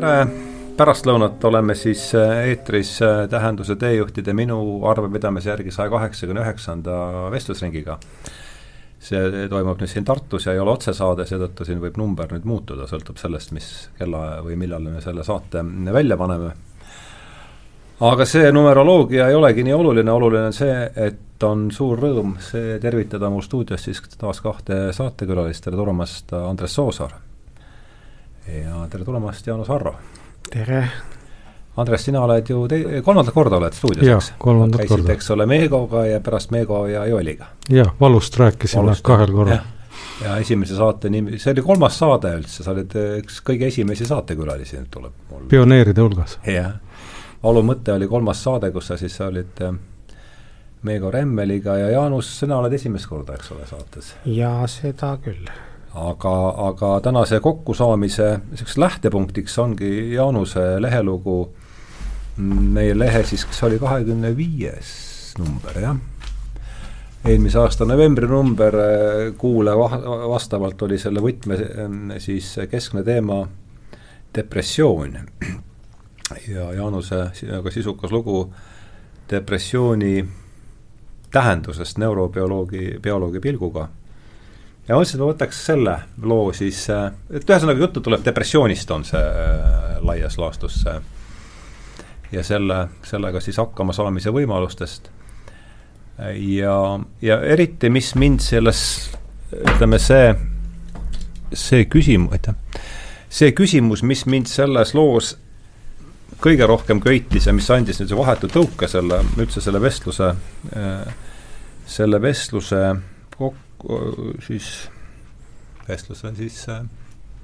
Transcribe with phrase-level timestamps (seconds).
[0.00, 0.26] tere
[0.78, 6.94] pärastlõunat, oleme siis äh, eetris äh, Tähenduse teejuhtide minu arvepidamise järgi saja kaheksakümne üheksanda
[7.32, 7.98] vestlusringiga.
[9.00, 12.84] see toimub nüüd siin Tartus ja ei ole otsesaade, seetõttu siin võib number nüüd muutuda,
[12.88, 16.50] sõltub sellest, mis kella või millal me selle saate välja paneme.
[18.00, 22.78] aga see numeroloogia ei olegi nii oluline, oluline on see, et on suur rõõm see
[22.80, 27.29] tervitada mul stuudios siis taas kahte saatekülalist, tere tulemast, Andres Soosaar!
[28.48, 29.94] Ja tere tulemast, Jaanus Arro!
[30.50, 30.84] tere!
[31.76, 34.32] Andres, sina oled ju te-, kolmandat korda oled stuudios, eks?
[34.38, 35.12] kolmandat Käisid, korda.
[35.12, 37.52] eks ole, Meegoga ja pärast Meego ja Joeliga.
[37.70, 39.62] jah, valust rääkisime valust, kahel korral.
[40.24, 44.80] ja esimese saate nimi, see oli kolmas saade üldse, sa oled üks kõige esimesi saatekülalisi,
[44.80, 45.46] nüüd tuleb mul.
[45.52, 46.38] pioneeride hulgas.
[46.46, 46.74] jah,
[47.42, 49.72] valu mõte oli kolmas saade, kus sa siis olid äh,
[50.82, 54.14] Meego Remmeliga ja Jaanus, sina oled esimest korda, eks ole, saates?
[54.26, 55.46] jaa, seda küll
[55.94, 56.34] aga,
[56.68, 61.52] aga tänase kokkusaamise niisuguseks lähtepunktiks ongi Jaanuse lehelugu,
[62.36, 65.96] meie lehe siis, kas oli kahekümne viies number, jah?
[67.24, 68.76] eelmise aasta novembri number,
[69.38, 69.74] kuule
[70.30, 71.58] vastavalt oli selle võtme
[72.18, 73.42] siis keskne teema
[74.34, 75.18] depressioon.
[76.48, 78.52] ja Jaanuse väga sisukas lugu
[79.30, 80.28] depressiooni
[81.30, 83.88] tähendusest neurobioloogi, bioloogi pilguga
[84.90, 85.94] ja mõtlesin, et ma võtaks selle
[86.26, 90.98] loo siis, äh, et ühesõnaga juttu tuleb depressioonist, on see äh, laias laastus see
[92.32, 95.10] ja selle, sellega siis hakkama saamise võimalustest.
[96.36, 96.74] ja,
[97.22, 98.82] ja eriti, mis mind selles,
[99.54, 100.34] ütleme see,
[101.54, 102.82] see küsimus, aitäh,
[103.30, 105.36] see küsimus, mis mind selles loos
[106.40, 110.34] kõige rohkem köitis ja mis andis nüüd vahetu tõuke selle, üldse selle vestluse,
[110.76, 111.10] äh,
[111.86, 112.84] selle vestluse
[113.38, 113.69] kokku,
[114.46, 114.90] siis
[115.88, 116.84] vestluse siis äh,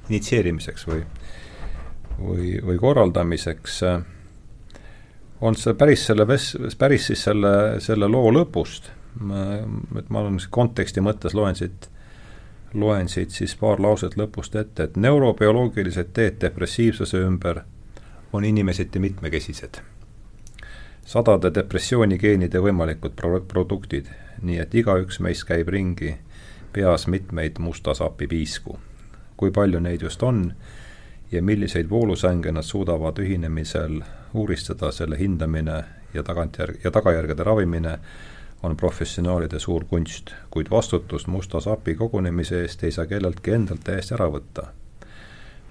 [0.08, 1.00] initsieerimiseks või,
[2.18, 3.98] või, või korraldamiseks äh,
[5.40, 11.02] on see päris selle ves-, päris siis selle, selle loo lõpust, et ma olen konteksti
[11.04, 11.88] mõttes loen siit,
[12.76, 17.62] loen siit siis paar lauset lõpust ette, et neurobioloogilised teed depressiivsuse ümber
[18.32, 19.82] on inimeseti mitmekesised.
[21.06, 24.08] sadade depressioonikeenide võimalikud pro-, produktid,
[24.42, 26.16] nii et igaüks meist käib ringi
[26.72, 28.78] peas mitmeid musta sapi piisku.
[29.36, 30.54] kui palju neid just on
[31.32, 34.00] ja milliseid voolusänge nad suudavad ühinemisel
[34.34, 35.84] uuristada, selle hindamine
[36.14, 37.98] ja tagantjärg- ja tagajärgede ravimine
[38.62, 44.14] on professionaalide suur kunst, kuid vastutust musta sapi kogunemise eest ei saa kelleltki endalt täiesti
[44.14, 44.66] ära võtta.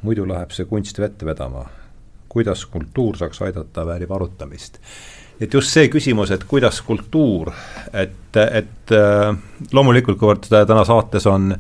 [0.01, 1.66] muidu läheb see kunst vett vedama.
[2.29, 4.79] kuidas kultuur saaks aidata, väärib arutamist
[5.40, 7.51] et just see küsimus, et kuidas kultuur,
[7.94, 9.34] et, et äh,
[9.73, 11.53] loomulikult, kuivõrd täna saates on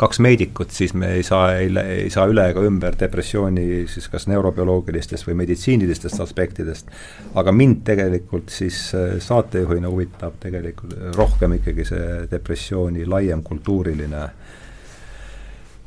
[0.00, 5.28] kaks meedikut, siis me ei saa, ei, saa üle ega ümber depressiooni siis kas neurobioloogilistest
[5.28, 6.88] või meditsiinilistest aspektidest,
[7.36, 14.56] aga mind tegelikult siis äh, saatejuhina huvitab tegelikult rohkem ikkagi see depressiooni laiem kultuuriline äh,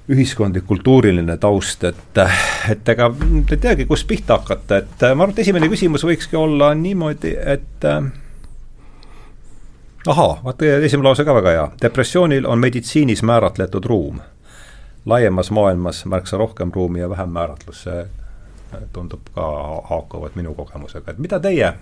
[0.09, 2.19] ühiskondlik, kultuuriline taust, et,
[2.69, 3.07] et ega
[3.51, 7.87] ei teagi, kust pihta hakata, et ma arvan, et esimene küsimus võikski olla niimoodi, et
[7.87, 8.09] äh,
[10.07, 14.19] ahaa, vaata esimene lause ka väga hea, depressioonil on meditsiinis määratletud ruum.
[15.05, 18.05] laiemas maailmas märksa rohkem ruumi ja vähem määratlus, see
[18.93, 19.47] tundub ka
[19.89, 21.73] haakuvat minu kogemusega, et mida teie,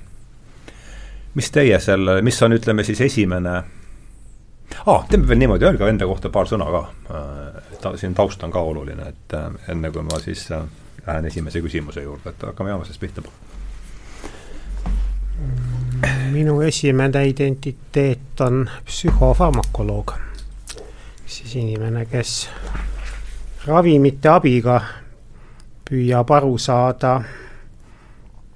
[1.34, 3.64] mis teie selle, mis on, ütleme siis esimene
[4.86, 6.82] aa, teeme veel niimoodi, öelge enda kohta paar sõna ka.
[7.12, 10.64] Äh, ta, siin taust on ka oluline, et äh, enne kui ma siis äh,
[11.08, 13.22] lähen esimese küsimuse juurde, et hakkame jaamasest pihta.
[16.32, 20.12] minu esimene identiteet on psühhofarmakoloog.
[21.26, 22.50] siis inimene, kes
[23.66, 24.82] ravimite abiga
[25.90, 27.22] püüab aru saada,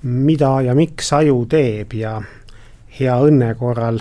[0.04, 2.22] mida ja miks aju teeb ja
[3.00, 4.00] hea õnne korral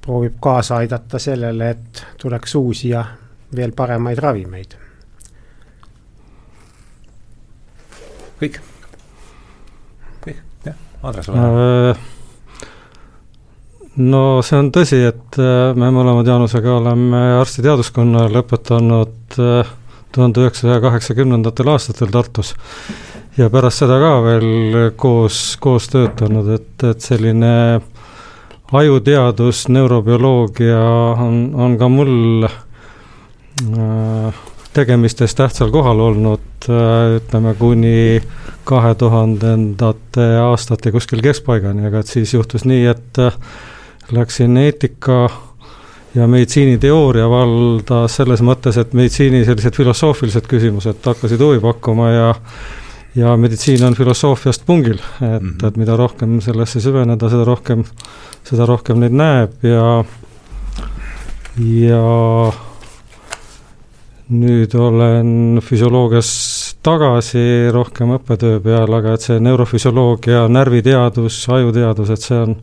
[0.00, 3.04] proovib kaasa aidata sellele, et tuleks uusi ja
[3.56, 4.78] veel paremaid ravimeid.
[8.40, 8.56] kõik?
[10.24, 12.08] kõik, jah, Andres, ole hea äh,
[14.00, 19.76] no see on tõsi, et äh, me mõlemad Jaanusega oleme arstiteaduskonna lõpetanud äh,
[20.12, 22.54] tuhande üheksasaja kaheksakümnendatel aastatel Tartus
[23.36, 27.52] ja pärast seda ka veel koos, koos töötanud, et, et selline
[28.72, 30.80] ajuteadus, neurobioloogia
[31.18, 34.34] on, on ka mul äh,
[34.72, 38.22] tegemistes tähtsal kohal olnud äh, ütleme kuni
[38.64, 43.38] kahe tuhandendate aastate kuskil keskpaigani, aga et siis juhtus nii, et äh,
[44.14, 45.28] läksin eetika
[46.14, 52.30] ja meditsiiniteooria valda selles mõttes, et meditsiini sellised filosoofilised küsimused hakkasid huvi pakkuma ja
[53.14, 55.66] ja meditsiin on filosoofiast pungil, et mm, -hmm.
[55.68, 57.84] et mida rohkem sellesse süveneda, seda rohkem,
[58.44, 60.04] seda rohkem neid näeb ja,
[61.58, 62.52] ja
[64.30, 66.30] nüüd olen füsioloogias
[66.82, 72.56] tagasi rohkem õppetöö peal, aga et see neurofüsioloogia, närviteadus, ajuteadus, et see on,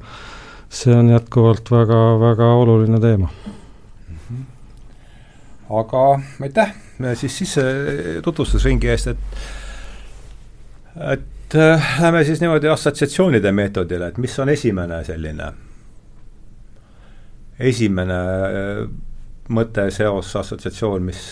[0.70, 3.30] see on jätkuvalt väga, väga oluline teema.
[5.70, 6.02] aga
[6.42, 6.70] aitäh
[7.20, 7.64] siis sisse
[8.24, 9.67] tutvustusringi eest, et
[11.14, 15.52] et äh, lähme siis niimoodi assotsiatsioonide meetodile, et mis on esimene selline,
[17.60, 18.82] esimene äh,
[19.54, 21.24] mõte, seos, assotsiatsioon, mis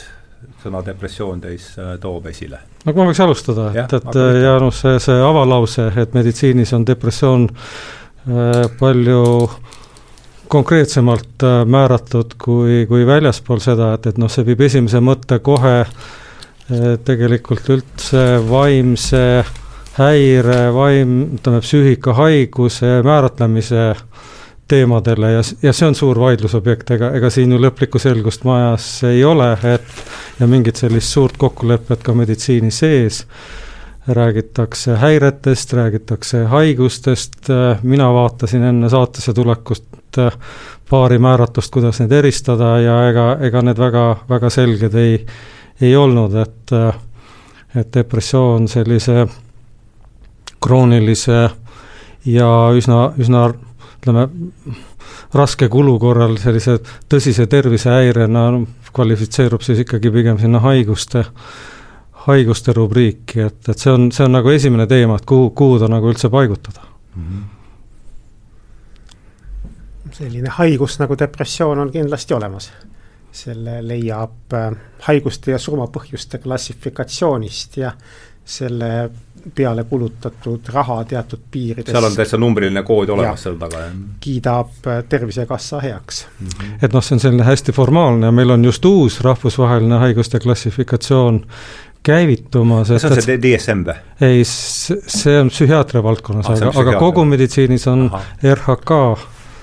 [0.64, 2.62] sõna depressioon teis äh, toob esile?
[2.86, 7.48] no kui ma võiks alustada, et, et Jaanus, see, see avalause, et meditsiinis on depressioon
[7.50, 9.24] äh, palju
[10.52, 15.80] konkreetsemalt äh, määratud kui, kui väljaspool seda, et, et noh, see viib esimese mõtte kohe
[15.82, 16.06] äh,
[17.06, 19.44] tegelikult üldse vaimse
[20.00, 23.94] häire, vaim, ütleme, psüühikahaiguse määratlemise
[24.68, 29.22] teemadele ja, ja see on suur vaidlusobjekt, ega, ega siin ju lõplikku selgust majas ei
[29.24, 33.26] ole, et ja mingit sellist suurt kokkulepet ka meditsiini sees.
[34.06, 37.48] Räägitakse häiretest, räägitakse haigustest,
[37.82, 40.20] mina vaatasin enne saatesse tulekust
[40.90, 45.18] paari määratlust, kuidas neid eristada ja ega, ega need väga, väga selged ei,
[45.81, 46.72] ei olnud, et
[47.75, 49.25] et depressioon sellise
[50.63, 51.50] kroonilise
[52.25, 53.50] ja üsna, üsna
[54.00, 54.27] ütleme,
[55.36, 56.77] raske kulu korral sellise
[57.12, 58.45] tõsise tervisehäirena
[58.95, 61.25] kvalifitseerub siis ikkagi pigem sinna haiguste
[62.25, 65.88] haiguste rubriiki, et, et see on, see on nagu esimene teema, et kuhu, kuhu ta
[65.92, 66.81] nagu üldse paigutada
[67.16, 67.24] mm.
[67.28, 67.44] -hmm.
[70.16, 72.71] selline haigus nagu depressioon on kindlasti olemas.
[73.36, 74.72] Selle leiab äh,
[75.10, 77.92] haiguste ja surmapõhjuste klassifikatsioonist ja
[78.46, 79.10] selle
[79.56, 81.92] peale kulutatud raha teatud piirides.
[81.92, 83.98] seal on täitsa numbriline kood olemas seal taga, jah?
[84.22, 86.48] kiidab äh, Tervisekassa heaks mm.
[86.48, 86.78] -hmm.
[86.82, 91.46] et noh, see on selline hästi formaalne ja meil on just uus rahvusvaheline haiguste klassifikatsioon
[92.04, 92.90] käivitumas.
[92.90, 93.98] kas see on see DSM või?
[94.22, 98.22] ei, see on psühhiaatria valdkonnas ah,, aga, aga kogu meditsiinis on Aha.
[98.54, 99.00] RHK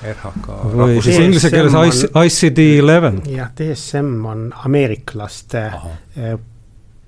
[0.03, 0.49] RHK.
[0.77, 3.23] või siis inglise keeles ICD eleven.
[3.31, 5.95] jah, DSM on ameeriklaste Aha.
[6.17, 6.35] Eh,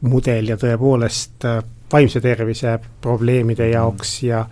[0.00, 1.60] mudel ja tõepoolest eh,
[1.92, 4.44] vaimse tervise probleemide jaoks ja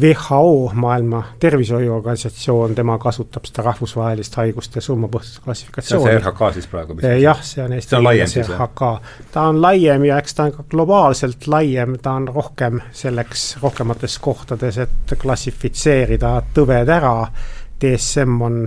[0.00, 6.06] WHO, Maailma Tervishoiuorganisatsioon, tema kasutab seda rahvusvahelist haiguste surmapõhjuse klassifikatsiooni.
[6.06, 6.96] see on see RHK siis praegu?
[7.20, 8.90] jah, see on Eesti keeles RHK.
[9.32, 14.18] ta on laiem ja eks ta on ka globaalselt laiem, ta on rohkem selleks rohkemates
[14.18, 17.14] kohtades, et klassifitseerida tõved ära.
[17.80, 18.62] DSM on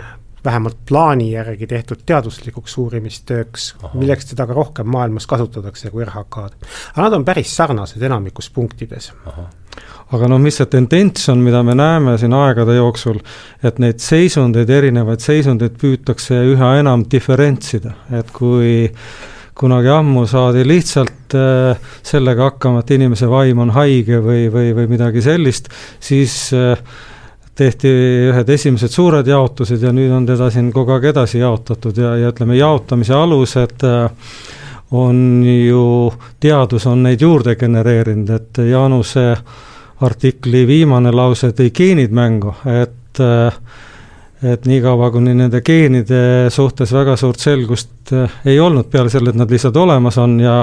[0.46, 6.68] vähemalt plaani järgi tehtud teaduslikuks uurimistööks, milleks teda ka rohkem maailmas kasutatakse kui RHK-d.
[6.96, 9.12] aga nad on päris sarnased enamikus punktides.
[10.14, 13.22] aga noh, mis see tendents on, mida me näeme siin aegade jooksul,
[13.64, 18.92] et neid seisundeid, erinevaid seisundeid püütakse üha enam diferentsida, et kui
[19.56, 24.92] kunagi ammu saadi lihtsalt äh, sellega hakkama, et inimese vaim on haige või, või, või
[24.92, 25.70] midagi sellist,
[26.04, 26.78] siis äh,
[27.56, 27.90] tehti
[28.32, 32.32] ühed esimesed suured jaotused ja nüüd on teda siin kogu aeg edasi jaotatud ja, ja
[32.34, 34.10] ütleme, jaotamise alused äh,
[34.94, 35.86] on ju,
[36.40, 39.26] teadus on neid juurde genereerinud, et Jaanuse
[40.06, 43.64] artikli viimane lause tõi geenid mängu, et äh,
[44.44, 49.40] et niikaua, kuni nende geenide suhtes väga suurt selgust äh, ei olnud, peale selle, et
[49.40, 50.58] nad lihtsalt olemas on ja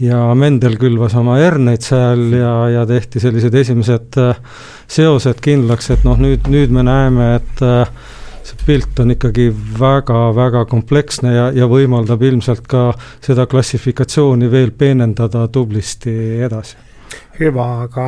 [0.00, 4.40] ja Mendel külvas oma herneid seal ja, ja tehti sellised esimesed äh,
[4.90, 7.90] seosed kindlaks, et noh, nüüd, nüüd me näeme, et äh,
[8.42, 12.90] see pilt on ikkagi väga-väga kompleksne ja, ja võimaldab ilmselt ka
[13.22, 16.90] seda klassifikatsiooni veel peenendada tublisti edasi
[17.36, 18.06] hüva, aga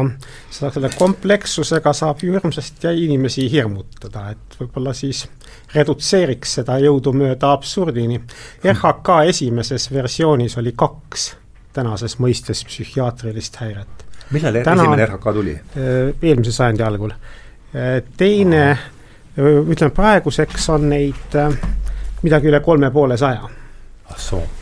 [0.52, 5.24] seda, selle komplekssusega saab ju hirmsasti inimesi hirmutada, et võib-olla siis
[5.74, 8.20] redutseeriks seda jõudumööda absurdini.
[8.64, 11.32] RHK esimeses versioonis oli kaks
[11.74, 14.04] tänases mõistes psühhiaatrilist häiret.
[14.30, 15.54] millal Täna, esimene RHK tuli?
[15.54, 17.12] Äh, eelmise sajandi algul.
[17.74, 21.38] Äh, teine, äh, ütleme praeguseks on neid
[22.22, 23.50] midagi üle kolme poole saja.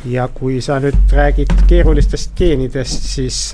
[0.04, 3.52] ja kui sa nüüd räägid keerulistest geenidest, siis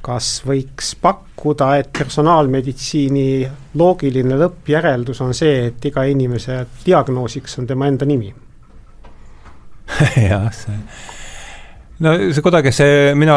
[0.00, 7.90] kas võiks pakkuda, et personaalmeditsiini loogiline lõppjäreldus on see, et iga inimese diagnoosiks on tema
[7.90, 8.32] enda nimi?
[10.30, 10.78] jah, see
[12.04, 13.36] no see kuidagi see, mina,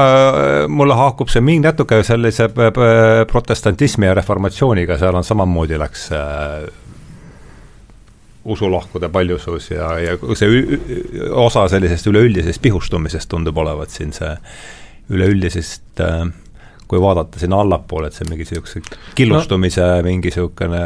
[0.71, 2.49] mulle haakub see mingi natuke sellise
[3.31, 6.67] protestantismi ja reformatsiooniga, seal on samamoodi läks äh,
[8.43, 10.79] usulahkude paljusus ja, ja see
[11.31, 14.31] osa sellisest üleüldisest pihustumisest tundub olevat siin see
[15.13, 16.27] üleüldisest äh,
[16.87, 18.83] kui vaadata sinna allapoole, et see mingi niisuguse
[19.17, 20.03] killustumise no.
[20.05, 20.83] mingi niisugune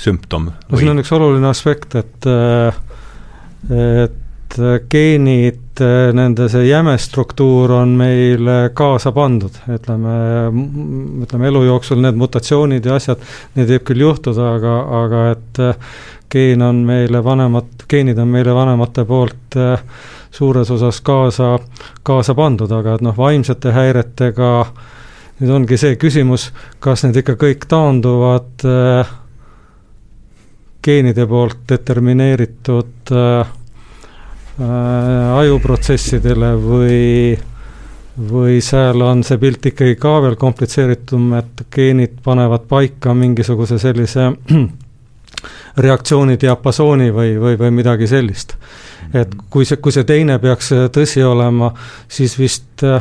[0.00, 0.50] sümptom.
[0.70, 2.28] no siin on üks oluline aspekt, et
[3.70, 4.18] et
[4.90, 5.80] geenid,
[6.16, 10.14] nende see jäme struktuur on meil kaasa pandud, ütleme,
[11.24, 13.22] ütleme elu jooksul need mutatsioonid ja asjad,
[13.56, 15.62] neid võib küll juhtuda, aga, aga et
[16.30, 19.58] geen on meile vanemad, geenid on meile vanemate poolt
[20.30, 21.54] suures osas kaasa,
[22.06, 24.50] kaasa pandud, aga et noh, vaimsete häiretega
[25.40, 26.50] nüüd ongi see küsimus,
[26.84, 29.12] kas need ikka kõik taanduvad äh,
[30.84, 33.56] geenide poolt determineeritud äh, äh,
[34.60, 37.38] ajuprotsessidele või,
[38.30, 44.30] või seal on see pilt ikkagi ka veel komplitseeritum, et geenid panevad paika mingisuguse sellise
[45.86, 48.56] reaktsiooni diapasooni või, või, või midagi sellist.
[49.14, 51.72] et kui see, kui see teine peaks tõsi olema,
[52.08, 53.00] siis vist äh,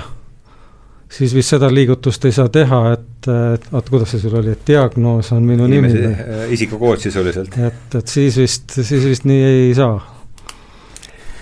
[1.09, 4.61] siis vist seda liigutust ei saa teha, et, et oota, kuidas see sul oli, et
[4.67, 6.37] diagnoos on minu Inimese, nimi või?
[6.37, 7.57] Äh, isikukood sisuliselt.
[7.57, 9.97] et, et siis vist, siis vist nii ei saa.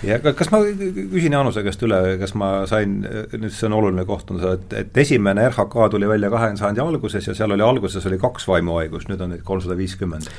[0.06, 4.30] Ja kas ma küsin Jaanuse käest üle, kas ma sain, nüüd see on oluline koht,
[4.32, 8.06] on see, et, et esimene RHK tuli välja kahekümnenda sajandi alguses ja seal oli alguses
[8.10, 10.30] oli kaks vaimuhaigust, nüüd on neid kolmsada viiskümmend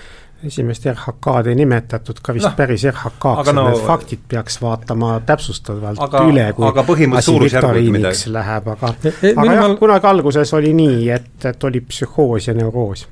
[0.45, 5.99] esimest RHK-d ei nimetatud ka vist no, päris RHK-ks, no, need faktid peaks vaatama täpsustavalt
[6.05, 6.69] aga, üle, kui
[7.19, 11.83] asi viktoriiniks läheb, aga e, e, aga jah, kunagi alguses oli nii, et, et oli
[11.83, 13.07] psühhoos ja neuroos.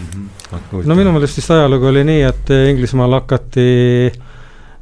[0.00, 0.88] Mhm.
[0.88, 3.66] no minu meelest vist ajalugu oli nii, et Inglismaal hakati
[4.08, 4.29] äh,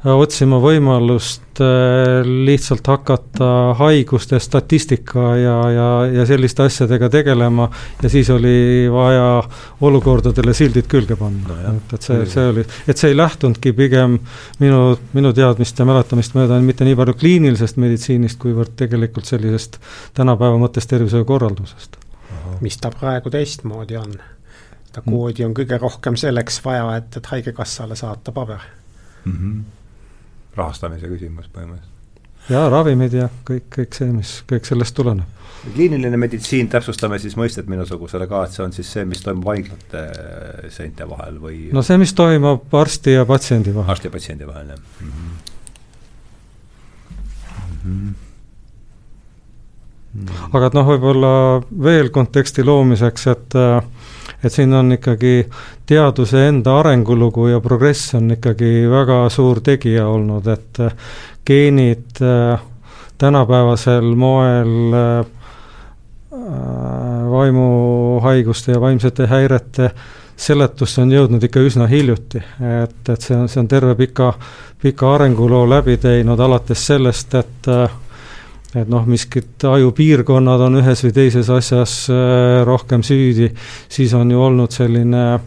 [0.07, 7.67] otsima võimalust äh, lihtsalt hakata haiguste statistika ja, ja, ja selliste asjadega tegelema
[8.03, 9.43] ja siis oli vaja
[9.81, 14.15] olukordadele sildid külge panna no, et, et see, see oli, et see ei lähtunudki pigem
[14.63, 19.81] minu, minu teadmist ja mäletamist mööda mitte nii palju kliinilisest meditsiinist, kuivõrd tegelikult sellisest
[20.15, 21.99] tänapäeva mõttes tervishoiukorraldusest.
[22.63, 24.15] mis ta praegu teistmoodi on?
[24.89, 28.63] seda koodi on kõige rohkem selleks vaja, et, et Haigekassale saata paber
[29.25, 29.35] mm.
[29.35, 29.78] -hmm
[30.57, 31.95] rahastamise küsimus põhimõtteliselt.
[32.49, 35.27] jaa, ravimid ja kõik, kõik see, mis kõik sellest tuleneb.
[35.73, 40.01] kliiniline meditsiin, täpsustame siis mõistet minusugusele ka, et see on siis see, mis toimub haiglate
[40.75, 43.91] seinte vahel või no see, mis toimub arsti ja patsiendi vahel.
[43.95, 45.11] arsti ja patsiendi vahel, jah mm.
[45.11, 45.29] -hmm.
[47.83, 48.15] Mm
[50.25, 50.55] -hmm.
[50.55, 53.83] aga et noh, võib-olla veel konteksti loomiseks, et äh,
[54.43, 55.49] et siin on ikkagi
[55.85, 60.93] teaduse enda arengulugu ja progress on ikkagi väga suur tegija olnud, et äh,
[61.45, 62.61] geenid äh,
[63.17, 65.25] tänapäevasel moel äh,
[67.31, 69.91] vaimuhaiguste ja vaimsete häirete
[70.39, 72.39] seletusse on jõudnud ikka üsna hiljuti,
[72.83, 74.31] et, et see on, see on terve pika,
[74.81, 77.97] pika arenguloo läbi teinud, alates sellest, et äh,
[78.77, 83.49] et noh, miskid ajupiirkonnad on ühes või teises asjas äh, rohkem süüdi,
[83.89, 85.41] siis on ju olnud selline äh,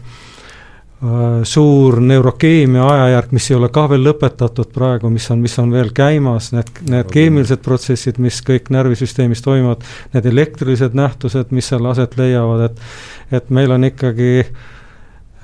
[1.47, 5.93] suur neurokeemia ajajärk, mis ei ole ka veel lõpetatud praegu, mis on, mis on veel
[5.95, 12.19] käimas, need, need keemilised protsessid, mis kõik närvisüsteemis toimuvad, need elektrilised nähtused, mis seal aset
[12.19, 14.43] leiavad, et et meil on ikkagi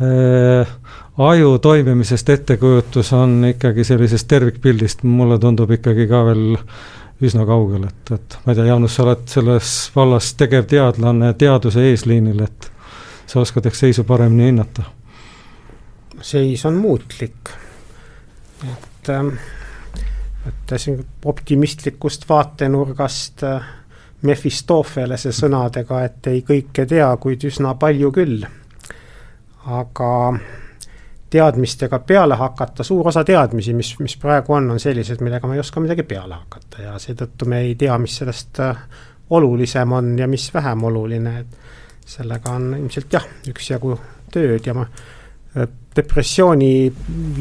[0.03, 0.77] äh,
[1.31, 6.67] aju toimimisest ettekujutus on ikkagi sellisest tervikpildist, mulle tundub ikkagi ka veel äh,
[7.21, 12.43] üsna kaugel, et, et ma ei tea, Jaanus, sa oled selles vallas tegevteadlane teaduse eesliinil,
[12.45, 12.69] et
[13.27, 14.87] sa oskad ehk seisu paremini hinnata?
[16.21, 17.51] seis on muutlik,
[18.67, 19.29] et ähm,
[20.45, 20.87] võttes
[21.25, 23.75] optimistlikust vaatenurgast äh,
[24.21, 28.41] Mefistofelese sõnadega, et ei kõike tea, kuid üsna palju küll.
[29.65, 30.09] aga
[31.29, 35.63] teadmistega peale hakata, suur osa teadmisi, mis, mis praegu on, on sellised, millega me ei
[35.63, 38.81] oska midagi peale hakata ja seetõttu me ei tea, mis sellest äh,
[39.29, 43.93] olulisem on ja mis vähem oluline, et sellega on ilmselt jah, üksjagu
[44.33, 46.73] tööd ja ma äh, depressiooni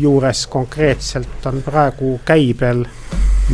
[0.00, 2.85] juures konkreetselt on praegu käibel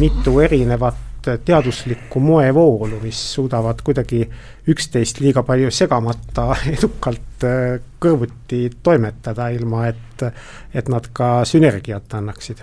[0.01, 1.04] mitu erinevat
[1.45, 4.23] teaduslikku moevoolu, mis suudavad kuidagi
[4.69, 10.27] üksteist liiga palju segamata edukalt äh, kõrvuti toimetada, ilma et,
[10.75, 12.63] et nad ka sünergiat annaksid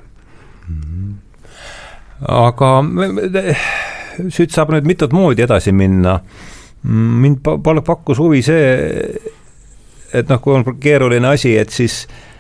[0.68, 0.82] mm.
[0.82, 1.14] -hmm.
[2.28, 2.72] aga
[4.30, 6.20] siit saab nüüd mitut moodi edasi minna.
[6.84, 7.40] mind
[7.86, 9.20] pakkus huvi see,
[10.14, 12.31] et noh, kui on keeruline asi, et siis äh,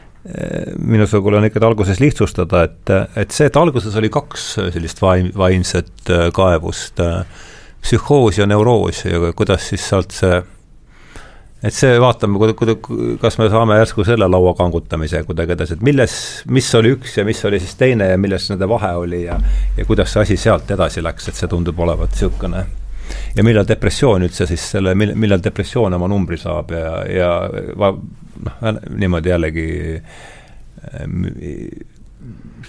[0.78, 6.12] minusugune on ikkagi alguses lihtsustada, et, et see, et alguses oli kaks sellist vaim, vaimset
[6.14, 7.24] äh, kaevust, äh,
[7.82, 10.38] psühhoos ja neuroos ja kuidas siis sealt see,
[11.66, 12.54] et see vaatame,
[13.22, 16.14] kas me saame järsku selle laua kangutamise kuidagi edasi, et milles,
[16.54, 19.40] mis oli üks ja mis oli siis teine ja milles nende vahe oli ja
[19.78, 22.68] ja kuidas see asi sealt edasi läks, et see tundub olevat niisugune
[23.36, 27.32] ja millal depressioon üldse siis selle, mil-, millal depressioon oma numbri saab ja, ja
[27.78, 28.02] noh,
[28.90, 29.68] niimoodi jällegi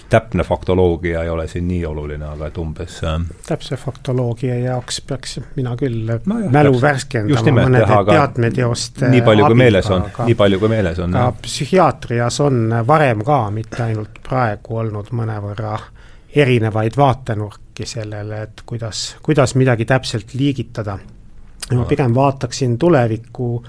[0.09, 5.39] täpne faktoloogia ei ole siin nii oluline, aga et umbes äh, täpse faktoloogia jaoks peaks
[5.55, 10.61] mina küll no jah, mälu värskendama mõnede teadmeteoste nii palju kui meeles on, nii palju
[10.61, 11.17] kui meeles on.
[11.41, 15.77] psühhiaatrias on varem ka, mitte ainult praegu, olnud mõnevõrra
[16.35, 20.99] erinevaid vaatenurki sellele, et kuidas, kuidas midagi täpselt liigitada.
[21.73, 23.63] ma pigem vaataksin tulevikku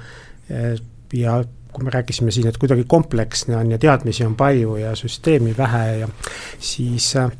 [0.50, 0.80] eh,
[1.12, 5.54] ja kui me rääkisime siin, et kuidagi kompleksne on ja teadmisi on palju ja süsteemi
[5.58, 6.08] vähe ja
[6.58, 7.30] siis äh,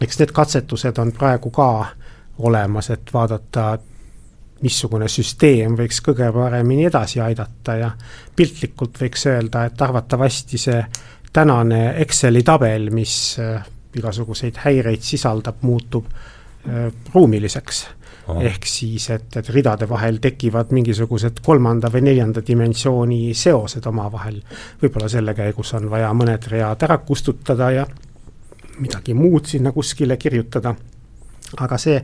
[0.00, 1.68] eks need katsetused on praegu ka
[2.38, 3.78] olemas, et vaadata,
[4.62, 7.88] missugune süsteem võiks kõige paremini edasi aidata ja
[8.36, 10.84] piltlikult võiks öelda, et arvatavasti see
[11.34, 13.64] tänane Exceli tabel, mis äh,
[13.96, 17.86] igasuguseid häireid sisaldab, muutub äh, ruumiliseks
[18.40, 24.40] ehk siis, et, et ridade vahel tekivad mingisugused kolmanda või neljanda dimensiooni seosed omavahel.
[24.82, 27.86] võib-olla selle käigus on vaja mõned read ära kustutada ja
[28.78, 30.74] midagi muud sinna kuskile kirjutada.
[31.60, 31.98] aga see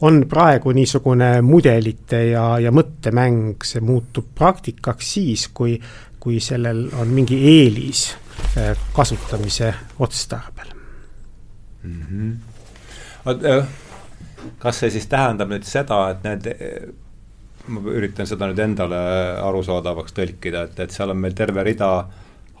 [0.00, 5.80] on praegu niisugune mudelite ja, ja mõttemäng, see muutub praktikaks siis, kui,
[6.20, 8.10] kui sellel on mingi eelis
[8.56, 10.75] eh, kasutamise otstarbel
[11.86, 12.36] mm.
[13.26, 13.66] -hmm
[14.62, 16.44] kas see siis tähendab nüüd seda, et need
[17.66, 18.98] ma üritan seda nüüd endale
[19.42, 21.90] arusaadavaks tõlkida, et, et seal on meil terve rida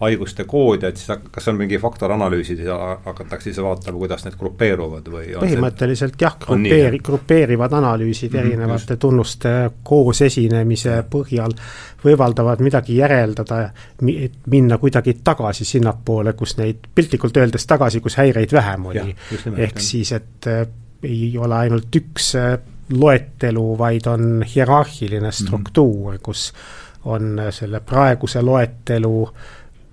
[0.00, 5.08] haiguste koode, et siis kas on mingi faktoranalüüsid ja hakatakse siis vaatama, kuidas need grupeeruvad
[5.12, 9.00] või põhimõtteliselt jah, grupeeri-, grupeerivad analüüsid mm -hmm, erinevate just.
[9.00, 11.56] tunnuste koos esinemise põhjal
[12.04, 13.62] võimaldavad midagi järeldada,
[14.12, 19.16] et minna kuidagi tagasi sinnapoole, kus neid, piltlikult öeldes tagasi, kus häireid vähem oli.
[19.56, 20.50] ehk siis, et
[21.02, 22.58] ei ole ainult üks äh,
[22.92, 25.36] loetelu, vaid on hierarhiline mhm.
[25.44, 26.22] struktuur mm, -hmm.
[26.22, 26.52] kus
[27.04, 29.28] on äh, selle praeguse loetelu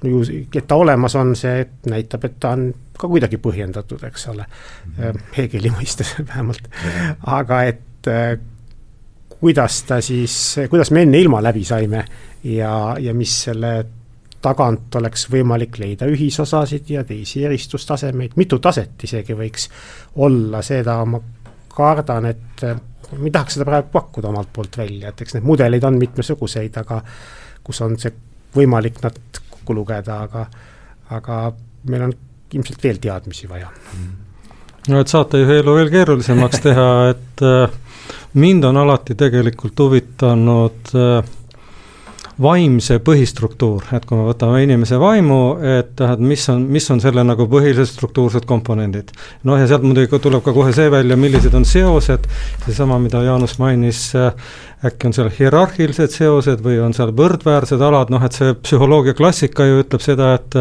[0.04, 0.22] ju,
[0.56, 2.68] et ta olemas on, see näitab, et ta on
[3.00, 4.46] ka kuidagi põhjendatud, eks ole.
[4.46, 5.24] Mm, -hmm.
[5.38, 6.70] Hegeli mõistes vähemalt.
[7.26, 8.12] Aga et
[9.40, 12.06] kuidas ta siis, kuidas me enne ilma läbi saime
[12.44, 13.74] ja, ja mis selle
[14.44, 19.70] tagant oleks võimalik leida ühisosasid ja teisi eristustasemeid, mitu taset isegi võiks
[20.24, 21.20] olla, seda ma
[21.74, 25.84] kardan, et ma ei tahaks seda praegu pakkuda omalt poolt välja, et eks neid mudeleid
[25.88, 27.02] on mitmesuguseid, aga
[27.64, 28.12] kus on see
[28.56, 29.20] võimalik nad
[29.64, 30.46] kokku lugeda, aga,
[31.16, 31.40] aga
[31.90, 32.14] meil on
[32.54, 33.72] ilmselt veel teadmisi vaja.
[34.90, 37.80] no et saatejuhi elu veel keerulisemaks teha, et äh,
[38.34, 41.24] mind on alati tegelikult huvitanud äh,
[42.42, 45.40] vaimse põhistruktuur, et kui me võtame inimese vaimu,
[45.80, 49.12] et et mis on, mis on selle nagu põhilised struktuursed komponendid.
[49.44, 52.26] noh, ja sealt muidugi tuleb ka kohe see välja, millised on seosed,
[52.66, 54.06] seesama, mida Jaanus mainis,
[54.84, 59.68] äkki on seal hierarhilised seosed või on seal võrdväärsed alad, noh et see psühholoogia klassika
[59.68, 60.58] ju ütleb seda, et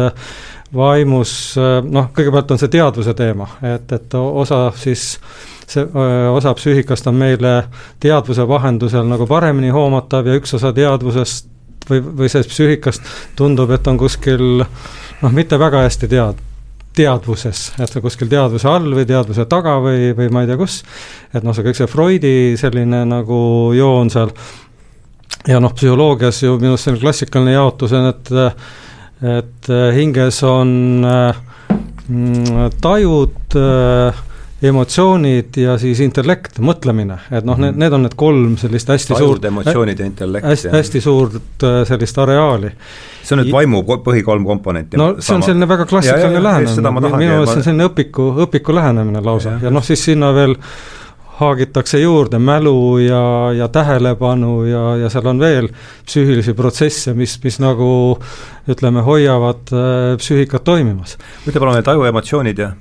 [0.73, 1.55] vaimus
[1.89, 5.17] noh, kõigepealt on see teadvuse teema, et, et osa siis
[5.69, 5.85] see
[6.29, 7.53] osa psüühikast on meile
[8.03, 11.52] teadvuse vahendusel nagu paremini hoomatav ja üks osa teadvusest
[11.89, 16.41] või, või sellest psüühikast tundub, et on kuskil noh, mitte väga hästi tead-,
[16.97, 20.81] teadvuses, et see kuskil teadvuse all või teadvuse taga või, või ma ei tea kus.
[21.33, 23.39] et noh, see kõik see Freudi selline nagu
[23.77, 24.33] joon seal
[25.49, 28.33] ja noh, psühholoogias ju minu arust selline klassikaline jaotus on, et
[29.23, 30.71] et hinges on
[31.07, 31.37] äh,
[32.83, 34.23] tajud äh,
[34.63, 39.33] emotsioonid ja siis intellekt, mõtlemine, et noh, need, need on need kolm sellist hästi Tajud,
[39.33, 40.47] suurt emotsioonid ja intellekt.
[40.47, 42.71] hästi, hästi suurt äh, sellist areaali.
[43.23, 44.99] see on nüüd vaimu põhi kolm komponenti.
[44.99, 49.23] no see on selline väga klassikaline lähenemine, minu meelest see on selline õpiku, õpiku lähenemine
[49.23, 50.55] lausa ja, ja noh, siis sinna veel
[51.33, 55.67] haagitakse juurde mälu ja, ja tähelepanu ja, ja seal on veel
[56.05, 57.89] psüühilisi protsesse, mis, mis nagu
[58.69, 61.17] ütleme, hoiavad äh, psüühikat toimimas.
[61.47, 62.71] ütle palun, need ajuemotsioonid ja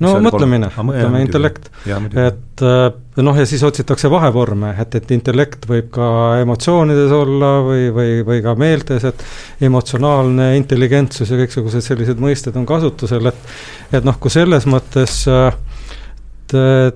[0.00, 2.80] no mõtlemine, ütleme intellekt, et äh,
[3.22, 6.06] noh, ja siis otsitakse vahevorme, et, et intellekt võib ka
[6.42, 9.24] emotsioonides olla või, või, või ka meeltes, et
[9.68, 15.52] emotsionaalne intelligentsus ja kõiksugused sellised mõisted on kasutusel, et et noh, kui selles mõttes äh,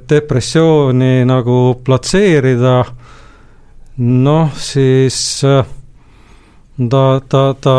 [0.09, 2.79] depressiooni nagu platseerida,
[4.03, 5.76] noh siis äh,
[6.91, 7.77] ta, ta, ta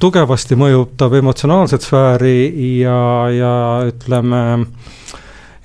[0.00, 2.36] tugevasti mõjutab emotsionaalset sfääri
[2.80, 2.96] ja,
[3.32, 3.54] ja
[3.88, 4.42] ütleme,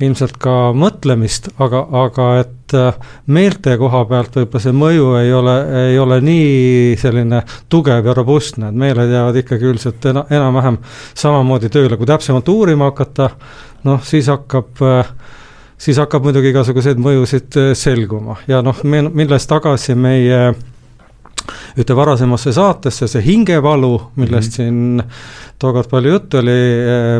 [0.04, 3.00] ilmselt ka mõtlemist, aga, aga et äh,
[3.34, 5.56] meelte koha pealt võib-olla see mõju ei ole,
[5.88, 10.78] ei ole nii selline tugev ja robustne, et meeled jäävad ikkagi üldiselt ena, enam-vähem
[11.18, 13.32] samamoodi tööle, kui täpsemalt uurima hakata,
[13.88, 15.12] noh siis hakkab äh,
[15.82, 18.40] siis hakkab muidugi igasuguseid mõjusid selguma.
[18.50, 20.52] Ja noh, milles tagasi meie
[21.78, 25.02] ühte varasemasse saatesse, see hingevalu, millest mm -hmm.
[25.02, 25.04] siin
[25.60, 26.58] tookord palju juttu oli,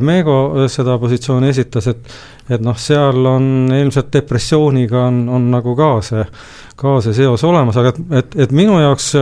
[0.02, 2.18] Meego seda positsiooni esitas, et
[2.50, 6.26] et noh, seal on ilmselt depressiooniga on, on nagu ka see,
[6.80, 9.14] ka see seos olemas, aga et, et, et minu jaoks,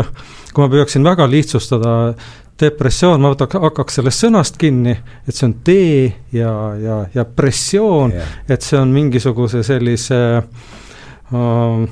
[0.53, 2.13] kui ma püüaksin väga lihtsustada,
[2.61, 4.95] depressioon, ma võtaks, hakkaks sellest sõnast kinni,
[5.27, 11.87] et see on tee ja, ja, ja pressioon yeah., et see on mingisuguse sellise äh,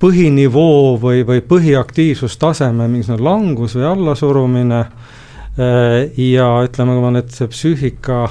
[0.00, 8.22] põhinivoo või, või põhiaktiivsustaseme mingisugune langus või allasurumine äh, ja ütleme, kui ma nüüd psüühika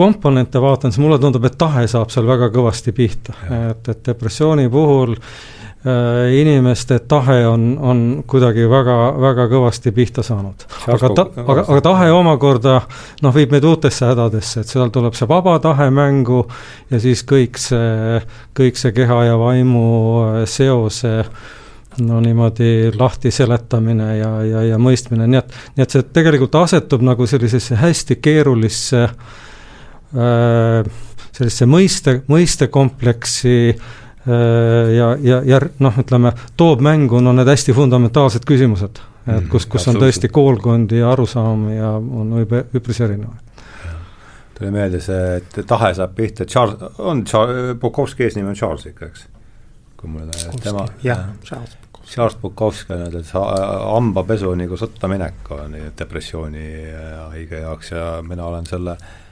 [0.00, 3.34] komponente vaatan, siis mulle tundub, et tahe saab seal väga kõvasti pihta,
[3.72, 5.16] et, et depressiooni puhul
[6.36, 10.66] inimeste tahe on, on kuidagi väga, väga kõvasti pihta saanud.
[10.92, 12.74] aga ta, aga, aga tahe omakorda
[13.24, 16.42] noh, viib meid uutesse hädadesse, et seal tuleb see vaba tahe mängu
[16.90, 18.20] ja siis kõik see,
[18.56, 19.86] kõik see keha ja vaimu
[20.26, 21.24] äh, seose
[22.04, 27.00] no niimoodi lahti seletamine ja, ja, ja mõistmine, nii et, nii et see tegelikult asetub
[27.08, 30.84] nagu sellisesse hästi keerulisse äh,
[31.30, 33.90] sellisesse mõiste, mõistekompleksi äh,
[34.94, 39.68] ja, ja, ja noh, ütleme, toob mängu no need hästi fundamentaalsed küsimused, et mhm, kus,
[39.70, 43.36] kus on tõesti koolkond ja arusaam ja on üpris erinev
[44.60, 49.08] tuli meelde see, et tahe saab pihta, Charles, on Charles, Bukovski eesnimi on Charles ikka,
[49.08, 49.22] eks?
[49.96, 51.78] kui mulle tema, jah, Charles
[52.10, 56.66] Charles Bukovski on öeldud, et hambapesu nagu sõtta minek on depressiooni
[57.30, 59.29] haige jaoks ja mina olen selle äh,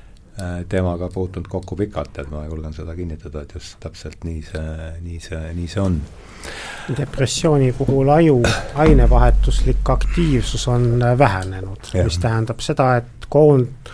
[0.69, 5.21] teemaga puutunud kokku pikalt, et ma julgen seda kinnitada, et just täpselt nii see, nii
[5.23, 6.01] see, nii see on.
[6.97, 8.43] depressiooni puhul aju
[8.75, 13.91] ainevahetuslik aktiivsus on vähenenud, mis tähendab seda, et koond,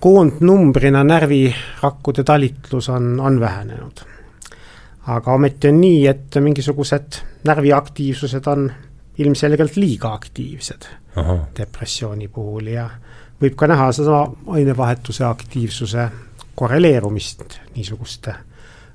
[0.00, 4.06] koondnumbrina närvirakkude talitlus on, on vähenenud
[5.08, 8.68] aga ometi on nii, et mingisugused närviaktiivsused on
[9.18, 11.38] ilmselgelt liiga aktiivsed Aha.
[11.56, 12.88] depressiooni puhul ja
[13.42, 16.08] võib ka näha sedasama ainevahetuse aktiivsuse
[16.58, 18.34] korreleerumist niisuguste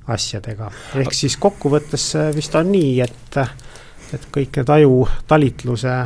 [0.07, 0.71] asjadega.
[0.99, 3.39] ehk siis kokkuvõttes vist on nii, et,
[4.13, 5.97] et kõik need ajutalitluse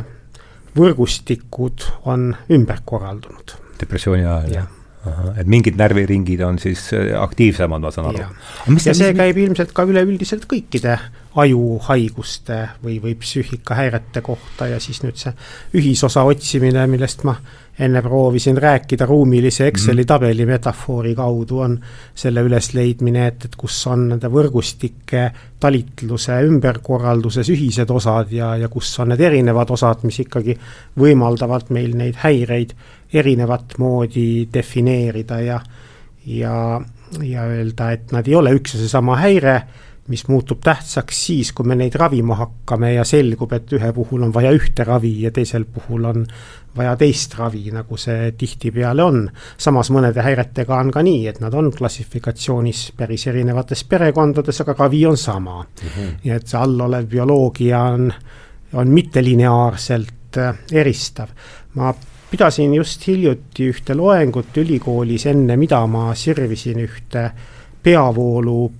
[0.78, 3.56] võrgustikud on ümber korraldunud.
[3.80, 4.74] depressiooni ajal, jah?
[5.38, 8.26] et mingid närviringid on siis äh, aktiivsemad, ma saan aru.
[8.84, 10.98] ja see käib ilmselt ka üleüldiselt kõikide
[11.38, 15.32] ajuhaiguste või, või psüühikahäirete kohta ja siis nüüd see
[15.78, 17.36] ühisosa otsimine, millest ma
[17.78, 20.06] enne proovisin rääkida ruumilise Exceli mhm.
[20.06, 21.78] tabeli metafoori kaudu, on
[22.14, 25.28] selle ülesleidmine, et, et kus on nende võrgustike
[25.60, 30.58] talitluse ümberkorralduses ühised osad ja, ja kus on need erinevad osad, mis ikkagi
[30.98, 32.74] võimaldavad meil neid häireid
[33.14, 35.60] erinevat moodi defineerida ja,
[36.26, 36.54] ja,
[37.22, 39.60] ja öelda, et nad ei ole üks ja seesama häire,
[40.08, 44.32] mis muutub tähtsaks siis, kui me neid ravima hakkame ja selgub, et ühe puhul on
[44.34, 46.24] vaja ühte ravi ja teisel puhul on
[46.76, 49.22] vaja teist ravi, nagu see tihtipeale on.
[49.58, 55.04] samas mõnede häiretega on ka nii, et nad on klassifikatsioonis päris erinevates perekondades, aga ravi
[55.06, 55.88] on sama mm.
[55.88, 56.12] -hmm.
[56.24, 58.12] nii et see allolev bioloogia on,
[58.72, 61.28] on mittelineaarselt äh, eristav.
[61.74, 61.94] ma
[62.30, 67.30] pidasin just hiljuti ühte loengut ülikoolis, enne mida ma sirvisin ühte
[67.82, 68.72] peavoolu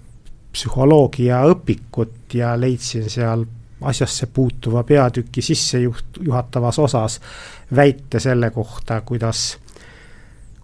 [0.52, 3.44] psühholoogia õpikut ja leidsin seal
[3.80, 7.20] asjasse puutuva peatüki sissejuht-, juhatavas osas
[7.76, 9.58] väite selle kohta, kuidas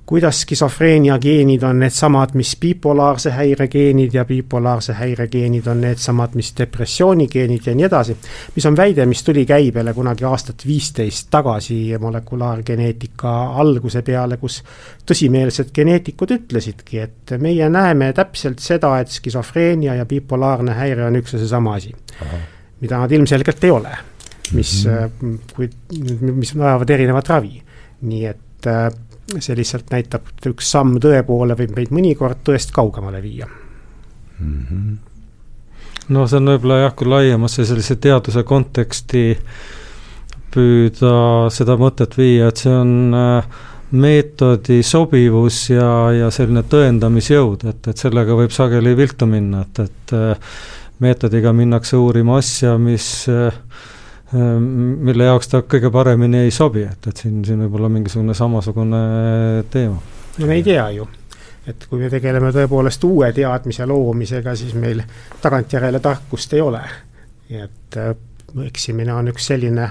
[0.06, 6.34] kuidas skisofreenia geenid on needsamad, mis bipolaarse häire geenid ja bipolaarse häire geenid on needsamad,
[6.36, 8.16] mis depressiooni geenid ja nii edasi.
[8.56, 13.32] mis on väide, mis tuli käibele kunagi aastat viisteist tagasi molekulaargeneetika
[13.64, 14.60] alguse peale, kus
[15.08, 21.32] tõsimeelsed geneetikud ütlesidki, et meie näeme täpselt seda, et skisofreenia ja bipolaarne häire on üks
[21.32, 21.94] ja seesama asi.
[22.80, 23.90] mida nad ilmselgelt ei ole,
[24.52, 25.38] mis mm, -hmm.
[25.56, 25.70] kui,
[26.20, 27.62] mis vajavad erinevat ravi.
[28.02, 28.90] nii et äh,
[29.38, 33.48] see lihtsalt näitab, et üks samm tõe poole võib meid mõnikord tõest kaugemale viia
[34.38, 34.66] mm.
[34.70, 34.96] -hmm.
[36.08, 39.24] no see on võib-olla jah, kui laiemasse sellise teaduse konteksti
[40.54, 41.14] püüda
[41.50, 43.62] seda mõtet viia, et see on äh,
[43.94, 50.14] meetodi sobivus ja, ja selline tõendamisjõud, et, et sellega võib sageli viltu minna, et, et
[50.14, 50.54] äh,
[51.02, 53.54] meetodiga minnakse uurima asja, mis äh,
[54.32, 59.00] mille jaoks ta kõige paremini ei sobi, et, et siin, siin võib olla mingisugune samasugune
[59.70, 59.98] teema.
[60.38, 61.06] no me ei tea ju,
[61.68, 65.02] et kui me tegeleme tõepoolest uue teadmise loomisega, siis meil
[65.42, 66.80] tagantjärele tarkust ei ole.
[67.50, 68.14] nii et äh,
[68.64, 69.90] eksimine on üks selline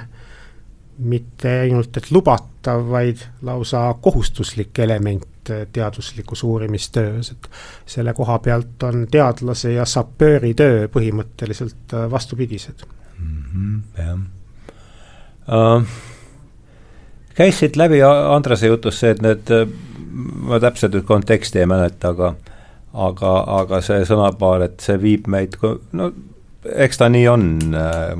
[1.03, 5.29] mitte ainult, et lubatav, vaid lausa kohustuslik element
[5.73, 7.49] teaduslikus uurimistöös, et
[7.85, 12.85] selle koha pealt on teadlase ja sapööri töö põhimõtteliselt vastupidised
[13.23, 13.43] mm.
[13.53, 14.19] -hmm, jah
[15.57, 15.83] uh,.
[17.35, 19.53] käis siit läbi Andrase jutust see, et need,
[20.49, 22.35] ma täpselt nüüd konteksti ei mäleta, aga
[22.93, 23.31] aga,
[23.61, 25.57] aga see sõnapaar, et see viib meid,
[25.91, 26.11] no
[26.63, 27.47] eks ta nii on,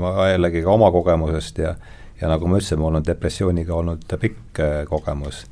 [0.02, 1.76] ma jällegi ka oma kogemusest ja
[2.24, 5.44] ja nagu ma ütlesin, mul on depressiooniga olnud pikk äh, kogemus.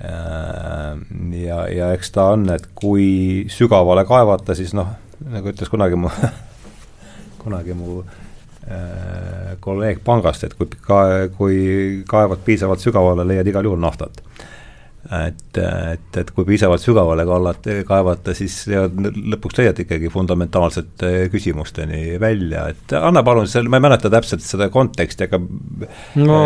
[0.00, 0.96] Äh,
[1.40, 4.94] ja, ja eks ta on, et kui sügavale kaevata, siis noh,
[5.28, 6.12] nagu ütles kunagi mu
[7.44, 8.23] kunagi mu äh,
[9.60, 11.04] kolleeg pangast, et kui ka,
[11.36, 11.58] kui
[12.08, 14.22] kaevad piisavalt sügavale, leiad igal juhul naftat.
[15.04, 22.62] Et, et, et kui piisavalt sügavale kallata, kaevata, siis lõpuks leiad ikkagi fundamentaalsete küsimusteni välja,
[22.72, 25.42] et anna palun selle, ma ei mäleta täpselt seda konteksti, aga
[26.24, 26.40] no,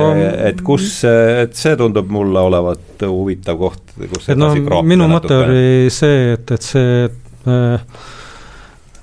[0.50, 5.38] et kus, et see tundub mulle olevat huvitav koht, kus edasi no, kraapida minu mõte
[5.38, 8.02] oli see, et, et see äh,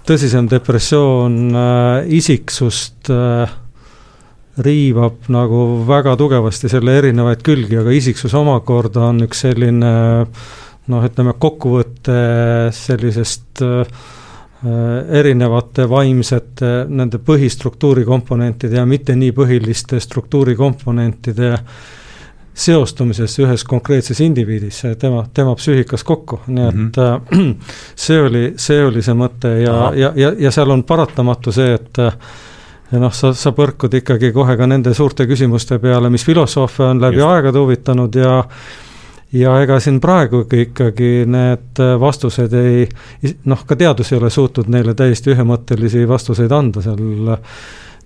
[0.06, 3.56] tõsisem depressioon äh, isiksust äh,
[4.66, 9.92] riivab nagu väga tugevasti selle erinevaid külgi, aga isiksus omakorda on üks selline
[10.86, 12.20] noh, ütleme kokkuvõte
[12.76, 14.06] sellisest äh,
[15.20, 21.52] erinevate vaimsete nende põhistruktuuri komponentide ja mitte nii põhiliste struktuuri komponentide
[22.56, 27.56] seostumises ühes konkreetses indiviidis, tema, tema psüühikas kokku, nii et mm -hmm.
[28.06, 32.00] see oli, see oli see mõte ja, ja, ja, ja seal on paratamatu see, et
[32.92, 37.02] ja noh, sa, sa põrkud ikkagi kohe ka nende suurte küsimuste peale, mis filosoofe on
[37.02, 37.30] läbi Just.
[37.30, 38.44] aegade huvitanud ja
[39.34, 42.86] ja ega siin praegugi ikkagi need vastused ei,
[43.46, 47.02] noh, ka teadus ei ole suutnud neile täiesti ühemõttelisi vastuseid anda, seal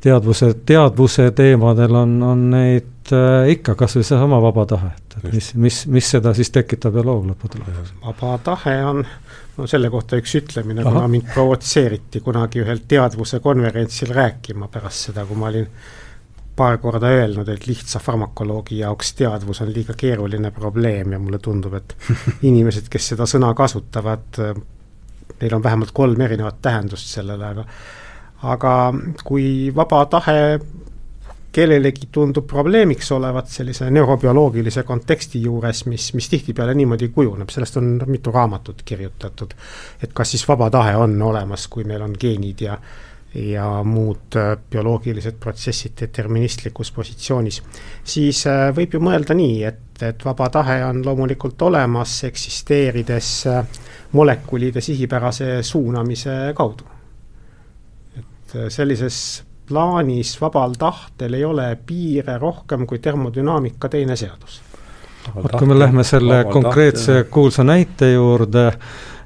[0.01, 5.33] teadvuse, teadvuse teemadel on, on neid äh, ikka, kas või seesama vaba tahe, et, et
[5.33, 7.93] mis, mis, mis seda siis tekitab ja loob lõppude lõpuks.
[8.05, 9.03] vaba tahe on
[9.57, 15.25] no selle kohta üks ütlemine, kuna mind provotseeriti kunagi ühel teadvuse konverentsil rääkima pärast seda,
[15.27, 15.67] kui ma olin
[16.59, 21.77] paar korda öelnud, et lihtsa farmakoloogi jaoks teadvus on liiga keeruline probleem ja mulle tundub,
[21.79, 21.95] et
[22.49, 24.41] inimesed, kes seda sõna kasutavad,
[25.39, 27.65] neil on vähemalt kolm erinevat tähendust sellele, aga
[28.43, 30.59] aga kui vaba tahe
[31.51, 37.95] kellelegi tundub probleemiks olevat sellise neurobioloogilise konteksti juures, mis, mis tihtipeale niimoodi kujuneb, sellest on
[38.07, 39.53] mitu raamatut kirjutatud.
[40.03, 42.77] et kas siis vaba tahe on olemas, kui meil on geenid ja
[43.35, 47.61] ja muud äh, bioloogilised protsessid deterministlikus positsioonis,
[48.03, 53.83] siis äh, võib ju mõelda nii, et, et vaba tahe on loomulikult olemas, eksisteerides äh,
[54.17, 56.98] molekulide sihipärase suunamise kaudu.
[58.55, 64.61] Et sellises plaanis vabal tahtel ei ole piire rohkem kui termodünaamika teine seadus.
[65.35, 67.31] vot kui me lähme selle konkreetse tahtel.
[67.31, 68.71] kuulsa näite juurde,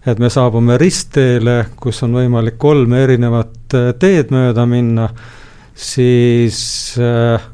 [0.05, 5.09] et me saabume ristteele, kus on võimalik kolme erinevat äh, teed mööda minna,
[5.73, 7.52] siis äh, Äh,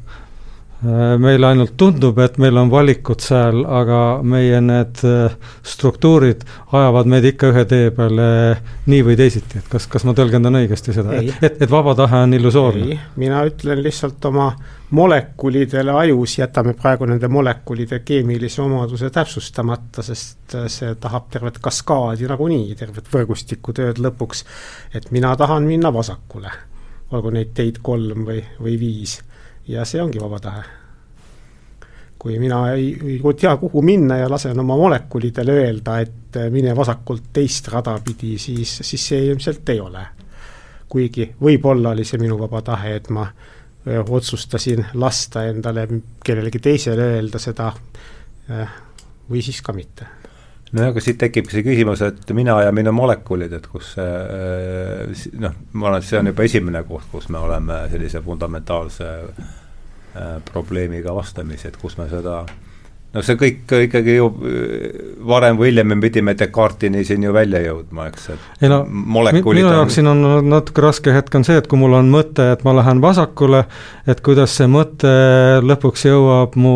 [0.80, 5.34] meile ainult tundub, et meil on valikud seal, aga meie need äh,
[5.68, 8.28] struktuurid ajavad meid ikka ühe tee peale
[8.88, 12.24] nii või teisiti, et kas, kas ma tõlgendan õigesti seda, et, et, et vaba tahe
[12.24, 13.00] on illusoorne?
[13.20, 14.54] mina ütlen lihtsalt oma
[14.96, 22.30] molekulidele ajus, jätame praegu nende molekulide keemilise omaduse täpsustamata, sest äh, see tahab tervet kaskaadi
[22.32, 24.48] nagunii, tervet võrgustikutööd lõpuks,
[24.96, 26.56] et mina tahan minna vasakule,
[27.12, 29.20] olgu neid teid kolm või, või viis
[29.69, 30.63] ja see ongi vaba tahe.
[32.19, 37.29] kui mina ei, ei tea, kuhu minna ja lasen oma molekulidel öelda, et mine vasakult
[37.34, 40.03] teist rada pidi, siis, siis see ilmselt ei ole.
[40.89, 43.27] kuigi võib-olla oli see minu vaba tahe, et ma
[43.88, 45.88] öö, otsustasin lasta endale
[46.25, 47.71] kellelegi teisele öelda seda
[49.29, 50.18] või siis ka mitte
[50.71, 55.55] no aga siit tekibki see küsimus, et mina ja minu molekulid, et kus see noh,
[55.73, 61.15] ma arvan, et see on juba esimene koht, kus me oleme sellise fundamentaalse äh, probleemiga
[61.15, 62.43] vastamisi, et kus me seda
[63.13, 64.28] no see kõik ikkagi ju
[65.30, 69.65] varem või hiljem me pidime Descartesini siin ju välja jõudma, eks, et ei no minu
[69.65, 72.76] jaoks siin on natuke raske hetk on see, et kui mul on mõte, et ma
[72.78, 73.63] lähen vasakule,
[74.10, 75.12] et kuidas see mõte
[75.65, 76.76] lõpuks jõuab mu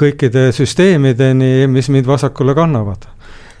[0.00, 3.08] kõikide süsteemideni, mis mind vasakule kannavad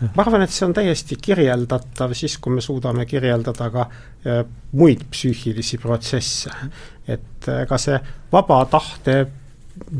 [0.00, 4.40] ma arvan, et see on täiesti kirjeldatav siis, kui me suudame kirjeldada ka äh,
[4.72, 6.50] muid psüühilisi protsesse.
[7.10, 8.00] et ega äh, see
[8.32, 9.26] vaba tahte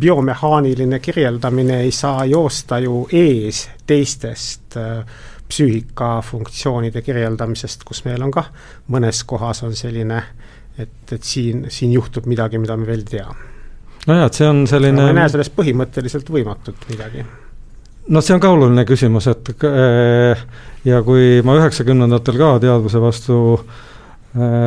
[0.00, 5.04] biomehaaniline kirjeldamine ei saa joosta ju ees teistest äh,
[5.50, 8.50] psüühikafunktsioonide kirjeldamisest, kus meil on kah
[8.92, 10.22] mõnes kohas on selline,
[10.78, 13.26] et, et siin, siin juhtub midagi, mida me veel ei tea.
[14.06, 17.26] Nojah, et see on selline ma ei näe selles põhimõtteliselt võimatut midagi.
[18.10, 20.46] Noh, see on ka oluline küsimus, et äh,
[20.86, 23.89] ja kui ma üheksakümnendatel ka teadvuse vastu äh,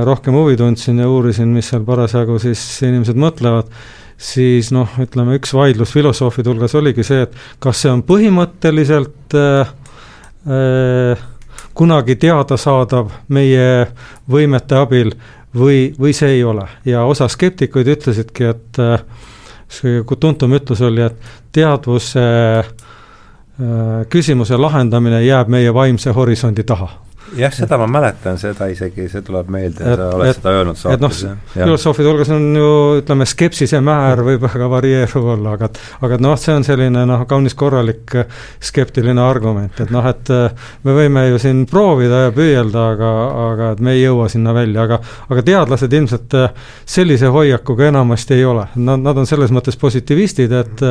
[0.04, 3.70] rohkem huvi tundsin ja uurisin, mis seal parasjagu siis inimesed mõtlevad,
[4.20, 9.72] siis noh, ütleme üks vaidlus filosoofide hulgas oligi see, et kas see on põhimõtteliselt äh,
[10.48, 11.24] äh,
[11.74, 13.88] kunagi teadasaadav meie
[14.30, 15.16] võimete abil
[15.56, 19.00] või, või see ei ole ja osa skeptikuid ütlesidki, et äh,
[19.72, 22.74] see tuntum ütlus oli, et teadvuse äh,
[23.62, 26.88] Äh, küsimuse lahendamine jääb meie vaimse horisondi taha.
[27.38, 31.22] Jah, seda ma mäletan, seda isegi, see tuleb meelde, sa oled et, seda öelnud saates.
[31.24, 35.70] et noh, filosoofide hulgas on ju ütleme, skepsise määr võib väga varieeruv olla, aga
[36.06, 40.68] aga noh, see on selline noh, kaunis korralik äh, skeptiline argument, et noh, et äh,
[40.88, 43.14] me võime ju siin proovida ja püüelda, aga,
[43.48, 46.38] aga et me ei jõua sinna välja, aga aga teadlased ilmselt
[46.86, 50.88] sellise hoiakuga enamasti ei ole, nad, nad on selles mõttes positivistid, et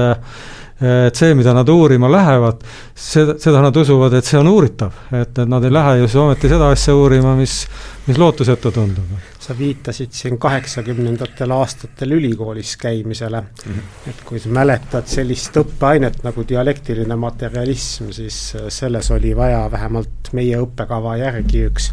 [0.83, 2.63] et see, mida nad uurima lähevad,
[2.99, 6.19] seda, seda nad usuvad, et see on uuritav, et, et nad ei lähe ju siis
[6.23, 7.61] ometi seda asja uurima, mis,
[8.09, 9.15] mis lootusetu tundub.
[9.43, 14.11] sa viitasid siin kaheksakümnendatel aastatel ülikoolis käimisele mm, -hmm.
[14.11, 20.59] et kui sa mäletad sellist õppeainet nagu dialektiline materialism, siis selles oli vaja vähemalt meie
[20.63, 21.91] õppekava järgi üks,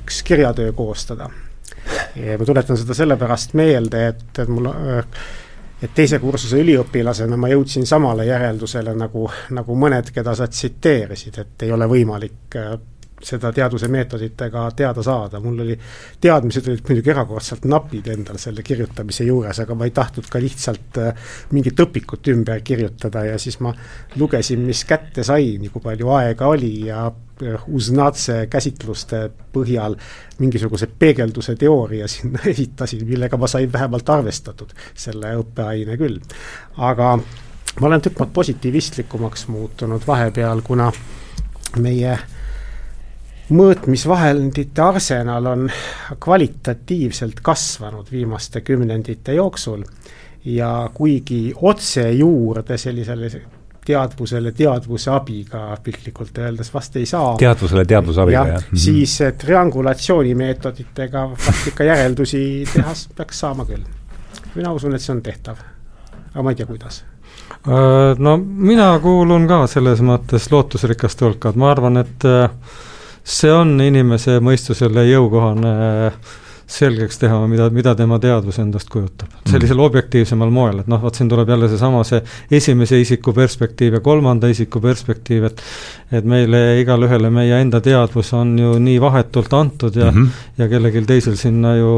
[0.00, 1.30] üks kirjatöö koostada.
[2.16, 5.04] ja ma tuletan seda sellepärast meelde, et, et mul äh,
[5.84, 11.64] et teise kursuse üliõpilasena ma jõudsin samale järeldusele nagu, nagu mõned, keda sa tsiteerisid, et
[11.66, 12.74] ei ole võimalik äh,
[13.24, 15.76] seda teaduse meetoditega teada saada, mul oli,
[16.20, 21.00] teadmised olid muidugi erakordselt napid endal selle kirjutamise juures, aga ma ei tahtnud ka lihtsalt
[21.02, 23.74] äh, mingit õpikut ümber kirjutada ja siis ma
[24.20, 27.06] lugesin, mis kätte sai, nii kui palju aega oli ja
[27.66, 29.96] Uznatse käsitluste põhjal
[30.38, 36.20] mingisuguse peegelduse teooria sinna esitasin, millega ma sain vähemalt arvestatud, selle õppeaine küll.
[36.76, 37.16] aga
[37.80, 40.92] ma olen tükk maad positiivistlikumaks muutunud vahepeal, kuna
[41.82, 42.18] meie
[43.50, 45.66] mõõtmisvahendite arsenal on
[46.20, 49.82] kvalitatiivselt kasvanud viimaste kümnendite jooksul
[50.44, 53.30] ja kuigi otse juurde sellisele
[53.84, 57.34] teadvusele teadvuse abiga piltlikult öeldes vast ei saa.
[57.40, 58.62] teadvusele teadvuse abiga, jah?
[58.62, 58.76] Mhm.
[58.76, 63.84] siis triangulatsioonimeetoditega vast ikka järeldusi teha peaks saama küll.
[64.54, 65.60] mina usun, et see on tehtav,
[66.32, 67.02] aga ma ei tea, kuidas
[67.68, 72.48] äh, no mina kuulun ka selles mõttes lootusrikaste hulka, et ma arvan, et äh,
[73.24, 75.76] see on inimese mõistusele jõukohane
[76.66, 79.28] selgeks teha, mida, mida tema teadvus endast kujutab.
[79.28, 79.50] Mm.
[79.50, 79.84] sellisel mm.
[79.88, 84.48] objektiivsemal moel, et noh, vot siin tuleb jälle seesama, see esimese isiku perspektiiv ja kolmanda
[84.52, 85.62] isiku perspektiiv, et
[86.14, 90.42] et meile igalühele meie enda teadvus on ju nii vahetult antud ja mm, -hmm.
[90.58, 91.94] ja kellelgi teisel sinna ju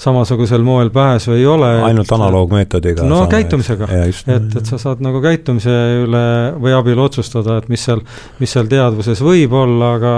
[0.00, 1.82] samasugusel moel pääsu ei ole.
[1.82, 3.02] ainult analoogmeetodiga.
[3.02, 6.24] no käitumisega, et, et sa saad nagu käitumise üle
[6.62, 8.00] või abil otsustada, et mis seal,
[8.38, 10.14] mis seal teadvuses võib olla, aga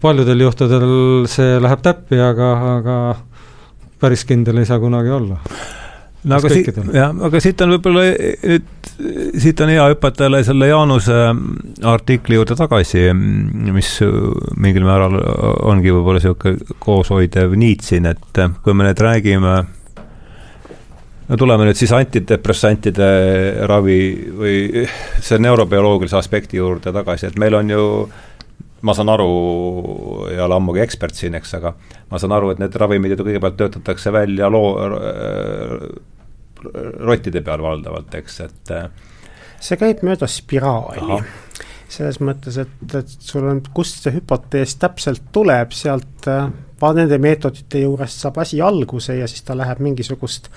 [0.00, 0.90] paljudel juhtudel
[1.30, 2.98] see läheb täppi, aga, aga
[4.00, 5.38] päris kindel ei saa kunagi olla.
[6.24, 8.68] No aga siit, jah, aga siit on võib-olla nüüd,
[9.42, 11.18] siit on hea hüpata jälle selle Jaanuse
[11.84, 13.90] artikli juurde tagasi, mis
[14.56, 15.18] mingil määral
[15.68, 19.56] ongi võib-olla niisugune kooshoidev niit siin, et kui me nüüd räägime
[21.28, 23.10] no tuleme nüüd siis antidepressantide
[23.68, 23.98] ravi
[24.40, 24.86] või
[25.24, 27.84] see neurobioloogilise aspekti juurde tagasi, et meil on ju
[28.84, 29.28] ma saan aru,
[30.32, 31.74] ei ole ammugi ekspert siin, eks, aga
[32.10, 34.74] ma saan aru, et need ravimid ju kõigepealt töötatakse välja loo-,
[37.04, 38.86] rottide peal valdavalt, eks, et äh,
[39.62, 41.20] see käib mööda spiraali.
[41.88, 46.46] Selles mõttes, et, et sul on, kust see hüpotees täpselt tuleb, sealt äh,
[46.94, 50.50] nende meetodite juurest saab asi alguse ja siis ta läheb mingisugust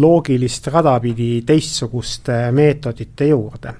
[0.00, 3.74] loogilist rada pidi teistsuguste meetodite juurde.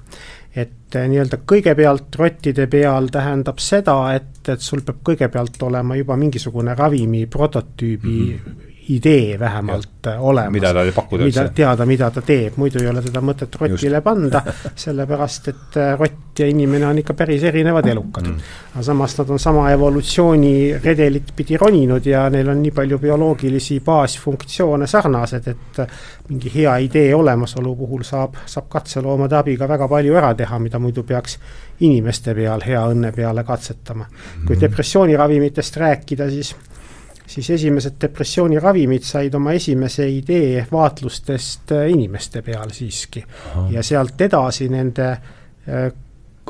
[0.54, 6.16] et äh, nii-öelda kõigepealt rottide peal tähendab seda, et, et sul peab kõigepealt olema juba
[6.16, 10.20] mingisugune ravimi prototüübi mm -hmm idee vähemalt ja.
[10.20, 10.52] olemas.
[10.52, 11.48] mida ta pakkuda üldse.
[11.54, 14.04] teada, mida ta teeb, muidu ei ole teda mõtet rotile Just.
[14.04, 14.42] panda,
[14.84, 18.50] sellepärast et äh, rott ja inimene on ikka päris erinevad elukad mm..
[18.74, 24.86] aga samas nad on sama evolutsiooniredelit pidi roninud ja neil on nii palju bioloogilisi baasfunktsioone
[24.90, 25.96] sarnased, et äh,
[26.28, 31.06] mingi hea idee olemasolu puhul saab, saab katseloomade abiga väga palju ära teha, mida muidu
[31.08, 31.38] peaks
[31.80, 34.06] inimeste peal hea õnne peale katsetama.
[34.46, 34.60] kui mm.
[34.60, 36.54] depressiooniravimitest rääkida, siis
[37.26, 43.24] siis esimesed depressiooniravimid said oma esimese idee vaatlustest äh, inimeste peal siiski.
[43.70, 45.92] ja sealt edasi nende äh,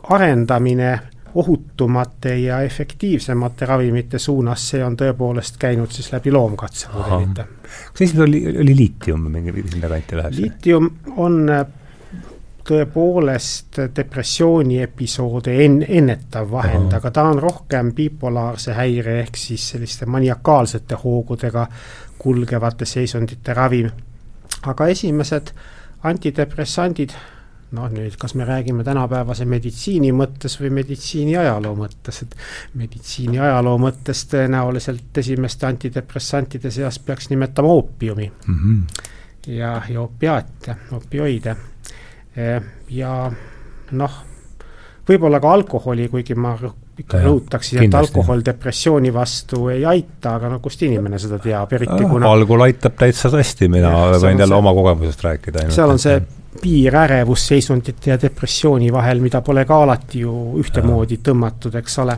[0.02, 0.98] arendamine
[1.34, 7.46] ohutumate ja efektiivsemate ravimite suunas, see on tõepoolest käinud siis läbi loomkatsemudelite.
[7.92, 10.36] kas esimene oli, oli liitium mingi sinna kanti läheb?
[10.38, 11.66] liitium on äh,
[12.64, 20.06] tõepoolest depressiooni episoode en-, ennetav vahend, aga ta on rohkem bipolaarse häire ehk siis selliste
[20.06, 21.66] maniakaalsete hoogudega
[22.18, 23.90] kulgevate seisundite ravim.
[24.64, 25.50] aga esimesed
[26.08, 27.12] antidepressandid
[27.74, 32.36] noh, nüüd kas me räägime tänapäevase meditsiini mõttes või meditsiini ajaloo mõttes, et
[32.78, 38.58] meditsiini ajaloo mõttes tõenäoliselt esimeste antidepressantide seas peaks nimetama oopiumi mm.
[38.58, 39.06] -hmm.
[39.58, 41.56] ja, ja opiaate, opioide.
[42.34, 42.54] E,
[42.90, 43.12] ja
[43.94, 44.16] noh,
[45.08, 46.54] võib-olla ka alkoholi, kuigi ma
[46.98, 52.06] ikka rõhutaksin, et alkohol depressiooni vastu ei aita, aga no kust inimene seda teab, eriti
[52.10, 55.68] kuna alkohol aitab täitsa hästi, mina ja, võin jälle oma kogemusest rääkida.
[55.74, 56.20] seal on see
[56.62, 62.16] piir ärevusseisundite ja depressiooni vahel, mida pole ka alati ju ühtemoodi tõmmatud, eks ole.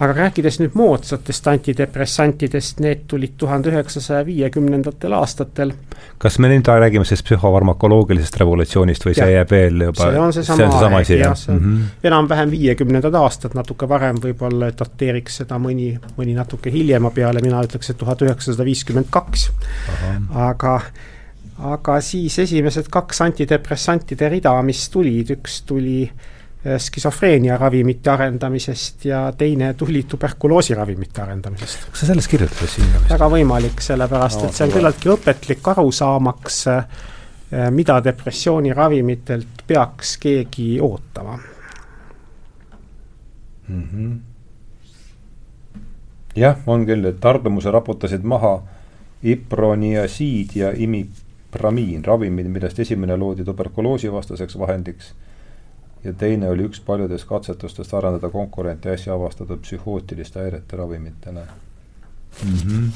[0.00, 5.72] aga rääkides nüüd moodsatest antidepressantidest, need tulid tuhande üheksasaja viiekümnendatel aastatel.
[6.18, 9.24] kas me nüüd räägime siis psühhofarmakoloogilisest revolutsioonist või ja.
[9.24, 10.10] see jääb veel juba?
[10.10, 10.70] see on seesama
[11.04, 12.08] see aeg jah, see on mm -hmm.
[12.10, 17.90] enam-vähem viiekümnendad aastad, natuke varem võib-olla dateeriks seda mõni, mõni natuke hiljema peale, mina ütleks,
[17.90, 19.50] et tuhat üheksasada viiskümmend kaks.
[20.34, 20.80] aga
[21.58, 29.24] aga siis esimesed kaks antidepressantide rida, mis tulid, üks tuli äh, skisofreenia ravimite arendamisest ja
[29.38, 31.90] teine tuli tuberkuloosi ravimite arendamisest.
[31.90, 32.96] kas sa sellest kirjutasid siin?
[33.10, 36.88] väga võimalik, sellepärast no, et see on küllaltki õpetlik arusaamaks, äh,
[37.74, 41.38] mida depressiooniravimitelt peaks keegi ootama
[43.68, 43.82] mm.
[43.82, 44.18] -hmm.
[46.36, 48.60] jah, on küll, et tarbimuse raputasid maha
[49.22, 51.08] iproniasiid ja imi-,
[51.50, 55.14] pramiin, ravimid, millest esimene loodi tuberkuloosivastaseks vahendiks
[56.04, 61.40] ja teine oli üks paljudest katsetustest arendada konkurente äsja avastatud psühhootiliste häirete ravimitena
[62.44, 62.54] mm.
[62.54, 62.90] -hmm.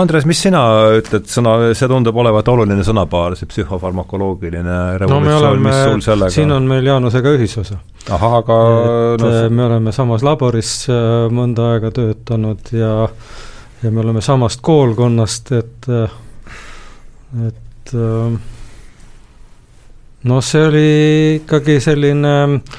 [0.00, 0.62] Andres, mis sina
[0.98, 6.52] ütled, sõna, see tundub olevat oluline sõnapaar, see psühhofarmakoloogiline revolutsioon no, mis sul sellega siin
[6.52, 7.80] on meil Jaanusega ühisosa.
[8.10, 8.60] ahah, aga
[9.14, 13.08] et no, äh, me oleme samas laboris äh, mõnda aega töötanud ja
[13.82, 16.10] ja me oleme samast koolkonnast, et äh,
[17.48, 17.94] et
[20.24, 20.88] noh, see oli
[21.42, 22.34] ikkagi selline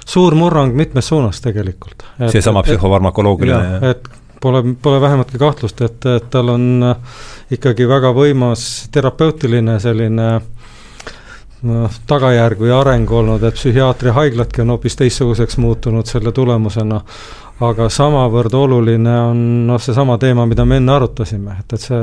[0.06, 2.06] suur murrang mitmes suunas tegelikult.
[2.32, 4.10] seesama psühhofarmakoloogiline et
[4.46, 7.22] pole, pole vähematki kahtlust, et, et tal on äh,
[7.58, 10.28] ikkagi väga võimas terapeutiline selline
[11.66, 17.02] noh, tagajärg või areng olnud, et psühhiaatriahaigladki on hoopis teistsuguseks muutunud selle tulemusena
[17.64, 22.02] aga samavõrd oluline on noh, seesama teema, mida me enne arutasime, et, et see,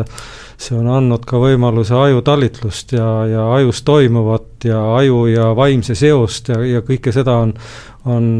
[0.57, 6.49] see on andnud ka võimaluse ajutalitlust ja, ja ajus toimuvat ja aju ja vaimse seost
[6.55, 7.53] ja, ja kõike seda on,
[8.09, 8.31] on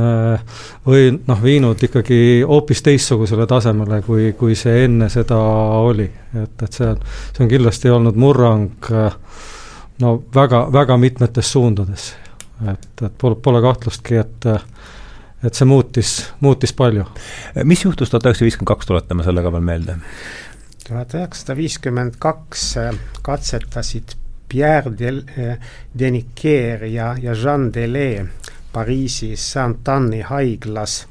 [0.00, 5.36] äh, või noh, viinud ikkagi hoopis teistsugusele tasemele, kui, kui see enne seda
[5.82, 6.08] oli.
[6.32, 7.04] et, et see on,
[7.34, 9.12] see on kindlasti olnud murrang äh,
[10.00, 12.14] no väga, väga mitmetes suundades.
[12.64, 14.50] et, et pole, pole kahtlustki, et
[15.42, 17.04] et see muutis, muutis palju.
[17.64, 19.96] mis juhtus tuhat üheksasada viiskümmend kaks, tuletame selle ka veel meelde.
[20.86, 24.16] tuhat üheksasada viiskümmend kaks äh, katsetasid
[24.48, 25.58] Pierre Del-, äh,
[25.98, 28.26] Deniker ja, ja Jean Delay
[28.72, 31.06] Pariisis Saint-Anne'i haiglas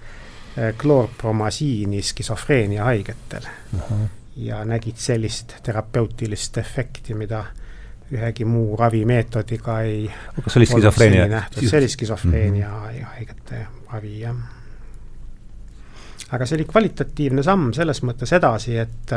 [0.78, 3.80] kloorpromasiini äh, skisofreenia haigetel uh.
[3.80, 4.08] -huh.
[4.36, 7.46] ja nägid sellist terapeutilist efekti, mida
[8.12, 10.12] ühegi muu ravimeetodiga ei
[10.44, 11.44] kas oli skisofreenia?
[11.60, 13.06] see oli skisofreenia mm -hmm.
[13.06, 14.36] haigete ravi, jah.
[16.32, 19.16] aga see oli kvalitatiivne samm selles mõttes edasi, et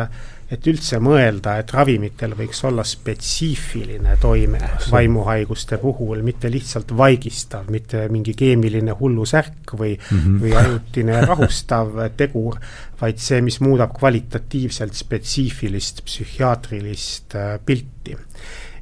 [0.53, 4.61] et üldse mõelda, et ravimitel võiks olla spetsiifiline toime
[4.93, 10.43] vaimuhaiguste puhul, mitte lihtsalt vaigistav, mitte mingi keemiline hullusärk või mm, -hmm.
[10.43, 12.61] või ajutine rahustav tegur,
[13.01, 18.18] vaid see, mis muudab kvalitatiivselt spetsiifilist psühhiaatrilist äh, pilti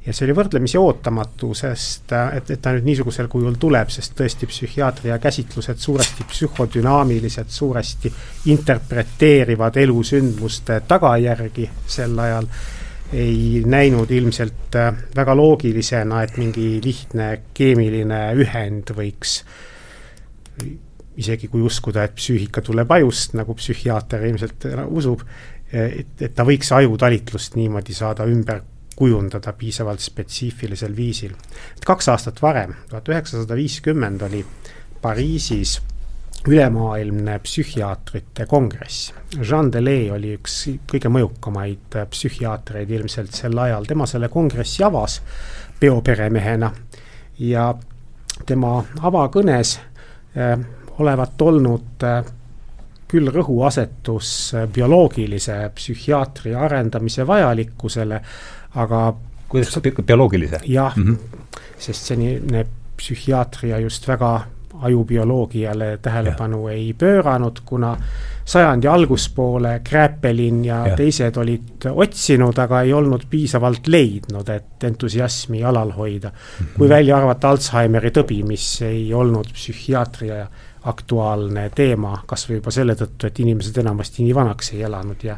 [0.05, 4.15] ja see oli võrdlemisi ootamatu, sest äh, et, et ta nüüd niisugusel kujul tuleb, sest
[4.19, 8.11] tõesti psühhiaatria käsitlused suuresti psühhodünaamilised, suuresti
[8.51, 12.49] interpreteerivad elusündmuste tagajärgi sel ajal,
[13.13, 19.39] ei näinud ilmselt äh, väga loogilisena, et mingi lihtne keemiline ühend võiks
[21.13, 25.21] isegi kui uskuda, et psüühika tuleb ajust, nagu psühhiaater ilmselt usub,
[25.71, 28.63] et, et ta võiks ajutalitlust niimoodi saada ümber
[28.95, 31.33] kujundada piisavalt spetsiifilisel viisil.
[31.77, 34.45] et kaks aastat varem, tuhat üheksasada viiskümmend oli
[35.01, 35.81] Pariisis
[36.47, 39.13] ülemaailmne psühhiaatrite kongress.
[39.49, 40.57] Jean Delay oli üks
[40.91, 45.21] kõige mõjukamaid psühhiaatreid ilmselt sel ajal, tema selle kongressi avas
[45.79, 46.71] peoperemehena
[47.39, 47.73] ja
[48.45, 50.57] tema avakõnes äh,
[50.99, 52.23] olevat olnud äh,
[53.13, 54.29] küll rõhuasetus
[54.73, 58.19] bioloogilise psühhiaatria arendamise vajalikkusele,
[58.75, 59.13] aga
[59.49, 60.59] kuidas bioloogilise?
[60.65, 61.57] jah mm, -hmm.
[61.77, 62.65] sest selline
[62.97, 64.41] psühhiaatria just väga
[64.81, 66.73] ajubioloogiale tähelepanu ja.
[66.73, 67.97] ei pööranud, kuna
[68.45, 75.63] sajandi alguspoole Kräpelin ja, ja teised olid otsinud, aga ei olnud piisavalt leidnud, et entusiasmi
[75.63, 76.65] alal hoida mm.
[76.65, 76.77] -hmm.
[76.77, 80.47] kui välja arvata Alžeimeri tõbi, mis ei olnud psühhiaatria
[80.83, 85.37] aktuaalne teema, kas või juba selle tõttu, et inimesed enamasti nii vanaks ei elanud ja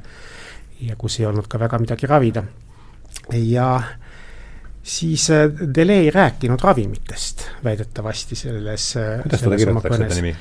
[0.81, 2.43] ja kus ei olnud ka väga midagi ravida.
[3.33, 3.83] Ja
[4.83, 8.97] siis äh, Dele ei rääkinud ravimitest väidetavasti selles.
[8.97, 10.35] Äh, kuidas seda kirjutatakse, seda nimi?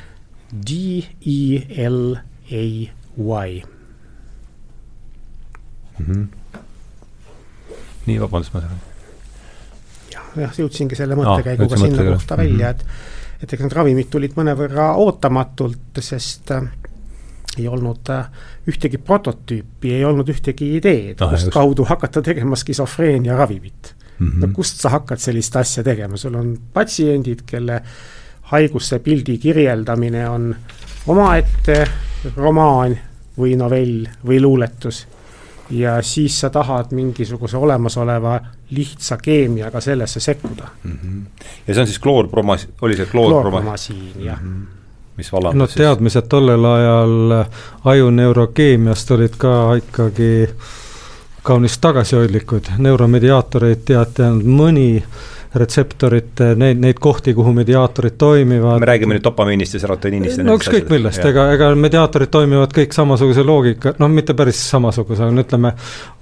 [0.54, 2.14] D-E-L-A-Y
[5.98, 6.06] mm.
[6.06, 6.26] -hmm.
[8.06, 8.80] nii, vabandust, ma saan.
[10.12, 12.86] jah, jah, jõudsingi selle mõttekäiguga ah, sinna kohta välja, et,
[13.42, 16.68] et eks need ravimid tulid mõnevõrra ootamatult, sest äh,
[17.58, 18.26] ei olnud äh,
[18.68, 24.28] ühtegi prototüüpi, ei olnud ühtegi ideed ah,, kust kaudu hakata tegema skisofreenia ravimit mm.
[24.28, 24.40] -hmm.
[24.40, 27.82] no kust sa hakkad sellist asja tegema, sul on patsiendid, kelle
[28.52, 30.54] haiguse pildi kirjeldamine on
[31.06, 31.84] omaette
[32.36, 32.98] romaan
[33.38, 35.06] või novell või luuletus.
[35.70, 38.40] ja siis sa tahad mingisuguse olemasoleva
[38.70, 40.98] lihtsa keemiaga sellesse sekkuda mm.
[41.02, 41.26] -hmm.
[41.66, 44.48] ja see on siis kloorpromas-, oli see kloorpromasiin, jah mm.
[44.48, 44.83] -hmm
[45.16, 47.36] mis vallandas no teadmised tollel ajal
[47.92, 50.32] ajuneurokeemiast olid ka ikkagi
[51.44, 54.88] kaunis tagasihoidlikud, neuromediaatoreid teati ainult mõni,
[55.54, 58.80] retseptorite, neid, neid kohti, kuhu mediaatorid toimivad.
[58.80, 60.40] me räägime nüüd dopamiinist ja serotoniinist.
[60.42, 65.36] no ükskõik millest, ega, ega mediaatorid toimivad kõik samasuguse loogika, noh, mitte päris samasuguse, aga
[65.36, 65.74] no ütleme,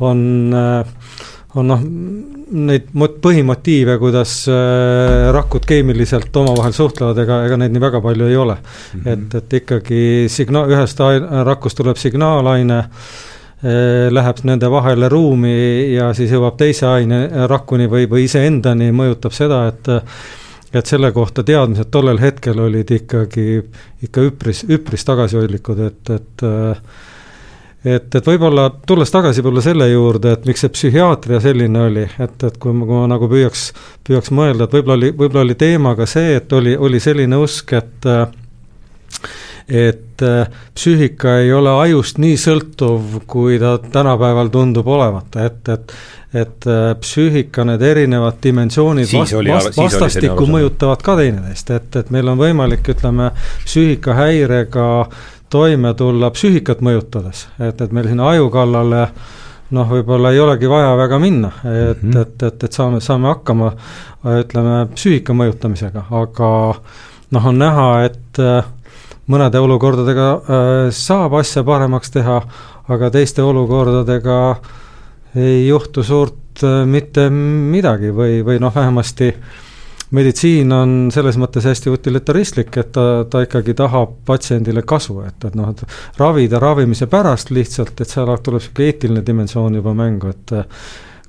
[0.03, 0.27] on
[1.55, 1.83] on noh,
[2.53, 8.37] neid põhimotiive, kuidas äh, rakud keemiliselt omavahel suhtlevad, ega, ega neid nii väga palju ei
[8.37, 9.03] ole mm.
[9.03, 9.13] -hmm.
[9.13, 10.01] et, et ikkagi
[10.33, 11.05] signaal, ühest
[11.45, 13.13] rakust tuleb signaalaine äh,,
[13.63, 19.37] Äh, läheb nende vahele ruumi ja siis jõuab teise aine rakuni või, või iseendani, mõjutab
[19.37, 19.91] seda, et
[20.73, 23.61] et selle kohta teadmised tollel hetkel olid ikkagi,
[24.03, 26.45] ikka üpris, üpris tagasihoidlikud, et, et
[27.85, 32.37] et, et võib-olla tulles tagasi võib-olla selle juurde, et miks see psühhiaatria selline oli, et,
[32.47, 33.67] et kui ma, kui ma nagu püüaks,
[34.07, 37.75] püüaks mõelda, et võib-olla oli, võib-olla oli teema ka see, et oli, oli selline usk,
[37.79, 38.11] et
[39.73, 40.23] et
[40.75, 45.95] psüühika ei ole ajust nii sõltuv, kui ta tänapäeval tundub olevat, et, et
[46.33, 46.65] et
[47.01, 52.89] psüühika, need erinevad dimensioonid vast, vast, vastastikku mõjutavad ka teineteist, et, et meil on võimalik,
[52.95, 53.29] ütleme,
[53.67, 54.87] psüühikahäirega
[55.53, 59.07] toime tulla psüühikat mõjutades, et, et meil sinna aju kallale
[59.73, 62.21] noh, võib-olla ei olegi vaja väga minna, et mm, -hmm.
[62.21, 63.73] et, et, et saame, saame hakkama
[64.41, 66.51] ütleme, psüühika mõjutamisega, aga
[67.33, 68.69] noh, on näha, et äh,
[69.33, 72.43] mõnede olukordadega äh, saab asja paremaks teha,
[72.93, 74.39] aga teiste olukordadega
[75.39, 79.33] ei juhtu suurt äh, mitte midagi või, või noh, vähemasti
[80.13, 85.57] meditsiin on selles mõttes hästi utilitaristlik, et ta, ta ikkagi tahab patsiendile kasu, et, et
[85.59, 90.55] noh, et ravida ravimise pärast lihtsalt, et seal tuleb niisugune eetiline dimensioon juba mängu, et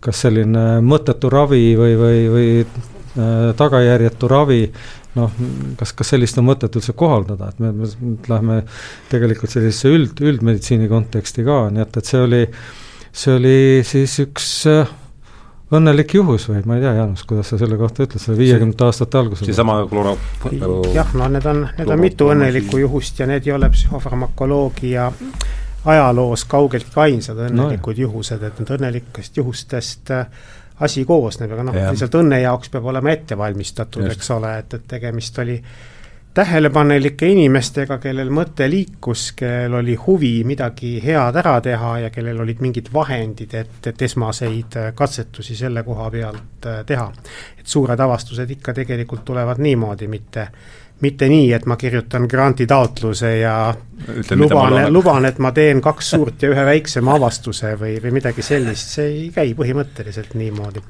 [0.04, 4.66] kas selline mõttetu ravi või, või, või äh, tagajärjetu ravi
[5.16, 5.32] noh,
[5.80, 8.60] kas, kas sellist on mõtet üldse kohaldada, et me, me lähme
[9.12, 12.42] tegelikult sellisesse üld, üldmeditsiini konteksti ka, nii et, et see oli,
[13.14, 13.58] see oli
[13.88, 14.92] siis üks äh,
[15.80, 19.20] õnnelik juhus või ma ei tea, Jaanus, kuidas sa selle kohta ütled, selle viiekümnendate aastate
[19.22, 19.48] alguses?
[19.50, 20.18] seesama klooro-.
[20.94, 25.12] jah, no need on, need on mitu õnnelikku juhust ja need ei ole psühhofarmakoloogia
[25.86, 30.28] ajaloos kaugeltki ainsad õnnelikud no, juhused, et need õnnelikest juhustest äh,
[30.84, 34.88] asi koosneb, aga noh, lihtsalt õnne jaoks peab olema ette valmistatud, eks ole, et, et
[34.96, 35.58] tegemist oli
[36.34, 42.62] tähelepanelike inimestega, kellel mõte liikus, kellel oli huvi midagi head ära teha ja kellel olid
[42.66, 47.12] mingid vahendid, et, et esmaseid katsetusi selle koha pealt äh, teha.
[47.60, 50.48] et suured avastused ikka tegelikult tulevad niimoodi, mitte
[51.04, 53.74] mitte nii, et ma kirjutan granti taotluse ja
[54.08, 58.46] Ütlen, luban, luban, et ma teen kaks suurt ja ühe väiksema avastuse või, või midagi
[58.46, 60.84] sellist, see ei käi põhimõtteliselt niimoodi.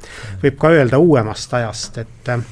[0.44, 2.46] võib ka öelda uuemast ajast, et äh,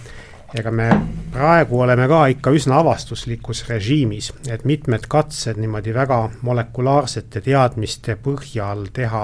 [0.55, 0.89] ega me
[1.31, 8.89] praegu oleme ka ikka üsna avastuslikus režiimis, et mitmed katsed niimoodi väga molekulaarsete teadmiste põhjal
[8.93, 9.23] teha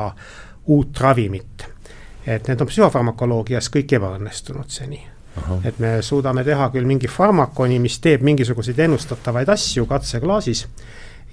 [0.74, 1.68] uut ravimit,
[2.26, 5.04] et need on psühhofarmakoloogias kõik ebaõnnestunud seni.
[5.64, 10.64] Et me suudame teha küll mingi farmakoni, mis teeb mingisuguseid ennustatavaid asju katseklaasis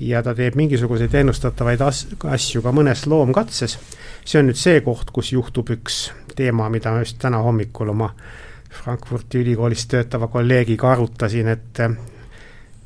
[0.04, 3.78] ja ta teeb mingisuguseid ennustatavaid as-, asju ka mõnes loomkatses.
[4.24, 8.10] see on nüüd see koht, kus juhtub üks teema, mida ma just täna hommikul oma
[8.74, 11.80] Frankfurdi ülikoolis töötava kolleegiga arutasin, et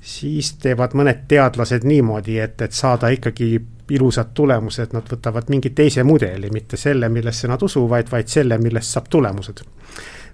[0.01, 3.51] siis teevad mõned teadlased niimoodi, et, et saada ikkagi
[3.97, 8.95] ilusad tulemused, nad võtavad mingi teise mudeli, mitte selle, millesse nad usuvad, vaid selle, millest
[8.95, 9.65] saab tulemused.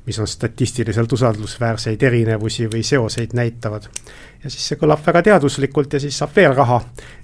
[0.07, 3.88] Mis on statistiliselt usaldusväärseid erinevusi või seoseid näitavad.
[4.44, 6.80] ja siis see kõlab väga teaduslikult ja siis saab veel raha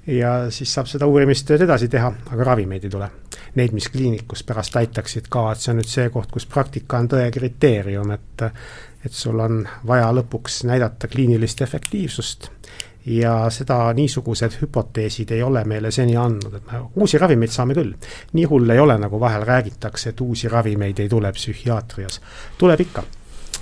[0.06, 3.10] ja siis saab seda uurimistööd edasi teha, aga ravimeid ei tule.
[3.54, 7.08] Neid, mis kliinikus pärast aitaksid ka, et see on nüüd see koht, kus praktika on
[7.10, 8.48] tõe kriteerium, et
[9.04, 12.50] et sul on vaja lõpuks näidata kliinilist efektiivsust
[13.06, 17.94] ja seda niisugused hüpoteesid ei ole meile seni andnud, et me uusi ravimeid saame küll.
[18.32, 22.20] nii hull ei ole, nagu vahel räägitakse, et uusi ravimeid ei tule psühhiaatrias.
[22.58, 23.02] tuleb ikka,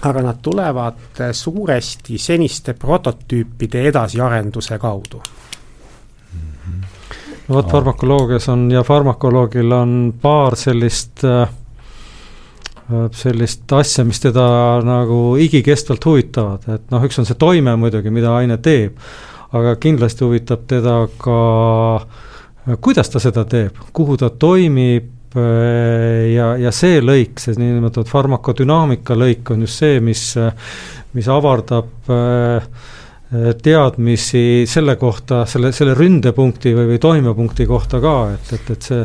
[0.03, 5.23] aga nad tulevad suuresti seniste prototüüpide edasiarenduse kaudu
[7.49, 11.49] no vot, farmakoloogias on ja farmakoloogil on paar sellist äh,
[13.13, 14.45] sellist asja, mis teda
[14.85, 18.97] nagu igikestvalt huvitavad, et noh, üks on see toime muidugi, mida aine teeb,
[19.57, 21.39] aga kindlasti huvitab teda ka,
[22.85, 29.17] kuidas ta seda teeb, kuhu ta toimib äh, ja, ja see lõik, see niinimetatud farmakodünaamika
[29.17, 30.31] lõik on just see, mis,
[31.17, 32.69] mis avardab äh,
[33.63, 39.03] teadmisi selle kohta, selle, selle ründepunkti või, või toimepunkti kohta ka, et, et, et see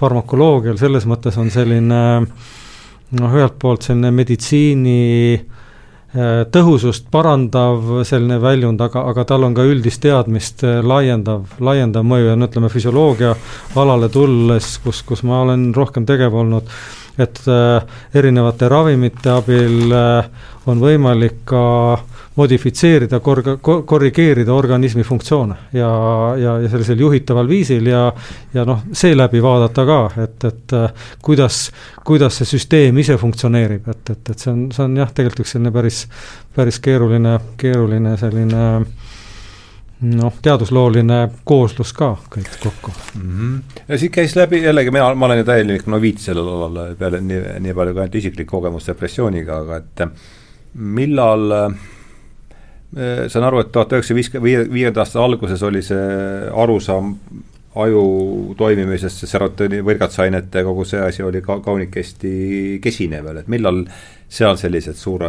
[0.00, 5.02] farmakoloogial selles mõttes on selline noh, ühelt poolt selline meditsiini
[5.36, 5.65] äh,
[6.16, 12.30] tõhusust parandav selline väljund, aga, aga tal on ka üldist teadmist äh, laiendav, laiendav mõju
[12.30, 13.34] ja no ütleme, füsioloogia
[13.76, 16.70] alale tulles, kus, kus ma olen rohkem tegev olnud,
[17.20, 20.30] et äh, erinevate ravimite abil äh,
[20.66, 21.64] on võimalik ka
[22.36, 23.56] modifitseerida, korga-,
[23.86, 25.90] korrigeerida organismi funktsioone ja,
[26.38, 28.12] ja, ja sellisel juhitaval viisil ja
[28.54, 31.70] ja noh, seeläbi vaadata ka, et, et äh, kuidas,
[32.04, 35.56] kuidas see süsteem ise funktsioneerib, et, et, et see on, see on jah, tegelikult üks
[35.56, 36.04] selline päris,
[36.56, 38.62] päris keeruline, keeruline selline
[40.12, 43.32] noh, teaduslooline kooslus ka kõik kokku mm.
[43.32, 43.82] -hmm.
[43.88, 47.42] ja siit käis läbi jällegi, mina, ma olen ju täielik noviit sellel alal, peale nii,
[47.64, 50.08] nii palju kui ainult isiklik kogemus depressiooniga, aga et
[50.74, 51.84] millal äh,
[52.94, 57.14] saan aru, et tuhat üheksasaja viiskümmend, viienda aasta alguses oli see arusaam
[57.76, 58.02] aju
[58.56, 63.82] toimimisest, see serotoni võrgatsainete, kogu see asi oli ka kaunikesti kesine veel, et millal
[64.28, 65.28] seal sellised suure,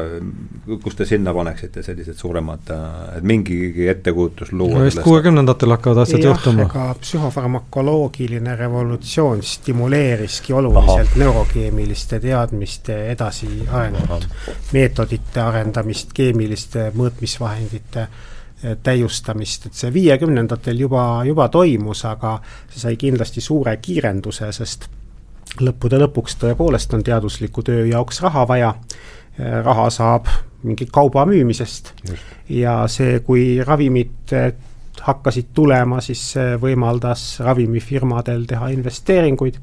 [0.84, 2.72] kus te sinna paneksite sellised suuremad,
[3.18, 4.80] et mingigi ettekujutus luua?
[4.80, 6.66] no vist kuuekümnendatel hakkavad asjad juhtuma.
[6.66, 11.22] ega psühhofarmakoloogiline revolutsioon stimuleeriski oluliselt Aha.
[11.24, 14.28] neurokeemiliste teadmiste edasiarengut,
[14.74, 18.08] meetodite arendamist, keemiliste mõõtmisvahendite
[18.64, 22.40] Eh, täiustamist, et see viiekümnendatel juba, juba toimus, aga
[22.72, 24.88] see sai kindlasti suure kiirenduse, sest
[25.62, 28.74] lõppude lõpuks tõepoolest on teadusliku töö jaoks raha vaja,
[29.38, 30.30] raha saab
[30.64, 31.94] mingi kauba müümisest.
[32.10, 32.34] Just.
[32.50, 34.50] ja see, kui ravimid eh,
[35.06, 39.60] hakkasid tulema, siis see võimaldas ravimifirmadel teha investeeringuid,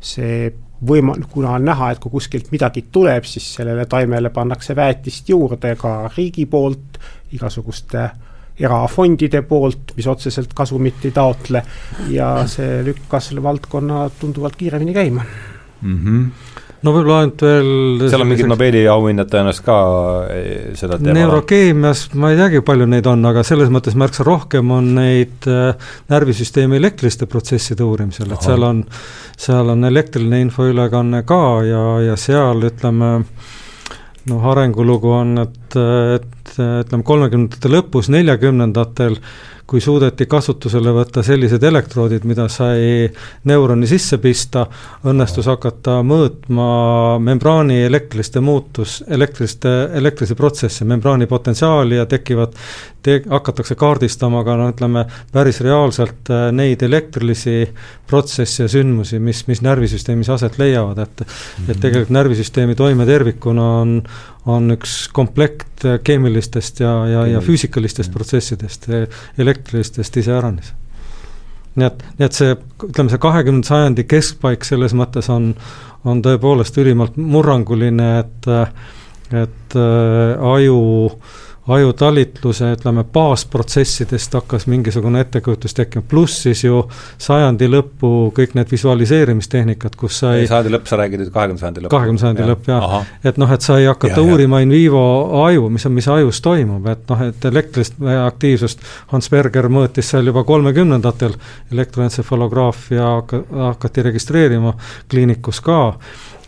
[0.00, 0.48] see
[0.86, 5.74] võima-, kuna on näha, et kui kuskilt midagi tuleb, siis sellele taimele pannakse väetist juurde
[5.80, 6.98] ka riigi poolt,
[7.36, 8.29] igasuguste äh,
[8.60, 11.64] erafondide poolt, mis otseselt kasumit ei taotle
[12.12, 15.24] ja see lükkas selle valdkonna tunduvalt kiiremini käima
[15.82, 15.98] mm.
[16.04, 19.78] -hmm no võib-olla ainult veel seal on mingid Nobeli auhinnad tõenäoliselt ka
[20.32, 21.18] eh, seda teemal?
[21.18, 25.90] neurokeemias ma ei teagi, palju neid on, aga selles mõttes märksa rohkem on neid äh,
[26.12, 28.84] närvisüsteemi elektriliste protsesside uurimisel, et seal on,
[29.40, 33.12] seal on elektriline infoülekanne ka ja, ja seal ütleme,
[34.30, 35.76] noh, arengulugu on, et,
[36.16, 39.18] et ütleme, kolmekümnendate lõpus, neljakümnendatel
[39.70, 43.04] kui suudeti kasutusele võtta sellised elektroodid, mida sai
[43.46, 44.64] neuroni sisse pista,
[45.06, 46.66] õnnestus hakata mõõtma
[47.22, 52.56] membraani elektriliste muutus, elektriliste, elektrilisi protsesse, membraani potentsiaali ja tekivad,
[53.06, 57.68] te-, hakatakse kaardistama ka no ütleme, päris reaalselt äh, neid elektrilisi
[58.10, 61.62] protsesse ja sündmusi, mis, mis närvisüsteemis aset leiavad, et mm -hmm.
[61.70, 61.80] et mhm.
[61.86, 64.02] tegelikult närvisüsteemi toime tervikuna on,
[64.46, 68.88] on üks komplekt keemilistest ja, ja, ja füüsikalistest protsessidest,
[69.38, 70.72] elektrilistest iseäranis.
[71.76, 72.56] nii et, nii et see,
[72.88, 75.52] ütleme, see kahekümnenda sajandi keskpaik selles mõttes on,
[76.04, 78.50] on tõepoolest ülimalt murranguline, et,
[79.44, 80.80] et äh, aju
[81.12, 81.38] äh,
[81.70, 86.82] ajutalitluse, ütleme, baasprotsessidest hakkas mingisugune ettekujutus tekkima, pluss siis ju
[87.20, 91.94] sajandi lõppu kõik need visualiseerimistehnikad, kus sai sajandi lõpp, sa räägid nüüd kahekümnenda sajandi lõpp?
[91.94, 93.14] kahekümnenda sajandi lõpp, jah.
[93.30, 95.04] et noh, et sai hakata ja, uurima in vivo
[95.44, 100.30] aju, mis on, mis ajus toimub, et noh, et elektrilist aktiivsust Hans Berger mõõtis seal
[100.30, 101.36] juba kolmekümnendatel,
[101.72, 103.10] elektroentsefalograafia
[103.70, 104.74] hakati registreerima
[105.10, 105.82] kliinikus ka,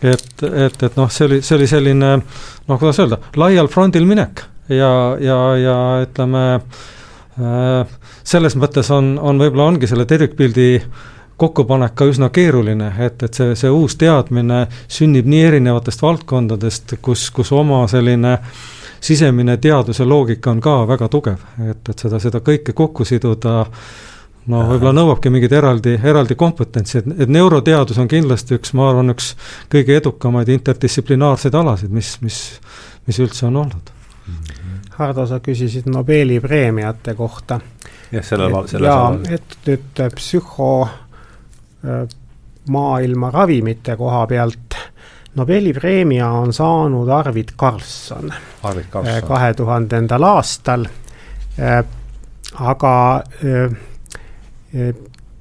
[0.03, 4.49] et, et, et noh, see oli, see oli selline noh, kuidas öelda, laial frondil minek
[4.69, 6.43] ja, ja, ja ütleme
[8.23, 10.67] selles mõttes on, on võib-olla ongi selle tervikpildi
[11.37, 17.29] kokkupanek ka üsna keeruline, et, et see, see uus teadmine sünnib nii erinevatest valdkondadest, kus,
[17.33, 18.37] kus oma selline
[19.03, 23.63] sisemine teaduse loogika on ka väga tugev, et, et seda, seda kõike kokku siduda
[24.47, 29.11] no võib-olla nõuabki mingeid eraldi, eraldi kompetentsi, et, et neuroteadus on kindlasti üks, ma arvan,
[29.15, 29.33] üks
[29.73, 32.39] kõige edukamaid interdistsiplinaarseid alasid, mis, mis,
[33.09, 33.93] mis üldse on olnud
[34.97, 37.59] Hardo, sa küsisid Nobeli preemiate kohta.
[38.11, 42.03] jah, sellel, sellel jaa, et nüüd äh, psühho äh,
[42.69, 44.77] maailma ravimite koha pealt
[45.35, 50.85] Nobeli preemia on saanud Arvid Karlsson äh, kahe tuhandendal aastal,
[52.53, 52.93] aga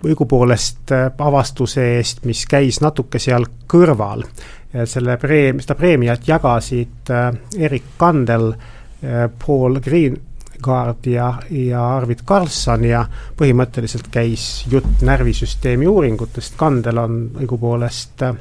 [0.02, 4.24] õigupoolest avastuse eest, mis käis natuke seal kõrval.
[4.88, 7.12] selle preem-, seda preemiat jagasid
[7.58, 8.54] Erik Kandel
[9.02, 13.06] Eh, Paul Greengard ja, ja Arvid Karlsson ja
[13.38, 18.34] põhimõtteliselt käis jutt närvisüsteemi uuringutest, kandel on õigupoolest eh,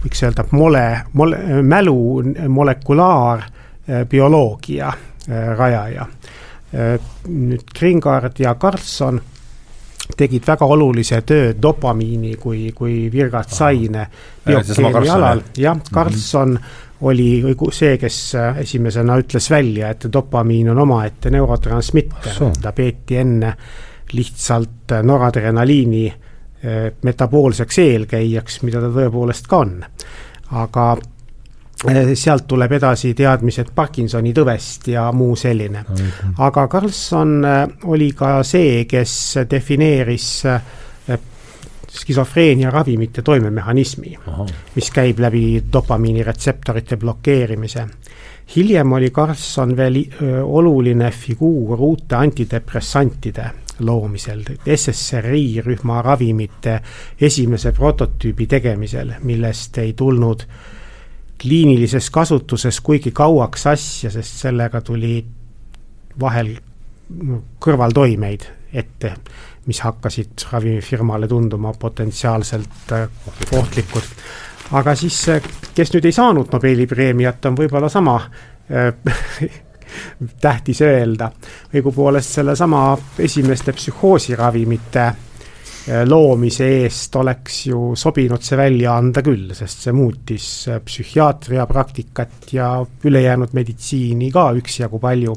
[0.00, 4.96] võiks öelda mole, mole, mälu molekulaarbioloogia eh,
[5.58, 6.06] rajaja.
[7.28, 9.20] nüüd Greengard ja Karlsson
[10.16, 14.06] tegid väga olulise töö dopamiini kui, kui virgatsaine
[14.46, 17.42] biokeemia alal, jah, Karlsson mm -hmm oli
[17.72, 23.54] see, kes äh, esimesena ütles välja, et dopamiin on omaette neurotransmitter, ta peeti enne
[24.12, 29.80] lihtsalt äh, noradrenaliini äh, metaboolseks eelkäijaks, mida ta tõepoolest ka on.
[30.52, 30.92] aga
[32.14, 35.84] sealt tuleb edasi teadmised Parkinsoni tõvest ja muu selline.
[36.38, 37.40] aga Carlson
[37.90, 39.14] oli ka see, kes
[39.50, 40.28] defineeris
[41.92, 44.18] skisofreenia ravimite toimemehhanismi,
[44.74, 47.86] mis käib läbi dopamiiniretseptorite blokeerimise.
[48.56, 50.04] hiljem oli Carlson veel
[50.42, 54.42] oluline figuur uute antidepressantide loomisel,
[54.76, 56.80] SSRI rühma ravimite
[57.20, 60.42] esimese prototüübi tegemisel, millest ei tulnud
[61.42, 65.24] kliinilises kasutuses kuigi kauaks asja, sest sellega tuli
[66.20, 66.54] vahel
[67.60, 69.14] kõrvaltoimeid ette
[69.66, 73.08] mis hakkasid ravimifirmale tunduma potentsiaalselt äh,
[73.58, 74.02] ohtlikud.
[74.72, 75.42] aga siis, äh,
[75.74, 78.94] kes nüüd ei saanud Nobeli preemiat, on võib-olla sama äh,
[80.44, 81.30] tähtis öelda.
[81.74, 82.86] õigupoolest sellesama
[83.18, 85.12] esimeste psühhoosiravimite
[86.06, 90.44] loomise eest oleks ju sobinud see välja anda küll, sest see muutis
[90.84, 92.68] psühhiaatria praktikat ja
[93.04, 95.34] ülejäänud meditsiini ka üksjagu palju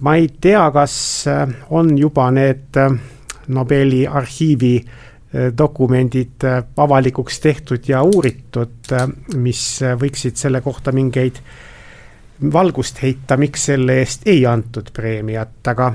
[0.00, 2.92] ma ei tea, kas äh, on juba need äh,
[3.48, 8.94] Nobeli arhiivi äh, dokumendid avalikuks tehtud ja uuritud,
[9.36, 11.42] mis võiksid selle kohta mingeid
[12.52, 15.92] valgust heita, miks selle eest ei antud preemiat, aga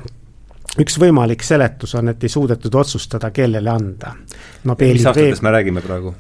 [0.80, 4.14] üks võimalik seletus on, et ei suudetud otsustada, kellele anda.
[4.64, 6.16] mis aastatest me räägime praegu?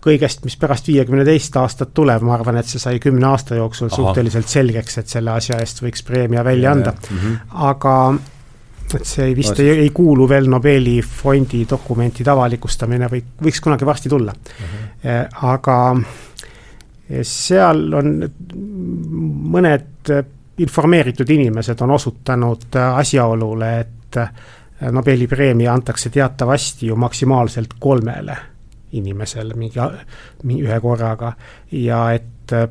[0.00, 3.90] Kõigest, mis pärast viiekümne teist aastat tuleb, ma arvan, et see sai kümne aasta jooksul
[3.90, 3.96] Aha.
[3.96, 6.92] suhteliselt selgeks, et selle asja eest võiks preemia välja anda.
[6.92, 7.36] Mm -hmm.
[7.70, 7.96] aga
[8.94, 13.86] et see vist no, ei, ei kuulu veel Nobeli fondi dokumentide avalikustamine või võiks kunagi
[13.86, 14.66] varsti tulla mm.
[14.66, 15.28] -hmm.
[15.52, 15.76] aga
[17.22, 18.30] seal on
[19.56, 20.12] mõned
[20.58, 24.20] informeeritud inimesed on osutanud asjaolule, et
[24.90, 28.36] Nobeli preemia antakse teatavasti ju maksimaalselt kolmele
[28.92, 29.80] inimesel mingi,
[30.42, 31.32] mingi ühe korraga
[31.72, 32.68] ja et äh,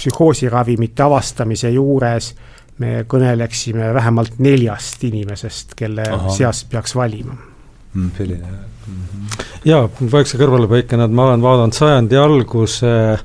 [0.00, 2.32] psühhoosiravimite avastamise juures
[2.80, 6.32] me kõneleksime vähemalt neljast inimesest, kelle Aha.
[6.32, 8.10] seast peaks valima mm,.
[8.16, 9.44] selline mm -hmm.
[9.64, 13.18] jaa, väikse kõrvalepõikena, et ma olen vaadanud sajandi alguse äh,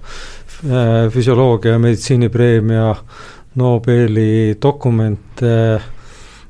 [1.12, 2.96] füsioloogia ja meditsiinipreemia
[3.56, 5.95] Nobeli dokumente äh,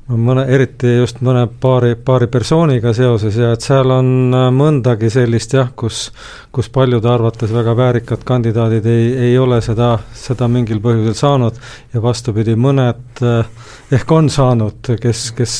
[0.08, 5.56] mõne, eriti just mõne paari, paari persooniga seoses ja et seal on äh, mõndagi sellist
[5.56, 6.10] jah, kus,
[6.54, 11.60] kus paljude arvates väga väärikad kandidaadid ei, ei ole seda, seda mingil põhjusel saanud.
[11.94, 15.56] Ja vastupidi, mõned äh, ehk on saanud, kes, kes,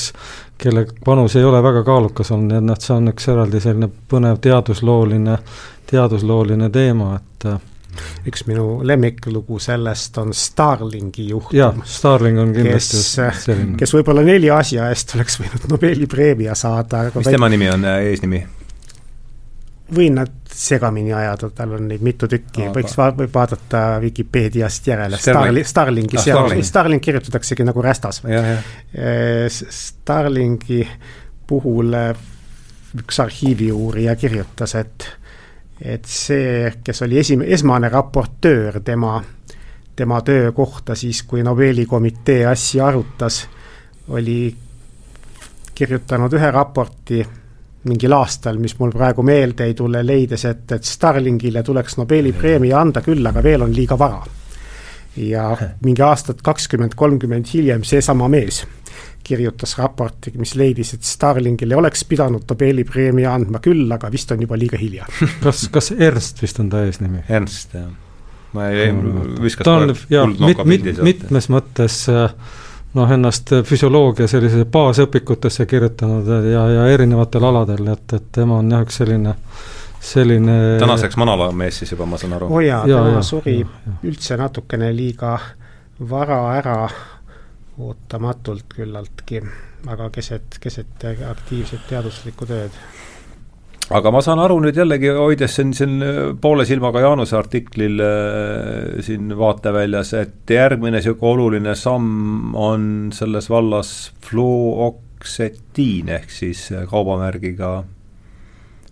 [0.59, 3.91] kelle panus ei ole väga kaalukas olnud, nii et noh, see on üks eraldi selline
[4.11, 5.41] põnev teaduslooline,
[5.91, 7.59] teaduslooline teema, et äh,
[8.27, 11.57] üks minu lemmiklugu sellest on Starlingi juhtum.
[11.59, 13.79] jah, Starling on kindlasti kes, selline.
[13.81, 17.09] kes võib-olla nelja asja eest oleks võinud Nobeli preemia saada.
[17.15, 18.45] mis tema nimi on, äh, eesnimi?
[19.97, 24.89] võin nad segamini ajada, tal on neid mitu tükki no,, võiks va-, võib vaadata Vikipeediast
[24.91, 26.65] järele, Starli-, Starlingi ah, Starling.
[26.67, 28.23] Starling kirjutataksegi nagu rästas.
[29.79, 30.81] Starlingi
[31.47, 32.27] puhul äh,
[32.99, 35.07] üks arhiiviuurija kirjutas, et
[35.81, 39.23] et see, kes oli esim-, esmane raportöör tema,
[39.97, 43.49] tema töö kohta siis, kui Nobeli komitee asja arutas,
[44.09, 44.55] oli
[45.75, 47.21] kirjutanud ühe raporti
[47.87, 52.81] mingil aastal, mis mul praegu meelde ei tule, leides, et, et Starlingile tuleks Nobeli preemia
[52.81, 54.25] anda küll, aga veel on liiga vara.
[55.17, 55.57] ja
[55.87, 58.65] mingi aastat kakskümmend, kolmkümmend hiljem seesama mees
[59.27, 64.45] kirjutas raporti, mis leidis, et Starlingile oleks pidanud Nobeli preemia andma küll, aga vist on
[64.47, 65.09] juba liiga hilja
[65.45, 67.25] kas, kas Ernst vist on ta eesnimi?
[67.29, 67.91] Ernst, jah.
[68.57, 68.93] ma ei,
[69.43, 72.29] viskas ta on jaa, mit-, mit-, mitmes mõttes äh,
[72.97, 78.87] noh, ennast füsioloogia sellise baasõpikutesse kirjutanud ja, ja erinevatel aladel, et, et tema on jah,
[78.87, 79.35] üks selline
[80.07, 82.49] selline tänaseks manalamees siis juba, ma saan aru?
[82.51, 83.95] oo oh jaa, tema ja, suri ja, ja.
[84.07, 85.35] üldse natukene liiga
[86.11, 86.77] vara ära
[87.79, 89.43] ootamatult küllaltki,
[89.91, 92.77] aga keset, keset aktiivset teaduslikku tööd.
[93.97, 96.01] aga ma saan aru nüüd jällegi, hoides siin, siin
[96.41, 103.93] poole silmaga Jaanuse artiklil äh, siin vaateväljas, et järgmine niisugune oluline samm on selles vallas
[104.25, 107.77] fluoksetiin ehk siis kaubamärgiga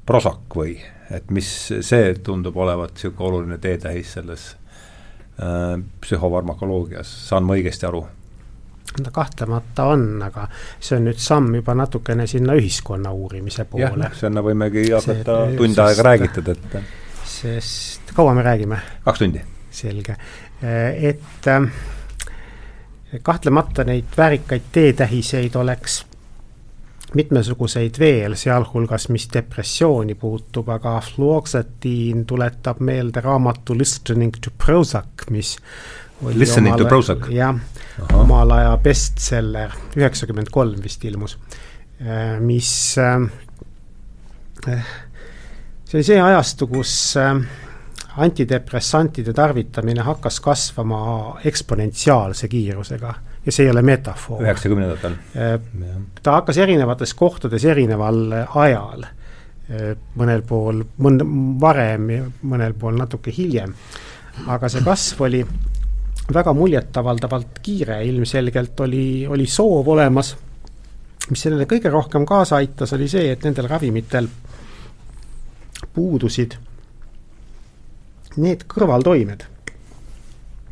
[0.04, 0.76] Prozac või,
[1.08, 1.48] et mis,
[1.80, 4.50] see tundub olevat niisugune oluline teetähis selles
[5.40, 8.04] äh, psühhofarmakoloogias, saan ma õigesti aru?
[9.02, 10.46] Ta kahtlemata on, aga
[10.78, 14.04] see on nüüd samm juba natukene sinna ühiskonna uurimise poole.
[14.04, 16.78] jah, sinna võimegi hakata tund aega räägitud, et
[17.24, 18.78] sest, kaua me räägime?
[19.04, 19.42] kaks tundi.
[19.74, 20.16] selge,
[20.62, 21.68] et äh,
[23.22, 26.04] kahtlemata neid väärikaid teetähiseid oleks
[27.14, 35.56] mitmesuguseid veel, sealhulgas mis depressiooni puutub, aga fluoxetiin tuletab meelde raamatu Listening to Prozac, mis
[36.34, 37.28] Listening to Prozac?
[37.30, 37.54] jah,
[38.14, 41.36] omal aja bestseller, üheksakümmend kolm vist ilmus,
[42.02, 43.20] äh, mis äh,
[44.64, 47.34] see oli see ajastu, kus äh,
[48.24, 51.00] antidepressantide tarvitamine hakkas kasvama
[51.46, 53.14] eksponentsiaalse kiirusega
[53.44, 54.42] ja see ei ole metafoor.
[54.42, 55.18] üheksakümnendatel.
[56.22, 58.22] ta hakkas erinevates kohtades erineval
[58.54, 59.04] ajal,
[60.14, 61.24] mõnel pool mõn-,
[61.60, 63.74] varem ja mõnel pool natuke hiljem,
[64.46, 65.42] aga see kasv oli
[66.32, 70.36] väga muljetavaldavalt kiire, ilmselgelt oli, oli soov olemas.
[71.30, 74.26] mis sellele kõige rohkem kaasa aitas, oli see, et nendel ravimitel
[75.94, 76.56] puudusid
[78.36, 79.44] need kõrvaltoimed,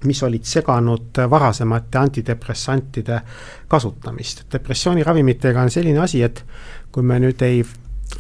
[0.05, 3.21] mis olid seganud varasemate antidepressantide
[3.69, 4.45] kasutamist.
[4.53, 6.45] depressiooniravimitega on selline asi, et
[6.93, 7.65] kui me nüüd ei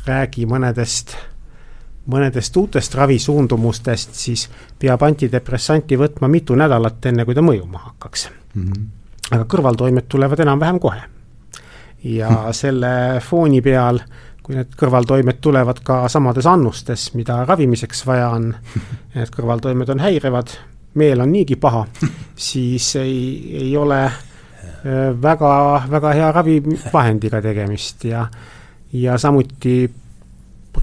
[0.06, 1.16] räägi mõnedest
[2.10, 4.48] mõnedest uutest ravisuundumustest, siis
[4.78, 8.62] peab antidepressanti võtma mitu nädalat, enne kui ta mõjuma hakkaks mm.
[8.62, 8.86] -hmm.
[9.30, 11.02] aga kõrvaltoimed tulevad enam-vähem kohe.
[12.04, 12.52] ja mm.
[12.52, 14.00] selle fooni peal,
[14.42, 18.54] kui need kõrvaltoimed tulevad ka samades annustes, mida ravimiseks vaja on,
[19.14, 20.50] need kõrvaltoimed on häirevad,
[20.94, 21.86] meel on niigi paha,
[22.36, 24.10] siis ei, ei ole
[25.22, 28.26] väga, väga hea ravivahendiga tegemist ja
[28.92, 29.90] ja samuti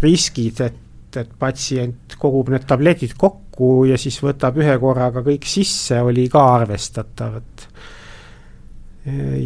[0.02, 0.78] riskid, et
[1.18, 6.44] et, patsient kogub need tabletid kokku ja siis võtab ühe korraga kõik sisse, oli ka
[6.60, 7.70] arvestatav, et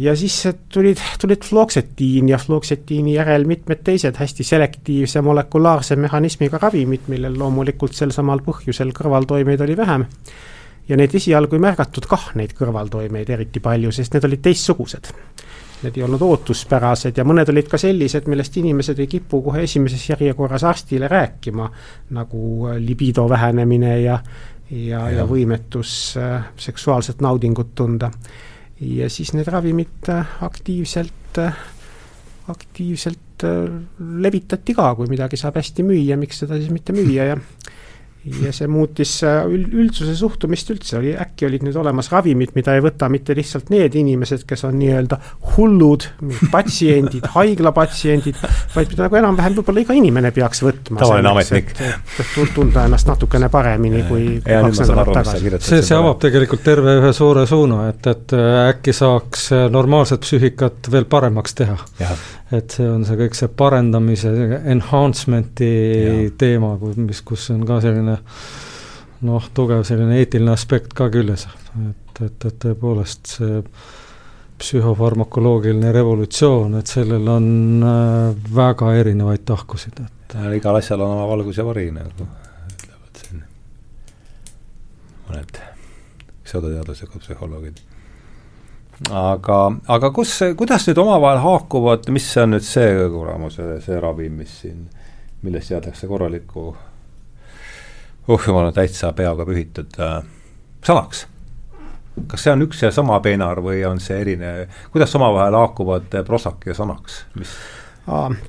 [0.00, 7.06] ja siis tulid, tulid fluoksetiini ja fluoksetiini järel mitmed teised hästi selektiivse molekulaarse mehhanismiga ravimid,
[7.08, 10.06] millel loomulikult sel samal põhjusel kõrvaltoimeid oli vähem.
[10.88, 15.12] ja neid esialgu ei märgatud kah, neid kõrvaltoimeid eriti palju, sest need olid teistsugused
[15.84, 20.08] need ei olnud ootuspärased ja mõned olid ka sellised, millest inimesed ei kipu kohe esimeses
[20.08, 21.68] järjekorras arstile rääkima,
[22.16, 24.18] nagu libido vähenemine ja
[24.70, 28.10] ja, ja, võimetus äh, seksuaalset naudingut tunda.
[28.80, 31.56] ja siis need ravimid äh, aktiivselt äh,,
[32.48, 33.68] aktiivselt äh,
[33.98, 37.38] levitati ka, kui midagi saab hästi müüa, miks seda siis mitte müüa ja
[38.24, 42.82] ja see muutis äh, üldsuse suhtumist üldse, oli, äkki olid nüüd olemas ravimid, mida ei
[42.84, 45.18] võta mitte lihtsalt need inimesed, kes on nii-öelda
[45.54, 46.06] hullud,
[46.52, 48.38] patsiendid, haiglapatsiendid,
[48.74, 51.02] vaid mida nagu enam-vähem võib-olla iga inimene peaks võtma.
[51.02, 51.74] tavaline ametnik.
[52.54, 55.52] tunda ennast natukene paremini kui kaks nädalat tagasi.
[55.58, 60.24] see, see avab tegelikult terve ühe suure suuna, et, et äh, äkki saaks äh, normaalset
[60.24, 61.76] psüühikat veel paremaks teha.
[62.52, 64.30] Et see on see kõik see parendamise,
[64.74, 65.72] enhancement'i
[66.38, 68.18] teema, mis, kus on ka selline
[69.24, 71.46] noh, tugev selline eetiline aspekt ka küljes,
[71.88, 73.60] et, et, et tõepoolest see
[74.64, 77.46] psühhofarmakoloogiline revolutsioon, et sellel on
[77.84, 82.28] äh, väga erinevaid tahkusid, et igal asjal on oma valgus ja vari, nagu
[82.68, 83.42] ütlevad siin
[85.28, 85.58] mõned
[86.44, 87.82] pseudoteadlased, psühholoogid.
[89.10, 94.40] Aga, aga kus, kuidas nüüd omavahel haakuvad, mis see on nüüd see kuramuse, see ravim,
[94.42, 94.84] mis siin,
[95.42, 96.68] millest jäädakse korralikku
[98.28, 100.18] uh jumal, täitsa peaga pühitud äh,
[100.84, 101.26] salaks.
[102.30, 106.62] kas see on üks ja sama peenar või on see erinev, kuidas omavahel haakuvad Prozac
[106.66, 107.56] ja Xanax, mis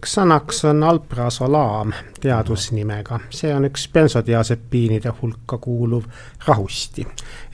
[0.05, 6.03] Xanax on alprasolaam teadusnimega, see on üks bensodiasepiinide hulka kuuluv
[6.47, 7.05] rahusti.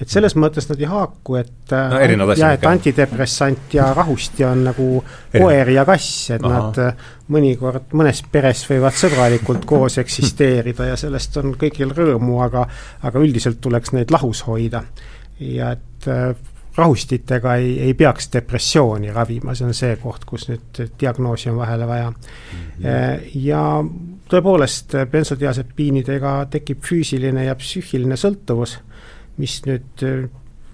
[0.02, 1.76] et selles mõttes nad ei haaku, et
[2.18, 4.88] no, ja et antidepressant ja rahusti on nagu
[5.36, 6.54] koer ja kass, et Aha.
[6.58, 12.66] nad äh, mõnikord mõnes peres võivad sõbralikult koos eksisteerida ja sellest on kõigil rõõmu, aga
[13.06, 14.82] aga üldiselt tuleks neid lahus hoida.
[15.38, 16.34] ja et äh,
[16.76, 21.88] rahustitega ei, ei peaks depressiooni ravima, see on see koht, kus nüüd diagnoosi on vahele
[21.88, 22.17] vaja mm.
[22.53, 23.32] -hmm.
[23.43, 23.63] ja
[24.32, 28.78] tõepoolest, bensodiasepiinidega tekib füüsiline ja psüühiline sõltuvus,
[29.38, 30.30] mis nüüd eh,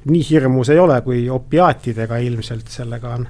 [0.06, 3.26] nii hirmus ei ole kui opiaatidega ilmselt, sellega on,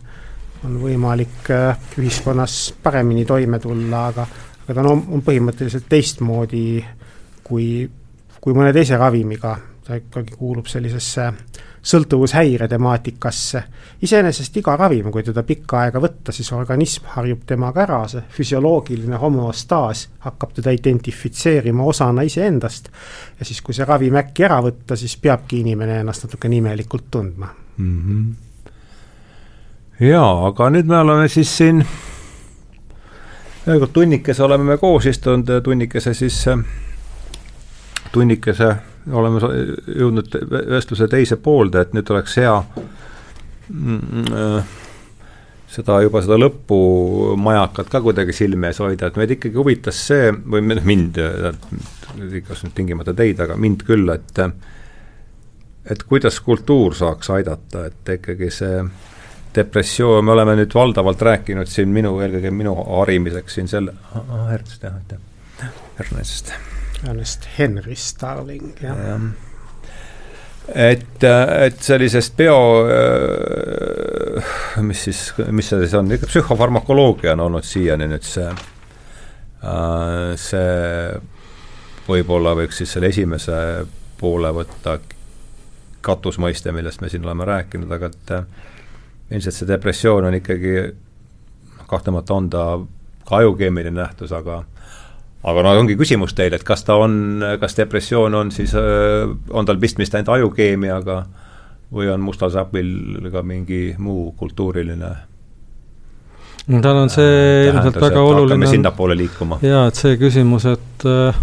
[0.66, 4.28] on võimalik eh, ühiskonnas paremini toime tulla, aga,
[4.68, 6.84] aga ta on, on põhimõtteliselt teistmoodi
[7.44, 7.88] kui,
[8.42, 9.56] kui mõne teise ravimiga,
[9.88, 13.64] ta ikkagi kuulub sellisesse äh, sõltuvushäire temaatikasse.
[14.02, 19.16] iseenesest iga ravim, kui teda pikka aega võtta, siis organism harjub temaga ära, see füsioloogiline
[19.16, 22.90] homostaas hakkab teda identifitseerima osana iseendast.
[23.40, 27.48] ja siis, kui see ravim äkki ära võtta, siis peabki inimene ennast natuke imelikult tundma
[27.78, 28.02] mm.
[28.02, 28.36] -hmm.
[30.10, 31.86] jaa, aga nüüd me oleme siis siin
[33.94, 36.46] tunnikese oleme me koos istunud, tunnikese siis,
[38.12, 38.76] tunnikese
[39.14, 39.40] oleme
[39.88, 40.36] jõudnud
[40.72, 42.56] vestluse teise poolde, et nüüd oleks hea
[43.70, 44.76] mm, äh,
[45.72, 50.64] seda juba, seda lõpumajakat ka kuidagi silme ees hoida, et meid ikkagi huvitas see, või
[50.64, 51.20] mind,
[52.48, 54.44] kas nüüd tingimata teid, aga mind küll, et
[55.88, 58.80] et kuidas kultuur saaks aidata, et ikkagi see
[59.56, 63.96] depressioon, me oleme nüüd valdavalt rääkinud siin minu, eelkõige minu harimiseks siin selle,
[64.54, 69.18] Ernst jah, aitäh, Ernest Ernest Henry Starling, jah ja.
[70.74, 72.58] et, et sellisest bio,
[72.90, 75.22] äh, mis siis,
[75.52, 80.74] mis see siis on, ikka psühhofarmakoloogia on olnud siiani nüüd see, äh, see
[82.08, 83.60] võib-olla võiks siis selle esimese
[84.18, 84.98] poole võtta
[86.08, 88.48] katusmõiste, millest me siin oleme rääkinud, aga et äh,
[89.32, 90.76] ilmselt see depressioon on ikkagi,
[91.88, 92.64] kahtlemata on ta
[93.28, 94.64] ka ajukeemiline nähtus, aga
[95.48, 99.80] aga no ongi küsimus teil, et kas ta on, kas depressioon on siis, on tal
[99.80, 101.22] pistmist ainult ajukeemiaga
[101.94, 105.12] või on mustal sapil ka mingi muu kultuuriline
[106.68, 109.60] no tal on see äh, ilmselt väga oluline sinnapoole liikuma.
[109.64, 111.38] jaa, et see küsimus, et äh,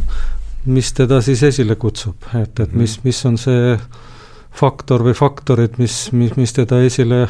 [0.67, 3.77] mis teda siis esile kutsub, et, et mis, mis on see
[4.55, 7.25] faktor või faktorid, mis, mis, mis teda esile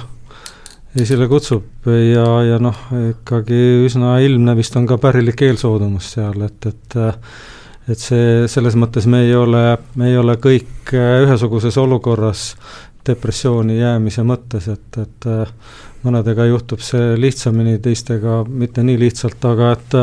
[1.01, 1.67] esile kutsub.
[1.87, 2.79] Ja, ja noh,
[3.11, 6.99] ikkagi üsna ilmne vist on ka pärilik eelsoodumus seal, et, et
[7.85, 12.55] et see, selles mõttes me ei ole, me ei ole kõik ühesuguses olukorras
[13.05, 15.29] depressiooni jäämise mõttes, et, et
[16.05, 19.99] mõnedega juhtub see lihtsamini, teistega mitte nii lihtsalt, aga et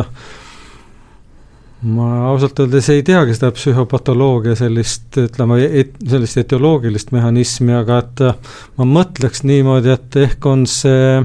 [1.81, 8.23] ma ausalt öeldes ei teagi seda psühhopatoloogia sellist, ütleme, et sellist etioloogilist mehhanismi, aga et
[8.27, 11.21] äh, ma mõtleks niimoodi, et ehk on see,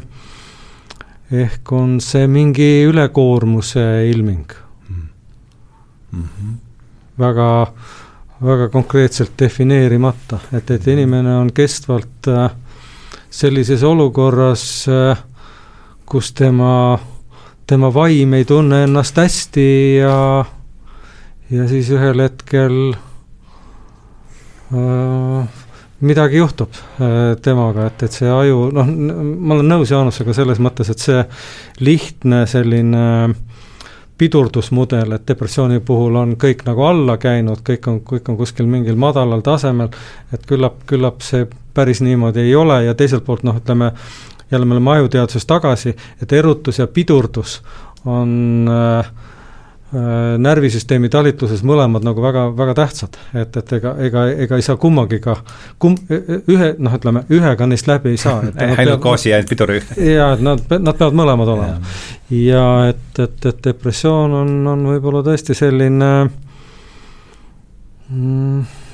[1.44, 4.46] ehk on see mingi ülekoormuse ilming
[4.88, 5.02] mm.
[6.12, 6.54] -hmm.
[7.18, 7.50] väga,
[8.42, 12.48] väga konkreetselt defineerimata, et, et inimene on kestvalt äh,
[13.30, 15.20] sellises olukorras, äh,
[16.06, 16.98] kus tema
[17.66, 20.44] tema vaim ei tunne ennast hästi ja,
[21.50, 22.76] ja siis ühel hetkel
[24.70, 25.48] äh,
[26.00, 30.92] midagi juhtub äh, temaga, et, et see aju, noh, ma olen nõus Jaanusega selles mõttes,
[30.92, 31.24] et see
[31.82, 33.04] lihtne selline
[34.16, 38.96] pidurdusmudel, et depressiooni puhul on kõik nagu alla käinud, kõik on, kõik on kuskil mingil
[38.96, 39.90] madalal tasemel,
[40.32, 41.44] et küllap, küllap see
[41.76, 43.92] päris niimoodi ei ole ja teiselt poolt noh, ütleme,
[44.50, 47.62] jälle me oleme ajuteaduses tagasi, et erutus ja pidurdus
[48.04, 49.06] on äh,
[49.94, 54.78] äh, närvisüsteemi talitluses mõlemad nagu väga, väga tähtsad, et, et ega, ega, ega ei saa
[54.80, 55.36] kummagiga,
[55.82, 58.38] kum-, ühe, noh, ütleme, ühega neist läbi ei saa.
[58.78, 59.82] ainult gaasi ja piduri.
[60.16, 61.94] jaa, et nad, nad peavad mõlemad olema.
[62.30, 66.10] ja et, et, et depressioon on, on võib-olla tõesti selline
[68.08, 68.85] mm,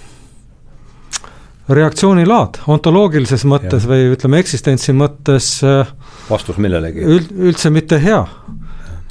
[1.68, 3.90] reaktsioonilaad ontoloogilises mõttes ja.
[3.90, 5.90] või ütleme, eksistentsi mõttes äh,
[6.30, 7.30] vastus millelegi üld,?
[7.50, 8.22] üldse mitte hea,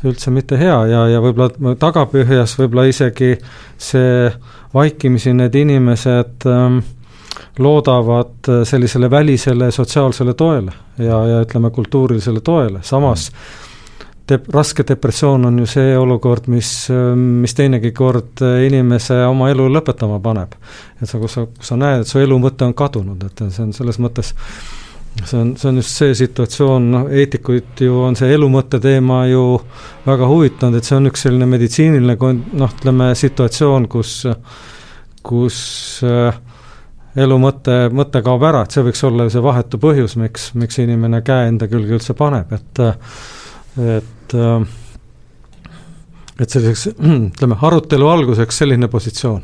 [0.04, 3.36] üldse mitte hea ja, ja võib-olla tagapõhjas võib-olla isegi
[3.80, 4.32] see
[4.74, 6.82] vaikimisi need inimesed ähm,
[7.60, 13.71] loodavad äh, sellisele välisele sotsiaalsele toele ja, ja ütleme, kultuurilisele toele, samas mm.
[14.32, 16.74] Dep-, raske depressioon on ju see olukord, mis,
[17.16, 20.56] mis teinegi kord inimese oma elu lõpetama paneb.
[21.02, 23.66] et sa, kus sa, kus sa näed, et su elu mõte on kadunud, et see
[23.68, 24.34] on selles mõttes
[25.26, 29.26] see on, see on just see situatsioon, noh, eetikuid ju on see elu mõtte teema
[29.30, 29.44] ju
[30.06, 32.16] väga huvitanud, et see on üks selline meditsiiniline
[32.62, 34.14] noh, ütleme situatsioon, kus,
[35.28, 35.60] kus
[36.08, 36.40] äh,
[37.20, 40.80] elu mõte, mõte kaob ära, et see võiks olla ju see vahetu põhjus, miks, miks
[40.84, 42.84] inimene käe enda külge üldse paneb, et
[43.80, 44.36] et
[46.42, 46.88] et selliseks,
[47.32, 49.42] ütleme, arutelu alguseks selline positsioon.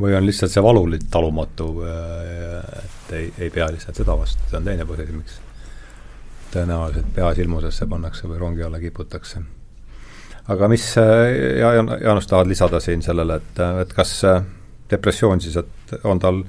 [0.00, 4.64] või on lihtsalt see valu talumatu, et ei, ei pea lihtsalt seda vastu, see on
[4.66, 5.38] teine põhjus, miks
[6.52, 9.40] tõenäoliselt pea silmusesse pannakse või rongi alla kiputakse.
[10.48, 10.84] aga mis,
[11.60, 14.20] ja, Jaanus, tahad lisada siin sellele, et, et kas
[14.90, 16.42] depressioon siis, et on tal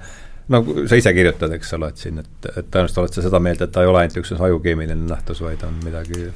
[0.53, 3.63] no sa ise kirjutad, eks ole, et siin, et, et tõenäoliselt oled sa seda meelt,
[3.63, 6.27] et ta ei ole ainult üks ajukeemiline nähtus, vaid on midagi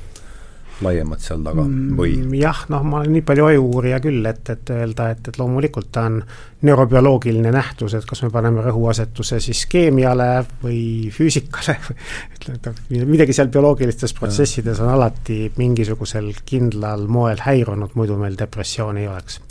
[0.85, 2.15] laiemat seal taga mm, või?
[2.39, 6.05] jah, noh, ma olen nii palju ajuuurija küll, et, et öelda, et, et loomulikult ta
[6.09, 6.19] on
[6.67, 10.29] neurobioloogiline nähtus, et kas me paneme rõhuasetuse siis keemiale
[10.63, 11.77] või füüsikale
[12.35, 19.11] ütleme, midagi seal bioloogilistes protsessides on alati mingisugusel kindlal moel häirunud, muidu meil depressiooni ei
[19.11, 19.41] oleks.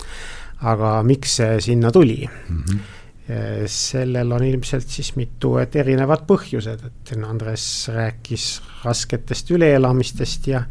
[0.61, 2.65] aga miks see sinna tuli mm?
[2.65, 2.97] -hmm
[3.71, 7.65] sellel on ilmselt siis mitu, et erinevad põhjused, et Andres
[7.95, 8.47] rääkis
[8.85, 10.65] rasketest üleelamistest ja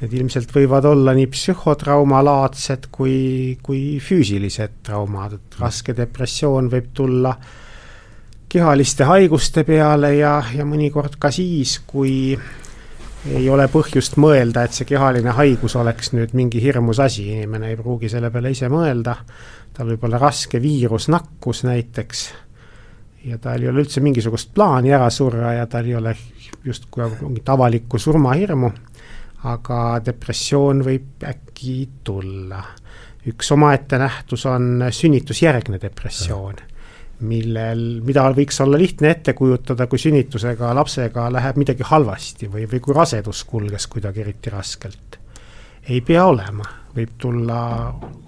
[0.00, 7.34] need ilmselt võivad olla nii psühhotraumalaadsed kui, kui füüsilised traumad, et raske depressioon võib tulla
[8.50, 12.32] kehaliste haiguste peale ja, ja mõnikord ka siis, kui
[13.28, 17.78] ei ole põhjust mõelda, et see kehaline haigus oleks nüüd mingi hirmus asi, inimene ei
[17.78, 19.18] pruugi selle peale ise mõelda.
[19.76, 22.24] Tal võib olla raske viirusnakkus näiteks
[23.28, 26.14] ja tal ei ole üldse mingisugust plaani ära surra ja tal ei ole
[26.64, 28.72] justkui mingit avalikku surmahirmu,
[29.48, 32.62] aga depressioon võib äkki tulla.
[33.30, 36.56] üks omaette nähtus on sünnitusjärgne depressioon,
[37.28, 42.80] millel, mida võiks olla lihtne ette kujutada, kui sünnitusega lapsega läheb midagi halvasti või, või
[42.80, 45.18] kui rasedus kulges kuidagi eriti raskelt.
[45.88, 46.64] ei pea olema
[46.94, 47.60] võib tulla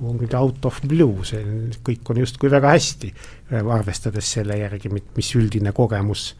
[0.00, 1.42] mingi out of blue, see
[1.84, 3.12] kõik on justkui väga hästi,
[3.58, 6.32] arvestades selle järgi, mis üldine kogemus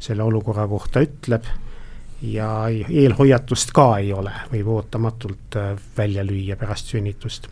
[0.00, 1.46] selle olukorra kohta ütleb
[2.22, 2.48] ja
[2.88, 7.48] eelhoiatust ka ei ole, võib ootamatult äh, välja lüüa pärast sünnitust.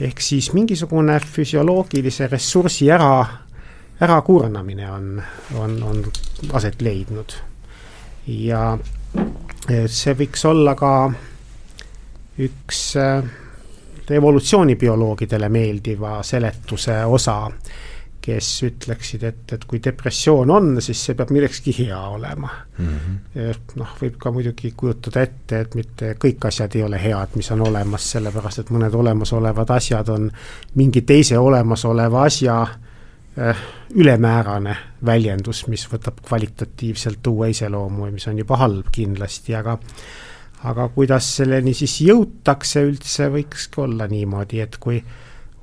[0.00, 3.26] ehk siis mingisugune füsioloogilise ressursi ära,
[4.02, 5.22] ärakurnamine on,
[5.54, 6.04] on, on
[6.52, 7.32] aset leidnud.
[8.26, 8.78] ja
[9.18, 10.92] äh, see võiks olla ka
[12.38, 13.24] üks äh,
[14.10, 17.50] evolutsioonibioloogidele meeldiva seletuse osa,
[18.26, 22.48] kes ütleksid, et, et kui depressioon on, siis see peab millekski hea olema
[22.78, 22.88] mm.
[22.88, 23.60] -hmm.
[23.78, 27.62] noh, võib ka muidugi kujutada ette, et mitte kõik asjad ei ole head, mis on
[27.68, 30.30] olemas, sellepärast et mõned olemasolevad asjad on
[30.74, 33.64] mingi teise olemasoleva asja äh,
[33.94, 39.78] ülemäärane väljendus, mis võtab kvalitatiivselt uue iseloomu ja mis on juba halb kindlasti, aga
[40.66, 44.98] aga kuidas selleni siis jõutakse üldse, võikski olla niimoodi, et kui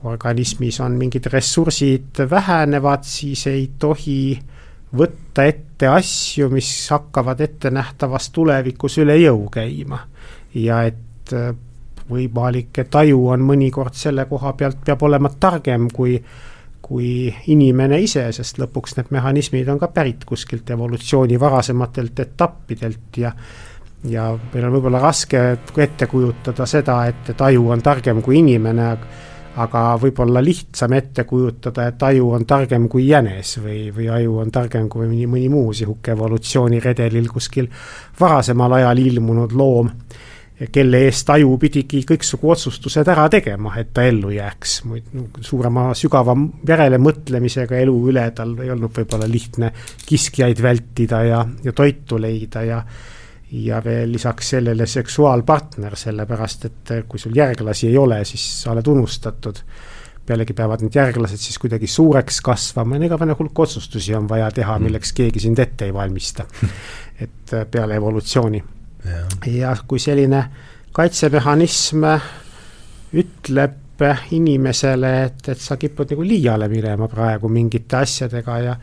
[0.03, 4.39] organismis on mingid ressursid vähenevad, siis ei tohi
[4.97, 9.99] võtta ette asju, mis hakkavad ettenähtavas tulevikus üle jõu käima.
[10.53, 11.53] ja et äh,
[12.09, 16.19] võimalik, et aju on mõnikord selle koha pealt, peab olema targem kui
[16.83, 23.31] kui inimene ise, sest lõpuks need mehhanismid on ka pärit kuskilt evolutsiooni varasematelt etappidelt ja
[24.03, 25.41] ja meil on võib-olla raske
[25.79, 28.89] ette kujutada seda, et, et aju on targem kui inimene,
[29.61, 34.51] aga võib-olla lihtsam ette kujutada, et aju on targem kui jänes või, või aju on
[34.53, 37.69] targem kui mõni, mõni muu niisugune evolutsiooniredelil kuskil
[38.19, 39.91] varasemal ajal ilmunud loom,
[40.73, 44.81] kelle eest aju pidigi kõiksugu otsustused ära tegema, et ta ellu jääks.
[45.41, 46.35] suurema, sügava
[46.67, 49.73] järelemõtlemisega elu üle tal ei olnud võib-olla lihtne
[50.05, 52.83] kiskjaid vältida ja, ja toitu leida ja
[53.53, 58.87] ja veel lisaks sellele seksuaalpartner, sellepärast et kui sul järglasi ei ole, siis sa oled
[58.87, 59.59] unustatud.
[60.25, 64.83] pealegi peavad need järglased siis kuidagi suureks kasvama igavene hulk otsustusi on vaja teha, mm.
[64.83, 66.45] milleks keegi sind ette ei valmista.
[67.23, 68.63] et äh, peale evolutsiooni.
[69.45, 70.45] ja kui selline
[70.91, 72.05] kaitsemehhanism
[73.13, 78.75] ütleb inimesele, et, et sa kipud nagu liiale minema praegu mingite asjadega ja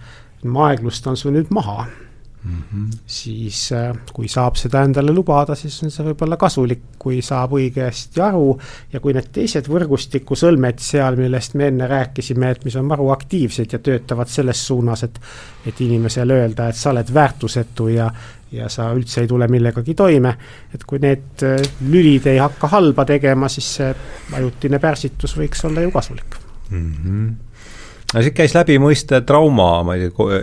[0.67, 1.89] aeglust on sul nüüd maha
[2.45, 2.99] Mm -hmm.
[3.07, 8.23] siis äh, kui saab seda endale lubada, siis on see võib-olla kasulik, kui saab õigesti
[8.25, 8.59] aru
[8.93, 13.11] ja kui need teised võrgustiku sõlmed seal, millest me enne rääkisime, et mis on maru
[13.11, 15.21] aktiivsed ja töötavad selles suunas, et
[15.67, 18.11] et inimesele öelda, et sa oled väärtusetu ja
[18.53, 20.35] ja sa üldse ei tule millegagi toime,
[20.75, 23.95] et kui need äh, lülid ei hakka halba tegema, siis see
[24.33, 26.41] ajutine pärsitus võiks olla ju kasulik
[26.71, 26.95] mm.
[26.95, 27.50] -hmm
[28.15, 30.41] no siit käis läbi mõiste trauma, ma ei tea,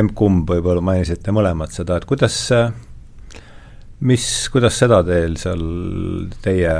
[0.00, 2.36] emb-kumb võib-olla mainisite mõlemad seda, et kuidas,
[4.06, 5.64] mis, kuidas seda teil seal
[6.44, 6.76] teie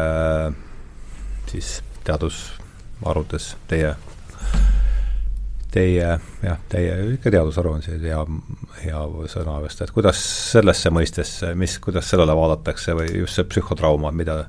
[1.50, 3.96] siis teadusharudes, teie
[5.70, 6.06] teie
[6.42, 8.20] jah, teie ikka teadusharu on see hea,
[8.82, 10.18] hea sõna vist, et kuidas
[10.50, 14.42] sellesse mõistesse, mis, kuidas sellele vaadatakse või just see psühhotrauma, mida,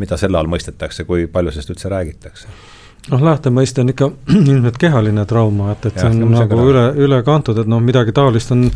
[0.00, 2.54] mida selle all mõistetakse, kui palju sellest üldse räägitakse?
[3.10, 4.10] Noh, lähtemõiste on ikka
[4.52, 7.82] ilmselt kehaline trauma, et, et ja, see on nagu ka üle, üle kantud, et noh,
[7.82, 8.68] midagi taolist on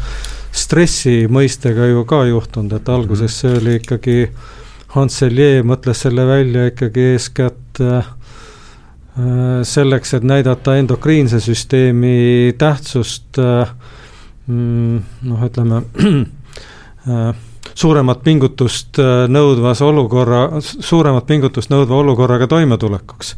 [0.57, 3.39] stressi mõistega ju ka juhtunud, et alguses mhm.
[3.41, 4.21] see oli ikkagi,
[4.97, 8.07] Hans Selye mõtles selle välja ikkagi eeskätt äh,
[9.17, 13.71] Äh, selleks, et näidata endokriinse süsteemi tähtsust äh,
[14.47, 15.79] mm, noh, ütleme
[17.09, 17.31] äh,
[17.77, 18.99] suuremat pingutust
[19.29, 23.35] nõudvas olukorra, suuremat pingutust nõudva olukorraga toimetulekuks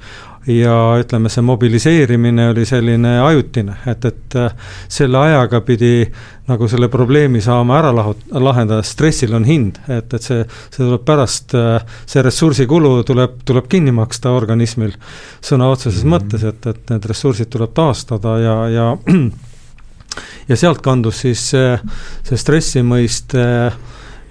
[0.48, 4.52] ja ütleme, see mobiliseerimine oli selline ajutine, et, et äh,
[4.88, 6.06] selle ajaga pidi
[6.48, 11.04] nagu selle probleemi saama ära lahut-, lahendada, stressil on hind, et, et see, see tuleb
[11.08, 14.94] pärast, äh, see ressursikulu tuleb, tuleb kinni maksta organismil
[15.40, 16.16] sõna otseses mm -hmm.
[16.16, 18.88] mõttes, et, et need ressursid tuleb taastada ja, ja
[20.48, 21.76] ja sealt kandus siis see,
[22.24, 23.78] see stressi mõiste äh,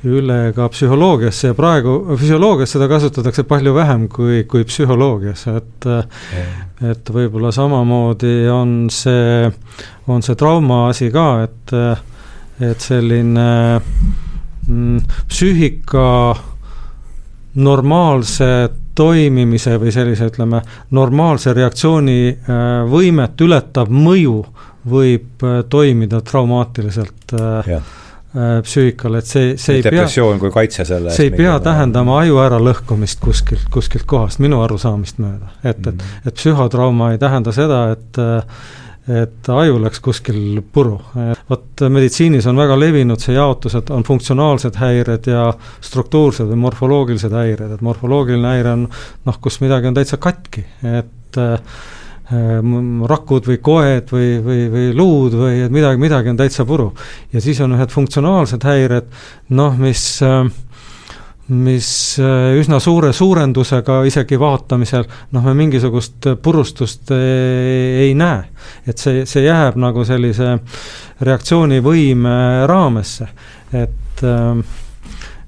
[0.05, 5.87] üle ka psühholoogiasse ja praegu füsioloogias seda kasutatakse palju vähem kui, kui psühholoogias, et
[6.85, 9.47] et võib-olla samamoodi on see,
[10.07, 11.73] on see trauma asi ka, et
[12.61, 13.47] et selline
[14.67, 14.99] mm,
[15.29, 16.07] psüühika
[17.57, 20.61] normaalse toimimise või sellise, ütleme,
[20.97, 24.39] normaalse reaktsiooni äh, võimet ületav mõju
[24.89, 28.06] võib äh, toimida traumaatiliselt äh, Äh,
[28.63, 29.91] psüühikale, et see, see ei pea.
[29.91, 35.21] depressioon kui kaitse selle see ei pea tähendama aju äralõhkumist kuskilt, kuskilt kohast, minu arusaamist
[35.23, 35.53] mööda.
[35.63, 36.27] et, et, mhm.
[36.27, 38.21] et psühhotrauma ei tähenda seda, et
[39.07, 40.97] et aju läks kuskil puru.
[41.49, 45.45] vot meditsiinis on väga levinud see jaotus, et on funktsionaalsed häired ja
[45.81, 51.39] struktuursed või morfoloogilised häired, et morfoloogiline häire on noh, kus midagi on täitsa katki, et
[51.39, 51.59] äh, Äh,
[52.27, 56.89] rakud või koed või, või, või luud või et midagi, midagi on täitsa puru.
[57.31, 59.07] ja siis on ühed funktsionaalsed häired,
[59.55, 60.41] noh, mis äh,
[61.47, 68.43] mis äh, üsna suure suurendusega isegi vaatamisel noh, me mingisugust purustust ei, ei näe.
[68.87, 70.57] et see, see jääb nagu sellise
[71.23, 73.29] reaktsioonivõime raamesse,
[73.71, 74.25] et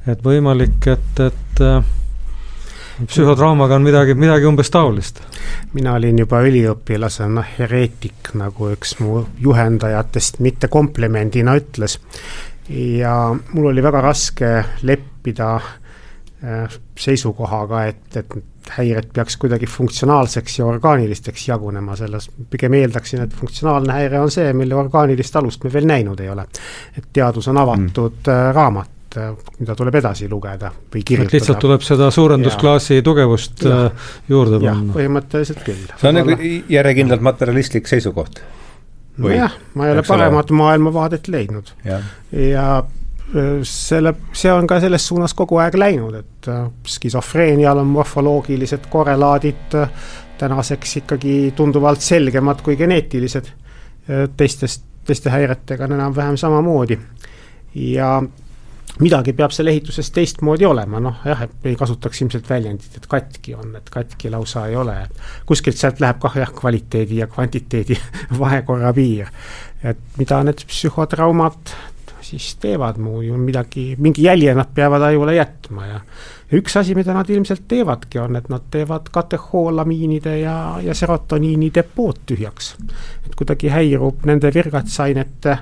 [0.10, 1.62] et võimalik, et, et
[3.08, 5.22] psühhotraumaga on midagi, midagi umbes taolist.
[5.74, 12.00] mina olin juba üliõpilasena hereetik, nagu üks mu juhendajatest mitte komplimendina ütles.
[12.70, 13.16] ja
[13.54, 14.52] mul oli väga raske
[14.82, 18.36] leppida äh, seisukohaga, et, et
[18.70, 24.54] häired peaks kuidagi funktsionaalseks ja orgaanilisteks jagunema, selles pigem eeldaksin, et funktsionaalne häire on see,
[24.54, 26.46] mille orgaanilist alust me veel näinud ei ole.
[26.98, 28.54] et teadus on avatud mm.
[28.56, 31.34] raamat Äh, mida tuleb edasi lugeda või kirjutada.
[31.34, 33.04] lihtsalt tuleb seda suurendusklaasi ja.
[33.06, 33.78] tugevust ja.
[33.88, 34.94] Äh, juurde panna.
[34.94, 35.88] põhimõtteliselt küll.
[35.98, 36.36] see on nagu
[36.70, 38.44] järjekindlalt materjalistlik seisukoht.
[39.18, 40.58] nojah, ma ei ole paremat ole.
[40.60, 41.72] maailmavaadet leidnud.
[41.88, 41.98] ja,
[42.38, 46.50] ja äh, selle, see on ka selles suunas kogu aeg läinud, et
[46.98, 49.74] skisofreenial on morfoloogilised korrelaadid
[50.38, 53.50] tänaseks ikkagi tunduvalt selgemad kui geneetilised.
[54.38, 57.00] teistest, teiste häiretega on enam-vähem samamoodi.
[57.74, 58.22] ja
[59.00, 63.56] midagi peab seal ehituses teistmoodi olema, noh jah, et ei kasutaks ilmselt väljendit, et katki
[63.56, 64.98] on, et katki lausa ei ole.
[65.46, 68.00] kuskilt sealt läheb kah jah, kvaliteedi ja kvantiteedi
[68.42, 69.32] vahekorra piir.
[69.84, 71.76] et mida need psühhotraumad
[72.30, 76.00] siis teevad muu ju midagi, mingi jälje nad peavad ajule jätma ja
[76.54, 82.22] üks asi, mida nad ilmselt teevadki, on, et nad teevad katehoolamiinide ja, ja serotoniini depood
[82.30, 82.76] tühjaks.
[83.26, 85.58] et kuidagi häirub nende virgatsainete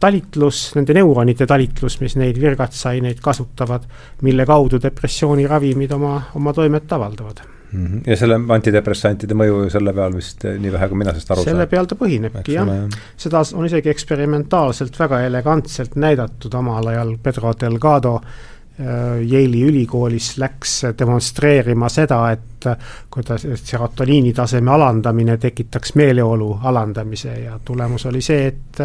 [0.00, 3.88] talitlus, nende neuronide talitlus, mis neid virgatsaineid kasutavad,
[4.22, 7.86] mille kaudu depressiooniravimid oma, oma toimet avaldavad mm.
[7.86, 8.00] -hmm.
[8.06, 11.52] ja selle antidepressantide mõju selle peal vist eh, nii vähe, kui mina sellest aru saan?
[11.52, 12.72] selle peal ta põhinebki jah,
[13.16, 20.80] seda on isegi eksperimentaalselt väga elegantselt näidatud omal ajal Pedro Delgado äh, Yale'i ülikoolis läks
[20.98, 22.66] demonstreerima seda, et
[23.12, 28.82] kuidas serotoniini taseme alandamine tekitaks meeleolu alandamise ja tulemus oli see, et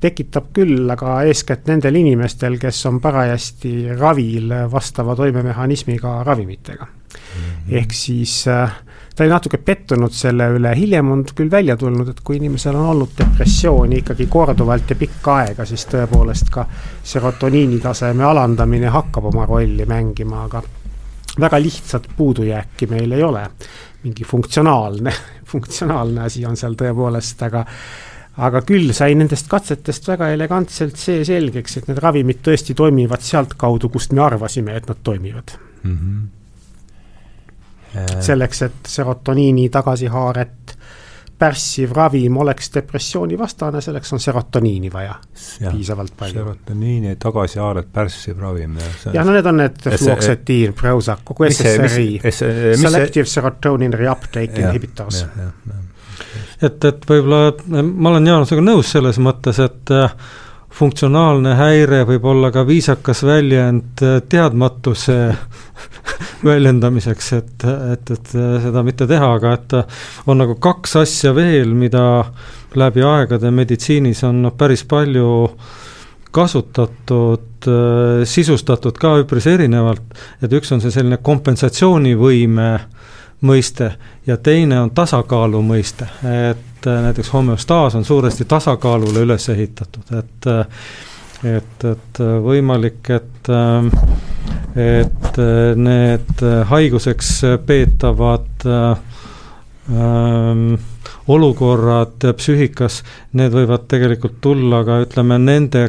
[0.00, 7.40] tekitab küll, aga eeskätt nendel inimestel, kes on parajasti ravil vastava toimemehhanismiga ravimitega mm.
[7.40, 7.76] -hmm.
[7.80, 8.76] ehk siis äh,
[9.16, 12.90] ta oli natuke pettunud selle üle, hiljem on küll välja tulnud, et kui inimesel on
[12.94, 16.66] olnud depressiooni ikkagi korduvalt ja pikka aega, siis tõepoolest ka
[17.12, 20.62] serotoniini taseme alandamine hakkab oma rolli mängima, aga
[21.40, 23.48] väga lihtsat puudujääki meil ei ole.
[24.02, 25.12] mingi funktsionaalne,
[25.52, 27.66] funktsionaalne asi on seal tõepoolest, aga
[28.40, 33.90] aga küll sai nendest katsetest väga elegantselt see selgeks, et need ravimid tõesti toimivad sealtkaudu,
[33.92, 35.96] kust me arvasime, et nad toimivad mm.
[35.96, 36.39] -hmm
[38.20, 40.76] selleks, et serotoniini tagasihaaret
[41.40, 45.14] pärssiv ravim oleks depressioonivastane, selleks on serotoniini vaja
[45.60, 46.34] ja, piisavalt palju.
[46.34, 48.76] serotoniini tagasihaaret pärssiv ravim.
[49.12, 52.20] jah, no need on need fluoksetiil, Prozac, kogu SSRI,
[52.82, 55.24] Selective Serotonin Reuptake Inhibitors.
[56.60, 60.12] et, et võib-olla ma olen Jaanusega nõus selles mõttes, et äh,
[60.76, 65.22] funktsionaalne häire võib olla ka viisakas väljend äh, teadmatuse
[66.44, 68.32] väljendamiseks, et, et, et
[68.64, 69.76] seda mitte teha, aga et
[70.30, 72.24] on nagu kaks asja veel, mida
[72.78, 75.30] läbi aegade meditsiinis on noh, päris palju
[76.30, 77.68] kasutatud,
[78.24, 82.70] sisustatud ka üpris erinevalt, et üks on see selline kompensatsioonivõime
[83.46, 83.90] mõiste
[84.28, 90.52] ja teine on tasakaalu mõiste, et näiteks homöostaas on suuresti tasakaalule üles ehitatud, et
[91.40, 93.48] et, et võimalik, et,
[94.76, 95.36] et
[95.76, 97.30] need haiguseks
[97.66, 100.74] peetavad ähm,
[101.30, 103.02] olukorrad psüühikas,
[103.38, 105.82] need võivad tegelikult tulla ka ütleme, nende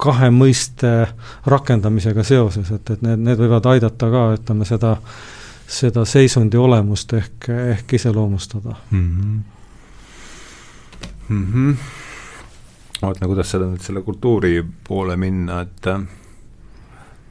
[0.00, 0.90] kahe mõiste
[1.50, 4.92] rakendamisega seoses, et, et need, need võivad aidata ka, ütleme seda,
[5.70, 7.38] seda seisundi olemust ehk,
[7.74, 9.08] ehk iseloomustada mm.
[9.08, 9.38] -hmm.
[11.28, 11.76] Mm -hmm
[13.02, 15.86] vaatan, kuidas seda nüüd selle kultuuri poole minna, et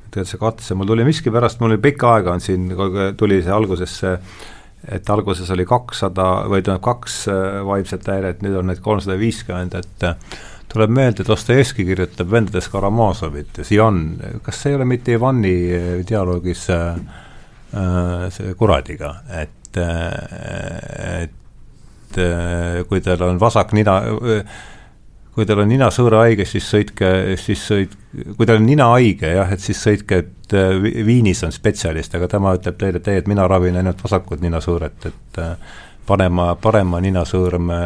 [0.09, 2.69] tegelikult see katse, mul tuli miskipärast, mul oli pikka aega on siin,
[3.17, 4.13] tuli see algusesse,
[4.89, 9.75] et alguses oli kakssada või tähendab kaks äh, vaimset häiret, nüüd on neid kolmsada viiskümmend,
[9.79, 10.39] et äh,
[10.71, 14.03] tuleb meelde, Dostojevski kirjutab Vendades Karamazovit ja Jan,
[14.45, 16.89] kas see ei ole mitte Ivani äh, dialoogis äh,
[18.33, 22.15] see kuradiga, et et
[22.89, 24.39] kui tal on vasak nina äh,,
[25.35, 27.95] kui teil on ninasõõra haige, siis sõitke, siis sõit-,
[28.35, 30.73] kui teil on nina haige jah, et siis sõitke, et äh,
[31.05, 35.09] Viinis on spetsialist, aga tema ütleb teile, et ei, et mina ravin ainult vasakut ninasõõret,
[35.11, 35.77] et äh,
[36.09, 37.79] parema, parema ninasõõrme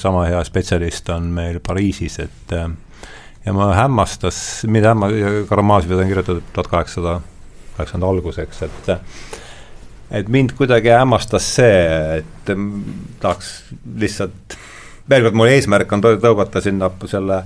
[0.00, 2.68] sama hea spetsialist on meil Pariisis, et äh,
[3.44, 4.38] ja ma hämmastas,
[4.70, 5.12] mida hämma-,
[5.50, 7.18] Karamaažid on kirjutatud tuhat kaheksasada
[7.74, 8.94] kaheksakümnenda alguseks, et
[10.14, 12.52] et mind kuidagi hämmastas see, et
[13.20, 13.50] tahaks
[13.98, 14.56] lihtsalt
[15.10, 17.44] veel kord, mu eesmärk on tõugata sinna selle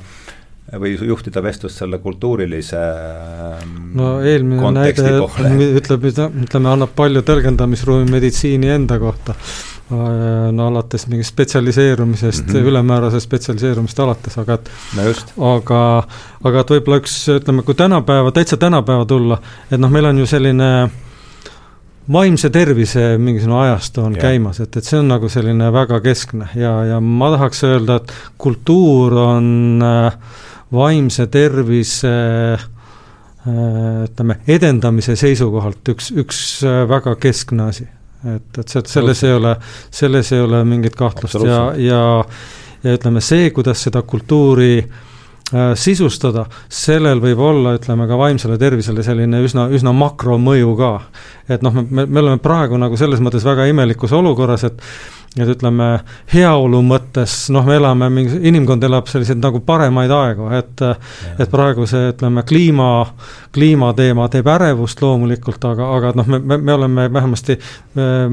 [0.77, 5.15] või juhtida vestlust selle kultuurilise ähm, no eelmine näide
[5.81, 9.33] ütleb, ütleme, annab palju tõlgendamisruumi meditsiini enda kohta.
[9.89, 12.69] Äh, no alates mingist spetsialiseerumisest mm, -hmm.
[12.69, 15.83] ülemäärase spetsialiseerumist alates, aga et no aga,
[16.45, 19.41] aga et võib-olla üks, ütleme, kui tänapäeva, täitsa tänapäeva tulla,
[19.71, 20.97] et noh, meil on ju selline äh,
[22.13, 24.23] vaimse tervise mingisugune ajastu on yeah.
[24.29, 28.15] käimas, et, et see on nagu selline väga keskne ja, ja ma tahaks öelda, et
[28.41, 29.51] kultuur on
[29.85, 30.39] äh,
[30.75, 32.15] vaimse tervise
[32.57, 32.63] äh,
[34.05, 37.89] ütleme, edendamise seisukohalt üks, üks äh, väga keskne asi.
[38.25, 39.59] et, et see, selles ei ole,
[39.91, 42.01] selles ei ole mingit kahtlust ja, ja
[42.79, 45.08] ja ütleme, see, kuidas seda kultuuri Äh,
[45.81, 50.91] sisustada, sellel võib olla, ütleme ka vaimsele tervisele selline üsna, üsna makromõju ka.
[51.49, 54.83] et noh, me, me oleme praegu nagu selles mõttes väga imelikus olukorras, et
[55.37, 55.89] et ütleme,
[56.33, 60.83] heaolu mõttes noh, me elame mingi, inimkond elab selliseid nagu paremaid aegu, et
[61.39, 62.89] et praegu see, ütleme, kliima,
[63.55, 67.59] kliimateema teeb ärevust loomulikult, aga, aga noh, me, me, me oleme vähemasti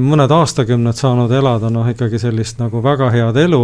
[0.00, 3.60] mõned aastakümned saanud elada noh, ikkagi sellist nagu väga head elu,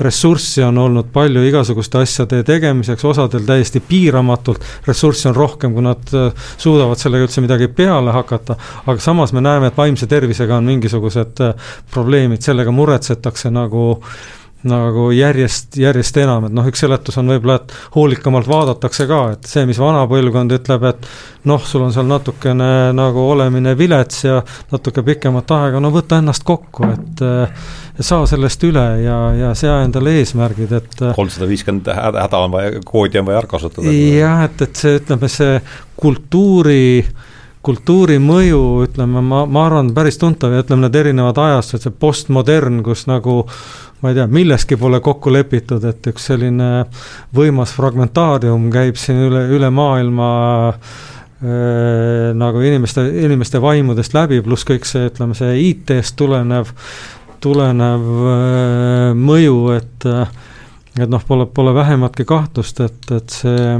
[0.00, 6.14] ressurssi on olnud palju igasuguste asjade tegemiseks, osadel täiesti piiramatult, ressurssi on rohkem, kui nad
[6.56, 8.56] suudavad sellega üldse midagi peale hakata,
[8.86, 11.42] aga samas me näeme, et vaimse tervisega on mingisugused
[11.90, 13.88] probleemid, sellega sellega muretsetakse nagu
[14.60, 19.48] nagu järjest, järjest enam, et noh, üks seletus on võib-olla, et hoolikamalt vaadatakse ka, et
[19.48, 21.06] see, mis vana põlvkond ütleb, et
[21.48, 26.44] noh, sul on seal natukene nagu olemine vilets ja natuke pikemat aega, no võta ennast
[26.44, 27.24] kokku, et
[28.04, 33.22] saa sellest üle ja, ja sea endale eesmärgid, et kolmsada viiskümmend häda on vaja, koodi
[33.22, 33.96] on vaja ära kasutada.
[33.96, 35.56] jah, et, et see, ütleme, see
[36.04, 37.28] kultuuri äh,
[37.66, 42.80] kultuuri mõju, ütleme, ma, ma arvan, päris tuntav ja ütleme, need erinevad ajastud, see postmodern,
[42.86, 43.42] kus nagu
[44.00, 46.70] ma ei tea, milleski pole kokku lepitud, et üks selline
[47.36, 50.30] võimas fragmentaarium käib siin üle, üle maailma
[52.36, 56.72] nagu inimeste, inimeste vaimudest läbi, pluss kõik see, ütleme, see IT-st tulenev,
[57.40, 58.10] tulenev
[59.16, 60.08] mõju, et
[61.00, 63.78] et noh, pole, pole vähematki kahtlust, et, et see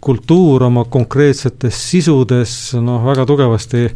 [0.00, 3.86] kultuur oma konkreetsetes sisudes noh, väga tugevasti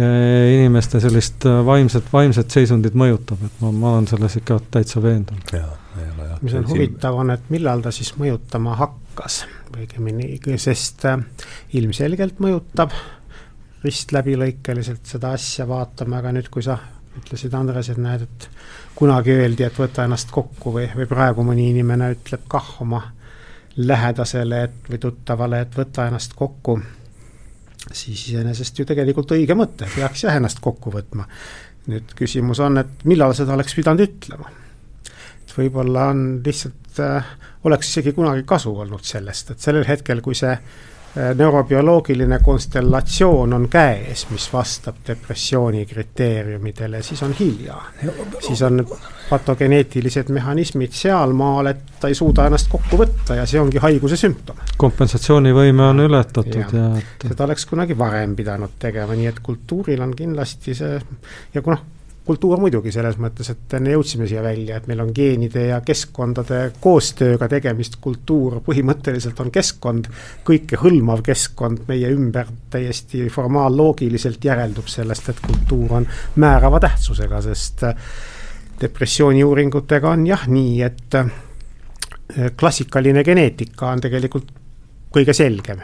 [0.00, 5.50] inimeste sellist vaimset, vaimset seisundit mõjutab, et ma, ma olen selles ikka täitsa veendunud.
[6.40, 9.42] mis on huvitav, on, et millal ta siis mõjutama hakkas,
[9.74, 11.18] õigemini, sest äh,
[11.80, 12.94] ilmselgelt mõjutab
[13.84, 16.78] ristläbilõikeliselt seda asja vaatame, aga nüüd, kui sa
[17.18, 18.48] ütlesid, Andres, et näed, et
[18.94, 23.02] kunagi öeldi, et võta ennast kokku või, või praegu mõni inimene ütleb kah oma
[23.86, 26.78] lähedasele et, või tuttavale, et võta ennast kokku,
[27.92, 31.28] siis iseenesest ju tegelikult õige mõte, peaks jah ennast kokku võtma.
[31.90, 34.50] nüüd küsimus on, et millal seda oleks pidanud ütlema.
[35.40, 37.34] et võib-olla on lihtsalt äh,,
[37.64, 40.90] oleks isegi kunagi kasu olnud sellest, et sellel hetkel, kui see äh,
[41.34, 47.76] neurobioloogiline konstellatsioon on käes, mis vastab depressiooni kriteeriumidele, siis on hilja.
[48.40, 48.84] siis on
[49.30, 54.62] patogeneetilised mehhanismid sealmaal, et ta ei suuda ennast kokku võtta ja see ongi haiguse sümptom.
[54.78, 57.28] kompensatsioonivõime on ületatud ja, ja et...
[57.28, 60.98] seda oleks kunagi varem pidanud tegema, nii et kultuuril on kindlasti see
[61.54, 61.82] ja kui noh,
[62.26, 66.60] kultuur muidugi selles mõttes, et enne jõudsime siia välja, et meil on geenide ja keskkondade
[66.80, 70.10] koostööga tegemist, kultuur põhimõtteliselt on keskkond,
[70.46, 71.84] kõikehõlmav keskkond.
[71.88, 76.08] Meie ümber täiesti formaalloogiliselt järeldub sellest, et kultuur on
[76.40, 77.86] määrava tähtsusega, sest
[78.80, 81.20] depressiooni uuringutega on jah nii, et
[82.56, 84.52] klassikaline geneetika on tegelikult
[85.10, 85.80] kõige selgem,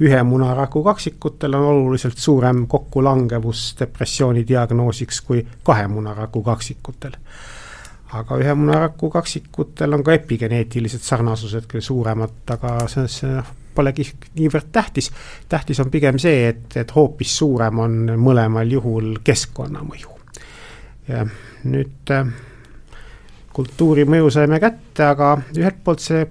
[0.00, 7.12] ühe munaraku kaksikutel on oluliselt suurem kokkulangevus depressiooni diagnoosiks kui kahe munaraku kaksikutel.
[8.12, 13.42] aga ühe munaraku kaksikutel on ka epigeneetilised sarnasused küll suuremad, aga see, see
[13.74, 15.10] polegi niivõrd tähtis.
[15.48, 20.16] tähtis on pigem see, et, et hoopis suurem on mõlemal juhul keskkonnamõju.
[21.64, 22.32] nüüd äh,
[23.52, 26.26] kultuuri mõju saime kätte, aga ühelt poolt see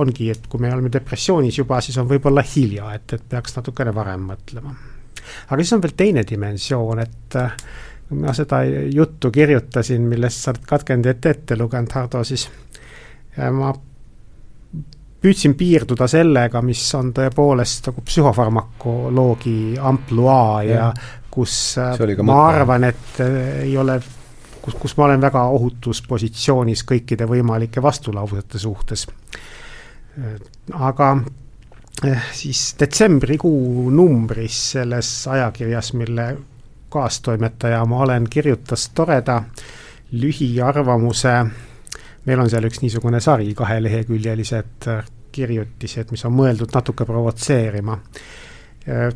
[0.00, 3.94] ongi, et kui me oleme depressioonis juba, siis on võib-olla hilja, et, et peaks natukene
[3.94, 4.74] varem mõtlema.
[5.48, 7.54] aga siis on veel teine dimensioon, et äh,
[8.20, 8.62] ma seda
[8.94, 12.48] juttu kirjutasin, millest sa oled katkendit ette lugenud, Hardo, siis
[13.38, 13.72] äh, ma
[15.20, 22.88] püüdsin piirduda sellega, mis on tõepoolest nagu psühhofarmakoloogi ampluaa ja, ja kus äh, ma arvan,
[22.88, 24.00] et ei ole
[24.62, 29.06] kus, kus ma olen väga ohutus positsioonis kõikide võimalike vastulausete suhtes
[30.72, 31.10] aga
[32.04, 36.36] eh, siis detsembrikuu numbris selles ajakirjas, mille
[36.90, 39.42] kaastoimetaja ma olen, kirjutas toreda
[40.12, 41.34] lühiarvamuse,
[42.26, 44.88] meil on seal üks niisugune sari, kaheleheküljelised
[45.30, 47.98] kirjutised, mis on mõeldud natuke provotseerima.
[48.86, 49.10] Eh,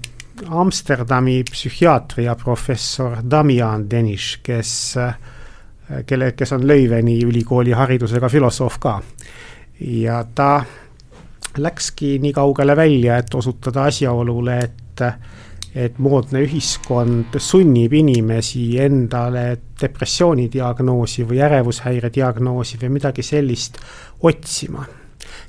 [0.50, 9.00] Amsterdami psühhiaatria professor Damian Deniš, kes, eh, kelle, kes on Leuveni ülikooli haridusega filosoof ka
[9.80, 10.64] ja ta
[11.58, 15.02] läkski nii kaugele välja, et osutada asjaolule, et
[15.74, 19.44] et moodne ühiskond sunnib inimesi endale
[19.80, 23.80] depressiooni diagnoosi või ärevushäire diagnoosi või midagi sellist
[24.22, 24.86] otsima.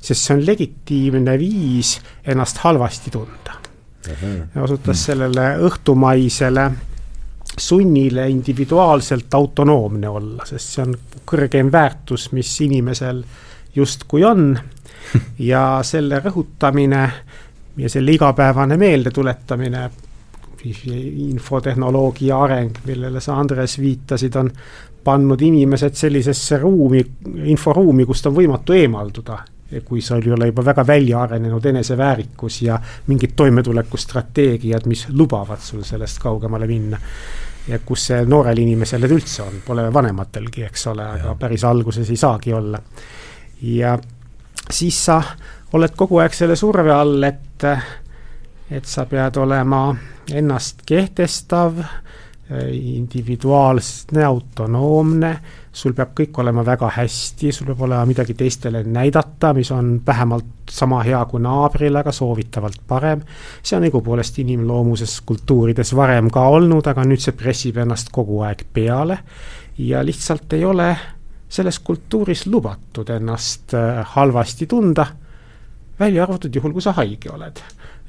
[0.00, 3.54] sest see on legitiimne viis ennast halvasti tunda.
[4.62, 6.70] osutas sellele õhtumaisele
[7.58, 13.22] sunnile individuaalselt autonoomne olla, sest see on kõrgeim väärtus, mis inimesel
[13.76, 14.58] justkui on
[15.38, 17.02] ja selle rõhutamine
[17.76, 19.90] ja selle igapäevane meeldetuletamine,
[21.28, 24.50] infotehnoloogia areng, millele sa, Andres, viitasid, on
[25.04, 27.04] pannud inimesed sellisesse ruumi,
[27.52, 29.44] inforuumi, kust on võimatu eemalduda.
[29.84, 35.82] kui sul ei ole juba väga välja arenenud eneseväärikus ja mingid toimetulekustrateegiad, mis lubavad sul
[35.82, 36.98] sellest kaugemale minna
[37.68, 42.10] ja kus see noorel inimesel need üldse on, pole vanematelgi, eks ole, aga päris alguses
[42.10, 42.80] ei saagi olla.
[43.62, 43.98] Ja
[44.70, 45.22] siis sa
[45.72, 47.64] oled kogu aeg selle surve all, et,
[48.70, 49.88] et sa pead olema
[50.32, 51.78] ennast kehtestav,
[52.70, 55.30] individuaalne, autonoomne,
[55.74, 60.70] sul peab kõik olema väga hästi, sul peab olema midagi teistele näidata, mis on vähemalt
[60.70, 63.24] sama hea kui naabril, aga soovitavalt parem.
[63.62, 68.62] see on õigupoolest inimloomuses kultuurides varem ka olnud, aga nüüd see pressib ennast kogu aeg
[68.72, 69.18] peale
[69.78, 70.94] ja lihtsalt ei ole
[71.48, 75.06] selles kultuuris lubatud ennast äh, halvasti tunda,
[76.00, 77.62] välja arvatud juhul, kui sa haige oled.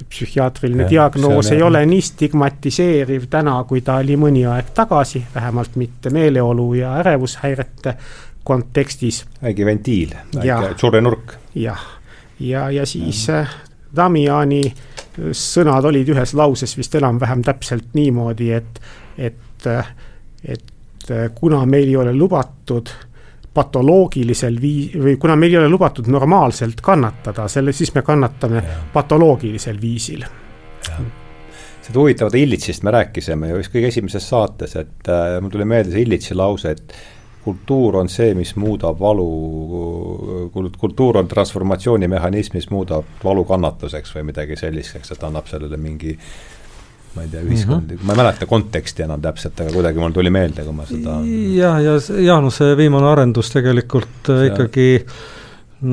[0.09, 5.75] psühhiaatriline ja, diagnoos ei ole nii stigmatiseeriv täna, kui ta oli mõni aeg tagasi, vähemalt
[5.75, 7.95] mitte meeleolu ja ärevushäirete
[8.43, 9.25] kontekstis.
[9.41, 11.33] väike ventiil, väike surnenurk.
[11.55, 11.81] jah,
[12.39, 13.29] ja, ja, ja siis.
[13.29, 13.49] Äh,
[13.95, 14.61] Damiani
[15.17, 18.81] sõnad olid ühes lauses vist enam-vähem täpselt niimoodi, et,
[19.17, 19.69] et,
[20.45, 22.91] et kuna meil ei ole lubatud
[23.57, 28.81] patoloogilisel vii-, või kuna meil ei ole lubatud normaalselt kannatada, selle, siis me kannatame ja.
[28.93, 30.25] patoloogilisel viisil.
[31.87, 35.95] seda huvitavat Illitsist me rääkisime ju vist kõige esimeses saates, et äh, mul tuli meelde
[35.95, 36.97] see Illitsi lause, et
[37.47, 39.27] kultuur on see, mis muudab valu,
[40.77, 46.17] kultuur on transformatsioonimehhanism, mis muudab valu kannatuseks või midagi selliseks, et annab sellele mingi
[47.17, 48.07] ma ei tea, ühiskondlik mm, -hmm.
[48.07, 51.17] ma ei mäleta konteksti enam täpselt, aga kuidagi mul tuli meelde, kui ma seda
[51.55, 51.97] jah, ja
[52.29, 54.51] Jaanuse viimane arendus tegelikult äh, see...
[54.51, 54.87] ikkagi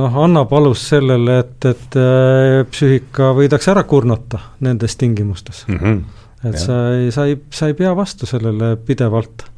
[0.01, 5.81] noh, annab alust sellele, et, et äh, psüühika võidakse ära kurnata nendes tingimustes mm.
[5.81, 6.23] -hmm.
[6.45, 6.67] et ja.
[6.69, 9.49] sa ei, sa ei, sa ei pea vastu sellele pidevalt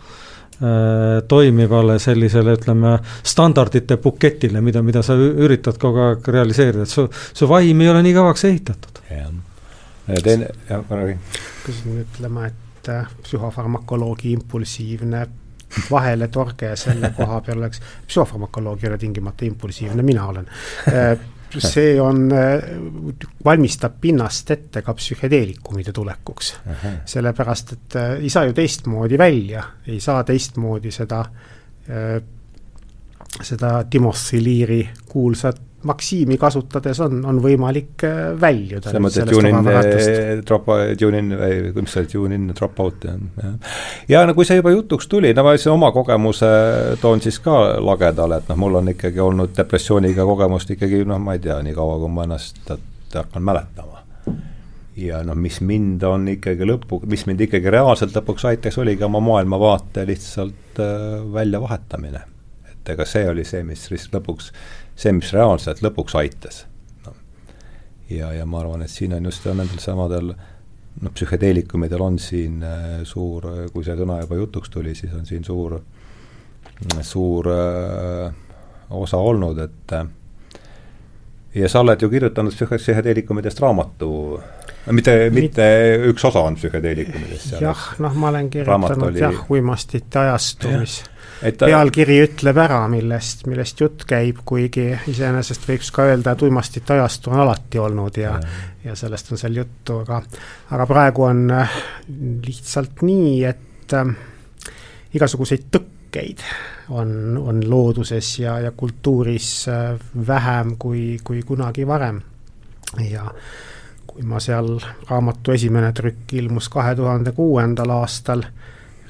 [0.56, 2.94] Äh, toimivale sellisele, ütleme,
[3.28, 8.00] standardite buketile, mida, mida sa üritad kogu aeg realiseerida, et su, su vaim ei ole
[8.06, 9.02] nii kauaks ehitatud.
[9.12, 9.26] ja
[10.22, 11.18] teine, jah, räägi.
[11.56, 15.26] hakkasin ütlema, et äh, psühhofarmakoloogi impulsiivne
[15.90, 20.46] vaheletorge selle koha peal oleks, psühhofarmakoloog ei ole tingimata impulsiivne, mina olen
[20.92, 21.18] äh,
[21.58, 22.62] see on, äh,
[23.44, 26.54] valmistab pinnast ette ka psühhedeelikumide tulekuks.
[27.04, 31.24] sellepärast, et ei saa ju teistmoodi välja, ei saa teistmoodi seda,
[33.42, 38.04] seda Timothy Leary kuulsat Maksiimi kasutades on, on võimalik
[38.40, 38.90] väljuda.
[38.92, 43.54] sa mõtled tune in, drop, tune in või mis see tune in, drop out, jah.
[44.10, 46.50] ja no kui see juba jutuks tuli, no ma siis oma kogemuse
[47.02, 51.36] toon siis ka lagedale, et noh, mul on ikkagi olnud depressiooniga kogemust ikkagi noh, ma
[51.36, 52.74] ei tea, nii kaua, kui ma ennast
[53.14, 54.02] hakkan mäletama.
[54.96, 59.20] ja noh, mis mind on ikkagi lõpu, mis mind ikkagi reaalselt lõpuks aitas, oligi oma
[59.20, 62.22] maailmavaate lihtsalt äh, väljavahetamine.
[62.70, 64.52] et ega see oli see, mis lõpuks
[64.96, 66.64] see, mis reaalselt lõpuks aitas.
[67.06, 67.14] No..
[68.10, 70.32] ja, ja ma arvan, et siin on just nendel samadel
[71.02, 75.44] noh, psühhedeelikumidel on siin äh, suur, kui see sõna juba jutuks tuli, siis on siin
[75.44, 75.78] suur,
[77.04, 78.30] suur äh,
[78.96, 80.06] osa olnud, et äh,
[81.56, 84.10] ja sa oled ju kirjutanud psühhedeelikumidest raamatu,
[84.96, 85.66] mitte, mitte
[86.10, 87.58] üks osa on psühhedeelikumidest.
[87.60, 91.02] jah, noh, ma olen kirjutanud jah, uimastite ajastu, mis
[91.44, 96.96] et pealkiri ütleb ära, millest, millest jutt käib, kuigi iseenesest võiks ka öelda, et uimastite
[96.96, 100.22] ajastu on alati olnud ja, ja., ja sellest on seal juttu, aga,
[100.72, 101.76] aga praegu on äh,
[102.46, 104.14] lihtsalt nii, et äh,
[105.16, 106.44] igasuguseid tõkkeid
[106.94, 109.96] on, on looduses ja, ja kultuuris äh,
[110.26, 112.22] vähem kui, kui kunagi varem.
[113.02, 113.26] ja
[114.06, 114.78] kui ma seal,
[115.10, 118.46] raamatu esimene trükk ilmus kahe tuhande kuuendal aastal,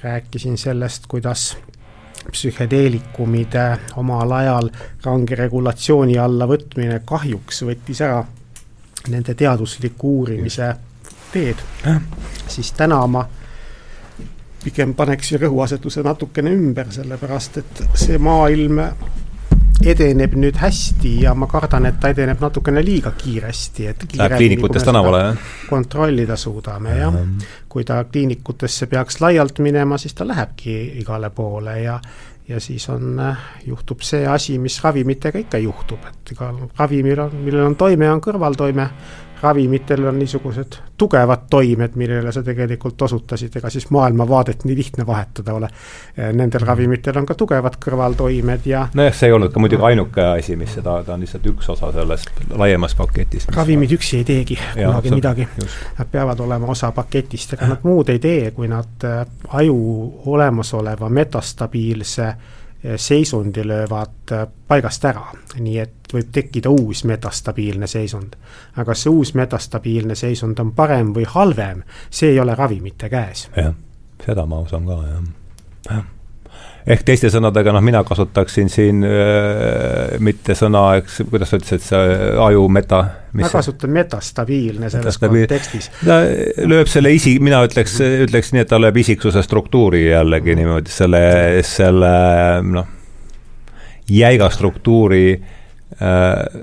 [0.03, 1.53] rääkisin sellest, kuidas
[2.32, 3.66] psühhedeelikumide
[3.97, 4.70] omal ajal
[5.05, 8.24] range regulatsiooni alla võtmine kahjuks võttis ära
[9.09, 10.73] nende teadusliku uurimise
[11.32, 11.61] teed,
[12.48, 13.23] siis täna ma
[14.65, 18.81] pigem paneksin rõhuasetuse natukene ümber, sellepärast et see maailm
[19.85, 24.86] edeneb nüüd hästi ja ma kardan, et ta edeneb natukene liiga kiiresti, et Läheb kliinikutes
[24.86, 25.51] tänavale, jah?
[25.69, 27.19] kontrollida suudame, jah.
[27.69, 32.01] kui ta kliinikutesse peaks laialt minema, siis ta lähebki igale poole ja
[32.48, 33.19] ja siis on,
[33.66, 38.23] juhtub see asi, mis ravimitega ikka juhtub, et igal ravimil on, millel on toime, on
[38.23, 38.86] kõrvaltoime
[39.42, 45.54] ravimitel on niisugused tugevad toimed, millele sa tegelikult osutasid, ega siis maailmavaadet nii lihtne vahetada
[45.54, 45.68] ole.
[46.16, 46.68] Nendel mhm.
[46.68, 50.74] ravimitel on ka tugevad kõrvaltoimed ja nojah, see ei olnud ka muidugi ainuke asi, mis
[50.78, 53.52] seda, ta on lihtsalt üks osa sellest laiemast paketist.
[53.56, 54.00] ravimid ma...
[54.00, 55.48] üksi ei teegi kunagi ja, midagi.
[55.98, 59.24] Nad peavad olema osa paketist, ega nad muud ei tee, kui nad äh,
[59.60, 59.80] aju
[60.32, 62.32] olemasoleva metastabiilse
[62.96, 65.24] seisundi löövad äh, paigast ära,
[65.58, 68.36] nii et võib tekkida uus metastabiilne seisund.
[68.76, 73.48] aga kas see uus metastabiilne seisund on parem või halvem, see ei ole ravimite käes.
[73.56, 73.74] jah,
[74.26, 75.24] seda ma usun ka, jah,
[75.90, 76.04] jah
[76.86, 82.18] ehk teiste sõnadega, noh, mina kasutaksin siin äh, mitte sõna, eks, kuidas sa ütlesid, see
[82.42, 83.02] aju meta.
[83.36, 85.48] ma kasutan metastabiilne selles metastabiil.
[85.50, 85.90] kontekstis.
[86.04, 86.20] ta
[86.70, 91.22] lööb selle isi-, mina ütleks, ütleks nii, et ta lööb isiksuse struktuuri jällegi niimoodi, selle,
[91.66, 92.14] selle
[92.70, 92.88] noh,
[94.10, 95.26] jäiga struktuuri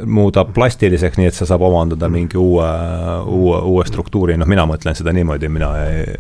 [0.06, 2.70] muudab plastiliseks, nii et see saab omandada mingi uue,
[3.32, 6.18] uue, uue struktuuri, noh, mina mõtlen seda niimoodi, mina ei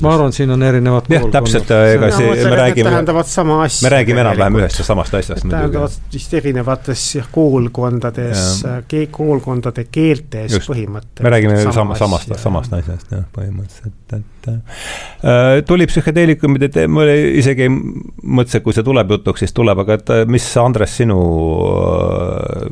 [0.00, 3.86] ma arvan, siin on erinevad jah, täpselt, ega see, me räägime, tähendavad sama asja.
[3.86, 5.56] me räägime enam-vähem ühest ja samast asjast muidugi.
[5.56, 8.44] tähendavad vist erinevates koolkondades,
[8.90, 11.24] ke-, koolkondade keeltes põhimõtteliselt.
[11.24, 17.66] me räägime sama, samast, samast asjast jah, põhimõtteliselt, et äh, tuli psühhedeelikumide teema, ma isegi
[17.66, 21.20] ei mõtle, kui see tuleb jutuks, siis tuleb, aga et mis, Andres, sinu
[21.80, 22.70] äh,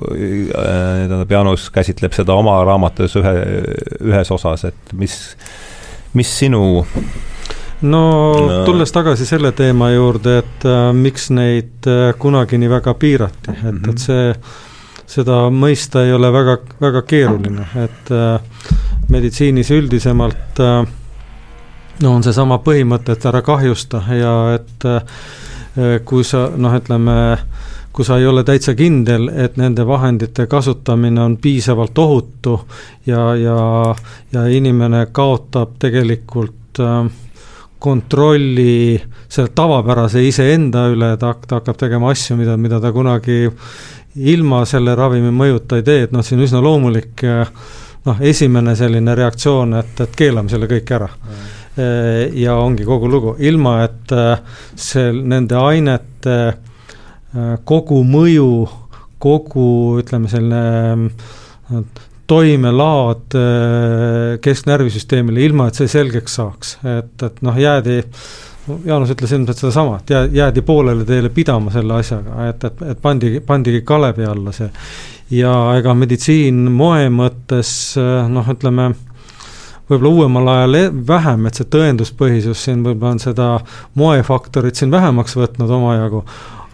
[0.00, 3.34] tähendab, Jaanus käsitleb seda oma raamatus ühe,
[4.00, 5.16] ühes osas, et mis,
[6.16, 6.62] mis sinu
[7.82, 8.02] no
[8.66, 13.62] tulles tagasi selle teema juurde, et äh, miks neid äh, kunagi nii väga piirati, et
[13.62, 13.90] mm, -hmm.
[13.90, 14.34] et see,
[15.10, 18.40] seda mõista ei ole väga, väga keeruline, et äh,
[19.08, 20.84] meditsiinis üldisemalt äh,
[22.02, 25.02] no on seesama põhimõte, et ära kahjusta ja et äh,
[26.04, 27.16] kui sa noh, ütleme,
[27.92, 32.60] kui sa ei ole täitsa kindel, et nende vahendite kasutamine on piisavalt ohutu
[33.06, 33.58] ja, ja,
[34.32, 37.02] ja inimene kaotab tegelikult äh,
[37.80, 43.46] kontrolli selle tavapärase iseenda üle, ta, ta hakkab tegema asju, mida, mida ta kunagi
[44.20, 47.22] ilma selle ravimi mõjuta ei tee, et noh, see on üsna loomulik
[48.04, 51.08] noh, esimene selline reaktsioon, et, et keelame selle kõik ära.
[51.08, 54.40] Mm ja ongi kogu lugu, ilma et äh,
[54.74, 58.50] see, nende ainete äh, kogu mõju,
[59.20, 59.66] kogu
[60.00, 61.82] ütleme, selline
[62.30, 63.34] toimelaad
[64.42, 68.00] kesknärvisüsteemile, ilma et see selgeks saaks, et, et noh, jäädi
[68.84, 73.00] Jaanus ütles ilmselt sedasama, et jää, jäädi poolele teele pidama selle asjaga, et, et, et
[73.02, 74.70] pandi, pandigi kalevi alla see.
[75.34, 77.72] ja ega meditsiin moe mõttes
[78.30, 78.90] noh, ütleme
[79.90, 83.48] võib-olla uuemal ajal e-, vähem, et see tõenduspõhisus siin võib-olla on seda
[83.98, 86.22] moefaktorit siin vähemaks võtnud omajagu,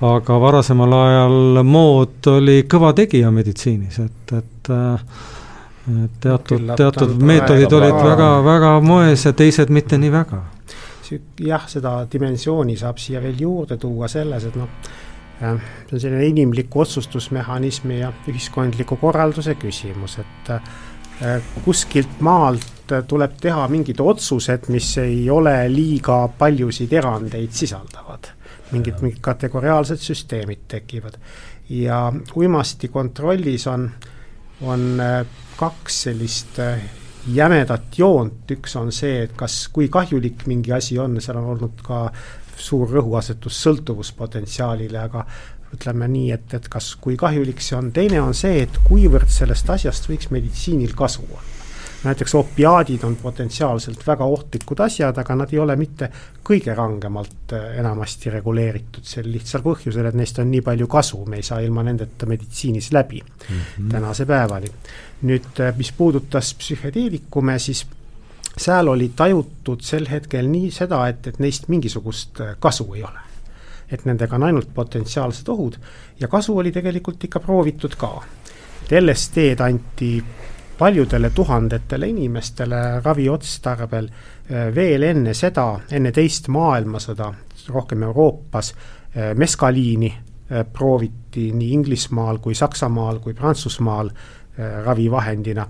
[0.06, 4.72] aga varasemal ajal mood oli kõva tegija meditsiinis, et, et
[5.86, 10.40] et teatud, teatud meetodid olid väga, väga moes ja teised mitte nii väga.
[11.46, 14.66] jah, seda dimensiooni saab siia veel juurde tuua selles, et noh,
[15.38, 20.50] see on selline inimliku otsustusmehhanismi ja ühiskondliku korralduse küsimus, et
[21.22, 22.75] Äh, kuskilt maalt
[23.08, 28.32] tuleb teha mingid otsused, mis ei ole liiga paljusid erandeid sisaldavad.
[28.72, 31.18] mingid, mingid kategoriaalsed süsteemid tekivad.
[31.70, 33.90] ja uimasti kontrollis on,
[34.60, 35.26] on äh,
[35.56, 36.80] kaks sellist äh,
[37.26, 41.82] jämedat joont, üks on see, et kas, kui kahjulik mingi asi on, seal on olnud
[41.86, 42.06] ka
[42.56, 45.26] suur rõhuasetus sõltuvuspotentsiaalile, aga
[45.74, 49.70] ütleme nii, et, et kas, kui kahjulik see on, teine on see, et kuivõrd sellest
[49.76, 51.55] asjast võiks meditsiinil kasu olla.
[52.04, 56.10] Näiteks opiaadid on potentsiaalselt väga ohtlikud asjad, aga nad ei ole mitte
[56.46, 61.40] kõige rangemalt äh, enamasti reguleeritud sel lihtsal põhjusel, et neist on nii palju kasu, me
[61.40, 63.90] ei saa ilma nendeta meditsiinis läbi mm -hmm.
[63.90, 64.72] tänase päevani.
[65.22, 67.86] nüüd, äh, mis puudutas psühhedeelikume, siis
[68.56, 73.26] seal oli tajutud sel hetkel nii seda, et, et neist mingisugust äh, kasu ei ole
[73.90, 75.76] et nendega on ainult potentsiaalsed ohud
[76.20, 78.22] ja kasu oli tegelikult ikka proovitud ka.
[78.82, 80.24] et LSD-d anti
[80.78, 87.32] paljudele tuhandetele inimestele ravi otstarbel äh, veel enne seda, enne teist maailmasõda,
[87.72, 94.10] rohkem Euroopas, äh, meskaliini äh, prooviti nii Inglismaal kui Saksamaal kui Prantsusmaal
[94.56, 95.66] ravivahendina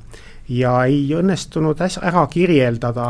[0.54, 3.08] ja ei õnnestunud ära kirjeldada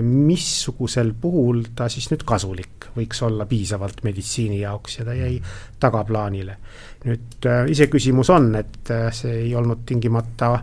[0.00, 5.34] missugusel puhul ta siis nüüd kasulik võiks olla piisavalt meditsiini jaoks ja ta jäi
[5.80, 6.56] tagaplaanile.
[7.04, 10.54] nüüd iseküsimus on, et see ei olnud tingimata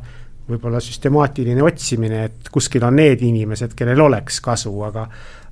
[0.48, 5.08] võib-olla süstemaatiline otsimine, et kuskil on need inimesed, kellel oleks kasu, aga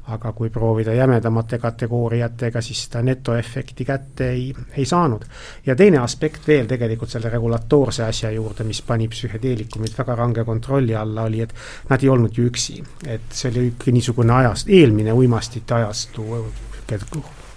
[0.05, 5.23] aga kui proovida jämedamate kategooriatega, siis seda netoefekti kätte ei, ei saanud.
[5.65, 10.95] ja teine aspekt veel tegelikult selle regulatoorse asja juurde, mis pani psühhedeelikumid väga range kontrolli
[10.95, 11.55] alla, oli, et
[11.89, 12.83] nad ei olnud ju üksi.
[13.07, 16.27] et see oli niisugune ajast, eelmine uimastite ajastu,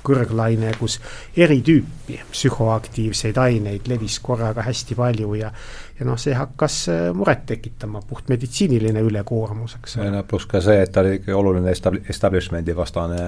[0.08, 0.98] kõrglaine, kus
[1.36, 5.52] eri tüüpi psühhoaktiivseid aineid levis korraga hästi palju ja
[5.98, 10.10] ja noh, see hakkas äh, muret tekitama, puhtmeditsiiniline ülekoormus, eks ole.
[10.14, 13.18] no pluss ka see, et ta oli ikkagi oluline estab-, establishment'i vastane,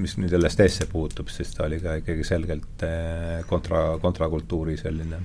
[0.00, 5.22] mis nüüd LSD-sse puutub, siis ta oli ka ikkagi selgelt äh, kontra, kontrakultuuri selline.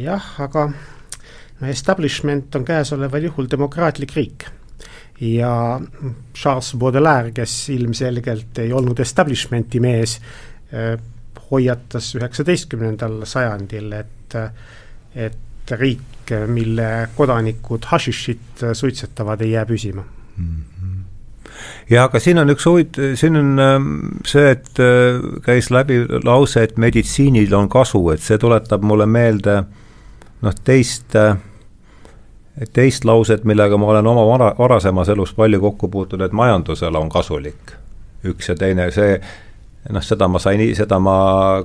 [0.00, 0.70] jah, aga
[1.60, 4.48] no establishment on käesoleval juhul demokraatlik riik
[5.20, 5.80] ja
[6.34, 10.20] Charles Baudelaire, kes ilmselgelt ei olnud establishment'i mees,
[10.72, 10.94] eh,
[11.50, 14.36] hoiatas üheksateistkümnendal sajandil, et,
[15.14, 20.04] et riik, mille kodanikud hašišit suitsetavad, ei jää püsima
[20.36, 20.44] mm.
[20.46, 20.80] -hmm
[21.90, 23.90] ja aga siin on üks huvitav, siin on ähm,
[24.26, 29.60] see, et äh, käis läbi lause, et meditsiinil on kasu, et see tuletab mulle meelde
[30.40, 31.36] noh, teist äh,
[32.72, 37.08] teist lauset, millega ma olen oma vara, varasemas elus palju kokku puutunud, et majandusele on
[37.08, 37.76] kasulik.
[38.24, 39.14] üks ja teine, see
[39.88, 41.14] noh, seda ma sain, seda ma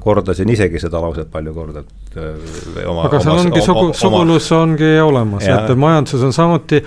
[0.02, 4.94] kordasin isegi seda lauset palju korda, et äh, oma aga seal ongi sugu, sugulus ongi
[5.03, 6.80] olemas, et majanduses on samuti,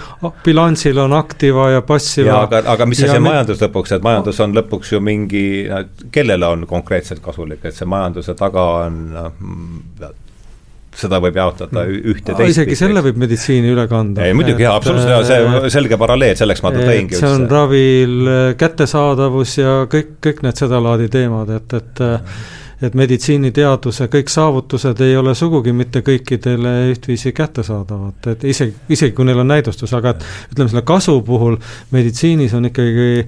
[0.46, 4.56] bilansil on aktiva ja passiva aga, aga mis see, see majandus lõpuks, et majandus on
[4.56, 5.44] lõpuks ju mingi,
[6.14, 10.16] kellele on konkreetselt kasulik, et see majanduse taga on noh,
[10.98, 14.26] seda võib jaotada ühte teist isegi selle võib meditsiini üle kanda.
[14.26, 18.30] ei muidugi, jaa, absoluutselt, see selge paralleel, selleks ma tõingi see on ravil
[18.60, 22.06] kättesaadavus ja kõik, kõik need sedalaadi teemad, et, et
[22.78, 29.26] et meditsiiniteaduse kõik saavutused ei ole sugugi mitte kõikidele ühtviisi kättesaadavad, et isegi, isegi kui
[29.26, 31.58] neil on näidustus, aga et ütleme, selle kasu puhul
[31.94, 33.26] meditsiinis on ikkagi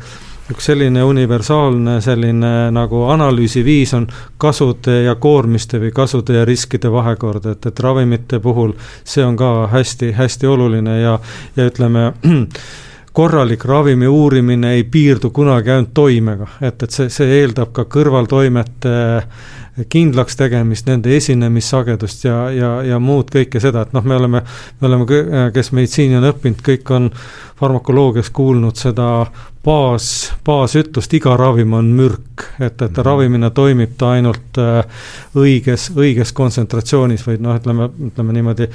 [0.50, 4.06] üks selline universaalne selline nagu analüüsiviis on
[4.40, 8.74] kasude ja koormiste või kasude ja riskide vahekord, et, et ravimite puhul
[9.04, 11.18] see on ka hästi, hästi oluline ja,
[11.56, 12.12] ja ütleme,
[13.20, 18.94] korralik ravimi uurimine ei piirdu kunagi ainult toimega, et, et see, see eeldab ka kõrvaltoimete
[19.88, 24.42] kindlaks tegemist, nende esinemissagedust ja, ja, ja muud kõike seda, et noh, me oleme,
[24.80, 25.20] me oleme,
[25.54, 27.10] kes meditsiini on õppinud, kõik on
[27.60, 29.08] farmakoloogias kuulnud seda
[29.64, 33.04] baas, baasütlust, iga ravim on mürk, et, et mhm.
[33.06, 34.80] ravimina toimib ta ainult äh,
[35.36, 38.70] õiges, õiges kontsentratsionis või noh, ütleme, ütleme niimoodi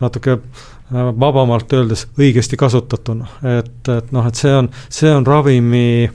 [0.00, 3.28] natuke äh, vabamalt öeldes õigesti kasutatuna,
[3.58, 6.10] et, et noh, et see on, see on ravimi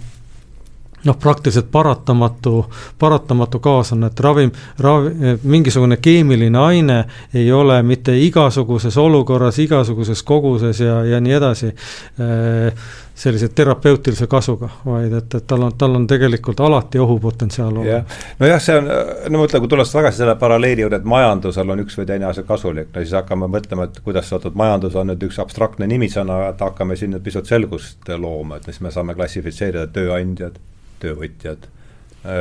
[1.06, 2.66] noh, praktiliselt paratamatu,
[3.00, 7.00] paratamatu kaasanne, et ravim, ravi, mingisugune keemiline aine
[7.34, 14.70] ei ole mitte igasuguses olukorras, igasuguses koguses ja, ja nii edasi äh, sellise terapeutilise kasuga,
[14.86, 18.20] vaid et, et tal on, tal on tegelikult alati ohupotentsiaal olemas.
[18.40, 18.92] nojah, see on,
[19.30, 22.28] no ma ütlen, kui tulles tagasi selle paralleeli juurde, et majandusel on üks või teine
[22.32, 26.42] asi kasulik, no siis hakkame mõtlema, et kuidas oot-oot, majandus on nüüd üks abstraktne nimisõna,
[26.50, 30.60] et hakkame siin nüüd pisut selgust looma, et siis me saame klassifitseerida tööandjad
[31.00, 31.70] töövõtjad,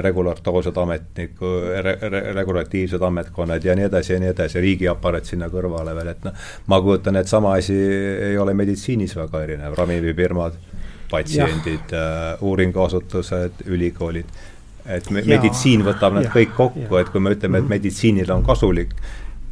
[0.02, 1.50] regulatoorsed ametniku
[1.82, 6.24] re,, re, regulatiivsed ametkonnad ja nii edasi ja nii edasi, riigiaparaat sinna kõrvale veel, et
[6.24, 7.76] noh, ma kujutan, et sama asi
[8.30, 10.56] ei ole meditsiinis väga erinev, ravimifirmad,
[11.10, 14.32] patsiendid, äh, uuringuasutused, ülikoolid,
[14.86, 17.76] et me, meditsiin võtab nad ja, kõik kokku, et kui me ütleme, et mhm.
[17.76, 18.96] meditsiinil on kasulik,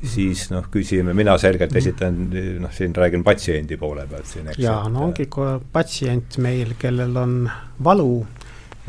[0.02, 1.78] siis noh, küsime, mina selgelt mhm.
[1.78, 4.64] esitan, noh, siin räägin patsiendi poole pealt siin, eks.
[4.64, 5.28] jaa, no ongi
[5.72, 7.42] patsient meil, kellel on
[7.84, 8.14] valu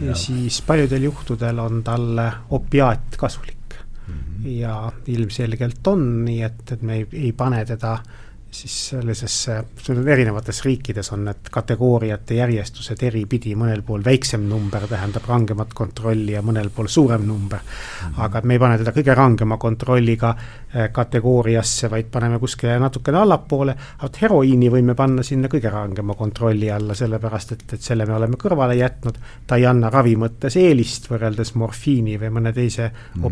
[0.02, 3.76] ja siis paljudel juhtudel on talle opiaat kasulik
[4.07, 4.14] mm.
[4.14, 4.48] -hmm.
[4.48, 7.98] ja ilmselgelt on nii, et, et me ei, ei pane teda
[8.54, 9.56] siis sellisesse,
[10.14, 16.42] erinevates riikides on need kategooriate järjestused eripidi, mõnel pool väiksem number tähendab rangemat kontrolli ja
[16.46, 17.60] mõnel pool suurem number.
[17.60, 18.14] -hmm.
[18.18, 20.36] aga me ei pane teda kõige rangema kontrolliga
[20.74, 26.72] eh, kategooriasse, vaid paneme kuskile natukene allapoole, vot heroiini võime panna sinna kõige rangema kontrolli
[26.72, 29.18] alla, sellepärast et, et selle me oleme kõrvale jätnud,
[29.48, 33.26] ta ei anna ravi mõttes eelist võrreldes morfiini või mõne teise mm -hmm.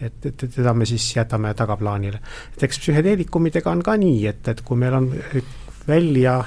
[0.00, 2.20] Et, et, et teda me siis jätame tagaplaanile.
[2.56, 5.10] et eks psühhedeelikumidega on ka nii, et, et kui meil on
[5.88, 6.38] välja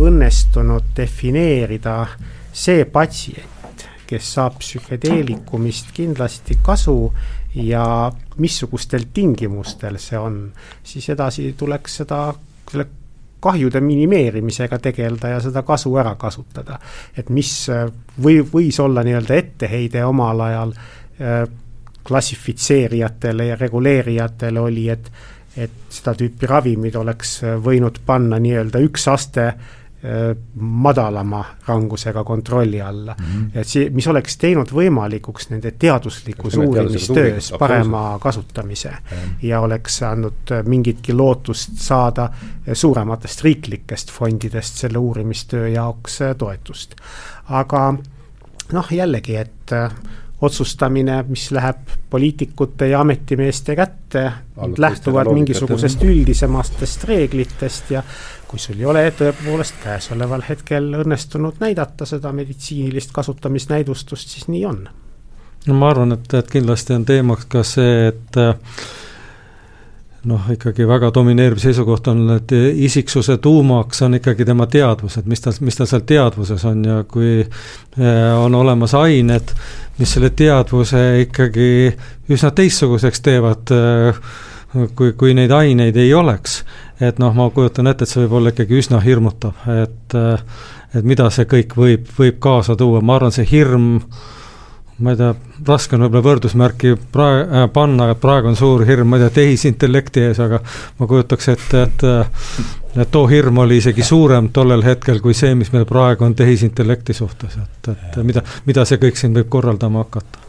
[0.00, 1.96] õnnestunud defineerida
[2.52, 7.12] see patsient, kes saab psühhedeelikumist kindlasti kasu
[7.54, 7.84] ja
[8.40, 10.42] missugustel tingimustel see on,
[10.84, 12.26] siis edasi tuleks seda,
[12.70, 12.88] selle
[13.42, 16.78] kahjude minimeerimisega tegeleda ja seda kasu ära kasutada.
[17.16, 17.52] et mis
[18.22, 21.42] või, võis olla nii-öelda etteheide omal ajal äh,
[22.08, 25.12] klassifitseerijatele ja reguleerijatele oli, et
[25.56, 29.56] et seda tüüpi ravimid oleks võinud panna nii-öelda üks aste äh,
[30.56, 33.26] madalama rangusega kontrolli alla mm.
[33.26, 33.60] -hmm.
[33.60, 39.34] et see, mis oleks teinud võimalikuks nende teaduslikus uurimistöös parema kasutamise mm -hmm.
[39.42, 42.30] ja oleks andnud mingitki lootust saada
[42.72, 46.94] suurematest riiklikest fondidest selle uurimistöö jaoks toetust.
[47.48, 47.94] aga
[48.72, 49.92] noh, jällegi, et äh,
[50.42, 54.24] otsustamine, mis läheb poliitikute ja ametimeeste kätte,
[54.78, 58.02] lähtuvad mingisugusest üldisemastest reeglitest ja
[58.48, 64.82] kui sul ei ole tõepoolest käesoleval hetkel õnnestunud näidata seda meditsiinilist kasutamisnäidustust, siis nii on.
[65.66, 68.40] no ma arvan, et, et kindlasti on teemaks ka see, et
[70.28, 75.56] noh, ikkagi väga domineeriv seisukoht on, et isiksuse tuumaks on ikkagi tema teadvused, mis tal,
[75.66, 79.54] mis tal seal teadvuses on ja kui eh, on olemas ained,
[79.98, 81.68] mis selle teadvuse ikkagi
[82.32, 84.20] üsna teistsuguseks teevad, eh,
[84.96, 86.62] kui, kui neid aineid ei oleks.
[87.02, 90.46] et noh, ma kujutan ette, et see võib olla ikkagi üsna hirmutav, et eh,
[90.92, 94.41] et mida see kõik võib, võib kaasa tuua, ma arvan, see hirm äh,
[94.98, 95.32] ma ei tea,
[95.66, 99.34] raske on võib-olla võrdusmärki praegu äh, panna, et praegu on suur hirm, ma ei tea,
[99.40, 100.60] tehisintellekti ees, aga
[100.98, 102.06] ma kujutaks ette, et
[102.92, 107.16] et too hirm oli isegi suurem tollel hetkel kui see, mis meil praegu on tehisintellekti
[107.16, 108.24] suhtes, et, et ja.
[108.26, 110.42] mida, mida see kõik siin võib korraldama hakata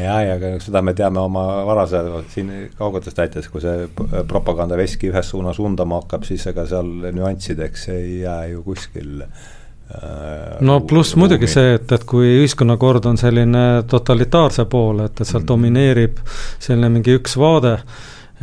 [0.00, 2.00] ja, ja seda me teame oma varase
[2.32, 3.84] siin kaugetest näitest, kui see
[4.30, 9.53] propagandaveski ühes suunas undama hakkab, siis ega seal nüanssideks ei jää ju kuskil äh, Äh,
[10.64, 15.42] no pluss muidugi see, et, et kui ühiskonnakord on selline totalitaarse poole, et, et seal
[15.42, 15.48] mm.
[15.50, 16.18] domineerib
[16.62, 17.76] selline mingi üks vaade,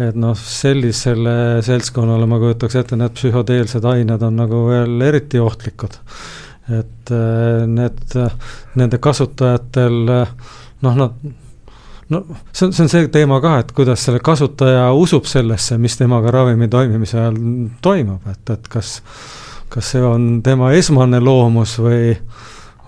[0.02, 1.36] et noh, sellisele
[1.66, 5.98] seltskonnale ma kujutaks ette, need psühhoteelsed ained on nagu veel eriti ohtlikud.
[6.72, 7.12] et
[7.68, 8.18] need,
[8.80, 11.16] nende kasutajatel noh, nad
[12.12, 15.96] no see on, see on see teema ka, et kuidas selle kasutaja usub sellesse, mis
[16.00, 17.38] temaga ravimi toimimise ajal
[17.84, 18.98] toimub, et, et kas,
[19.72, 22.14] kas see on tema esmane loomus või,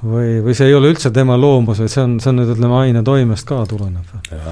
[0.04, 2.80] või, või see ei ole üldse tema loomus, vaid see on, see on nüüd ütleme
[2.82, 4.16] aine toimest ka tulenev.
[4.32, 4.50] jah,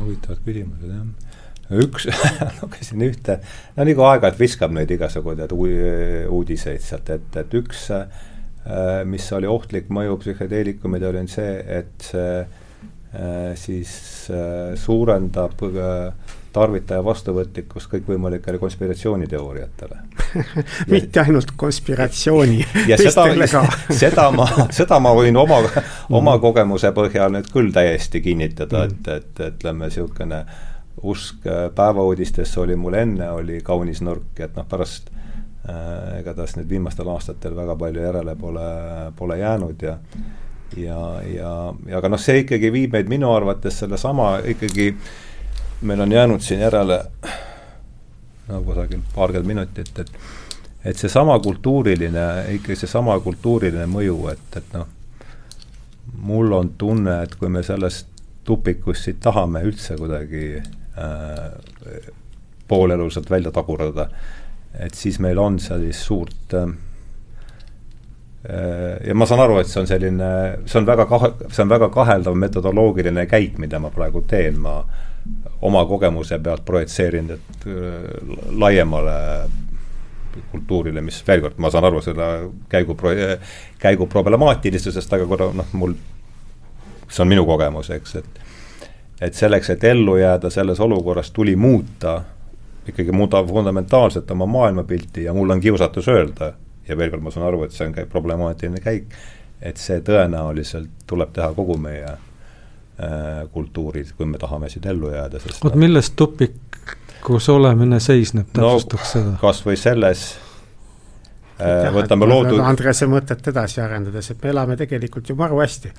[0.00, 2.04] huvitavad küsimused jah üks
[2.60, 3.38] lugesin ühte,
[3.74, 8.04] no nagu aeg-ajalt viskab neid igasuguseid uudiseid sealt ette, et üks, äh,
[9.08, 12.44] mis oli ohtlik mõju psühhedeelikumid, oli see, et see
[13.14, 16.12] Äh, siis äh, suurendab äh,
[16.54, 19.98] tarvitaja vastuvõtlikkust kõikvõimalikele konspiratsiooniteooriatele.
[20.92, 22.60] Mitte ainult konspiratsiooni
[22.90, 23.26] ja seda,
[24.02, 25.60] seda ma, seda ma võin oma,
[26.14, 30.44] oma kogemuse põhjal nüüd küll täiesti kinnitada, et, et ütleme, niisugune
[31.04, 31.44] usk
[31.74, 37.56] päevauudistesse oli mul enne, oli kaunis nõrk, et noh, pärast äh, igatahes nüüd viimastel aastatel
[37.58, 38.70] väga palju järele pole,
[39.18, 39.98] pole jäänud ja
[40.76, 41.50] ja, ja,
[41.86, 44.94] ja aga noh, see ikkagi viib meid minu arvates sellesama ikkagi,
[45.84, 46.98] meil on jäänud siin järele
[48.48, 50.10] no kusagil paarkümmend minutit, et
[50.84, 52.24] et seesama kultuuriline,
[52.58, 54.88] ikkagi seesama kultuuriline mõju, et, et noh,
[56.28, 58.10] mul on tunne, et kui me sellest
[58.44, 62.10] tupikust siit tahame üldse kuidagi äh,
[62.68, 64.10] pooleluselt välja tagurdada,
[64.76, 66.68] et siis meil on sellist suurt äh,
[68.48, 70.30] Äh, ja ma saan aru, et see on selline,
[70.68, 74.82] see on väga kahe, see on väga kaheldav metodoloogiline käik, mida ma praegu teen, ma
[75.62, 77.76] oma kogemuse pealt projitseerin et äh,
[78.50, 79.18] laiemale
[80.50, 82.28] kultuurile, mis veel kord, ma saan aru selle
[82.68, 83.14] käigu pro-,
[83.78, 85.94] käigu problemaatilisusest, aga kuna noh, mul,
[87.06, 88.40] see on minu kogemus, eks, et
[89.22, 92.18] et selleks, et ellu jääda selles olukorras, tuli muuta,
[92.88, 96.52] ikkagi muuta fundamentaalselt oma maailmapilti ja mul on kiusatus öelda
[96.88, 99.14] ja veel kord, ma saan aru, et see on problemaatiline käik,
[99.62, 102.16] et see tõenäoliselt tuleb teha kogu meie
[103.00, 109.06] äh, kultuuris, kui me tahame siin ellu jääda, sest vot milles tupikus olemine seisneb, täpsustaks
[109.06, 109.36] no, seda?
[109.42, 110.26] kas või selles
[111.58, 112.58] võtame loodud.
[112.64, 115.92] Andrese mõtet edasi arendades, et me elame tegelikult ju maru hästi.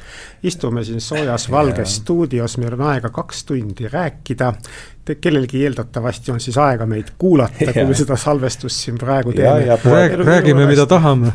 [0.43, 4.53] istume siin soojas valges stuudios, meil on aega kaks tundi rääkida.
[5.21, 9.77] kellelgi eeldatavasti on siis aega meid kuulata, kui me seda salvestust siin praegu teeme.
[9.83, 11.33] Rääg, räägime, mida tahame.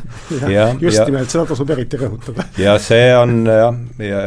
[0.80, 2.44] just nimelt, seda tasub eriti rõhutada.
[2.58, 4.20] ja see on jah, ja,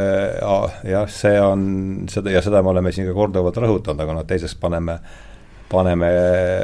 [0.83, 4.55] jah, see on seda ja seda me oleme siin ka korduvalt rõhutanud, aga noh, teiseks
[4.55, 4.99] paneme
[5.73, 6.09] paneme,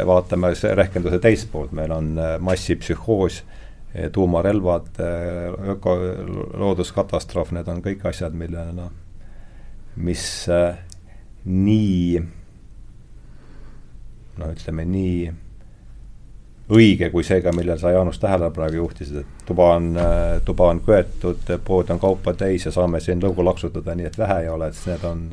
[0.08, 3.42] vaatame rehkenduse teist poolt, meil on äh, massipsühhoos,
[3.96, 5.96] äh, tuumarelvad, äh, öko,
[6.62, 8.92] looduskatastroof, need on kõik asjad, mille noh,
[10.00, 10.24] mis
[11.50, 12.20] nii
[14.40, 15.30] noh, ütleme nii
[16.70, 19.90] õige kui see ka, millele sa, Jaanus, tähelepanu praegu juhtisid, et tuba on,
[20.46, 24.44] tuba on köetud, pood on kaupa täis ja saame siin lõugu laksutada, nii et vähe
[24.44, 25.26] ei ole, et need on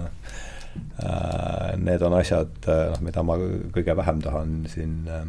[1.76, 3.36] need on asjad, äh, noh, mida ma
[3.74, 5.26] kõige vähem tahan siin äh,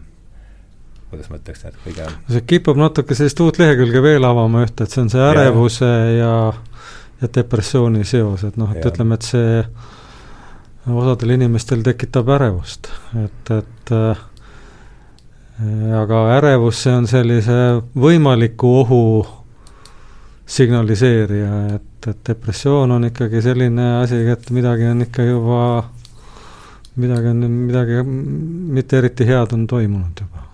[1.10, 4.94] kuidas ma ütleks, et kõige see kipub natuke sellist uut lehekülge veel avama ühte, et
[4.94, 6.34] see on see ärevuse ja,
[7.22, 8.92] ja depressiooni seos, et noh, et ja.
[8.92, 9.62] ütleme, et see
[10.88, 12.92] osadel inimestel tekitab ärevust,
[13.24, 14.26] et, et äh,
[16.02, 17.58] aga ärevus, see on sellise
[17.98, 19.04] võimaliku ohu
[20.48, 25.62] signaliseerija, et, et depressioon on ikkagi selline asi, et midagi on ikka juba,
[27.04, 30.46] midagi on, midagi mitte eriti head on toimunud juba.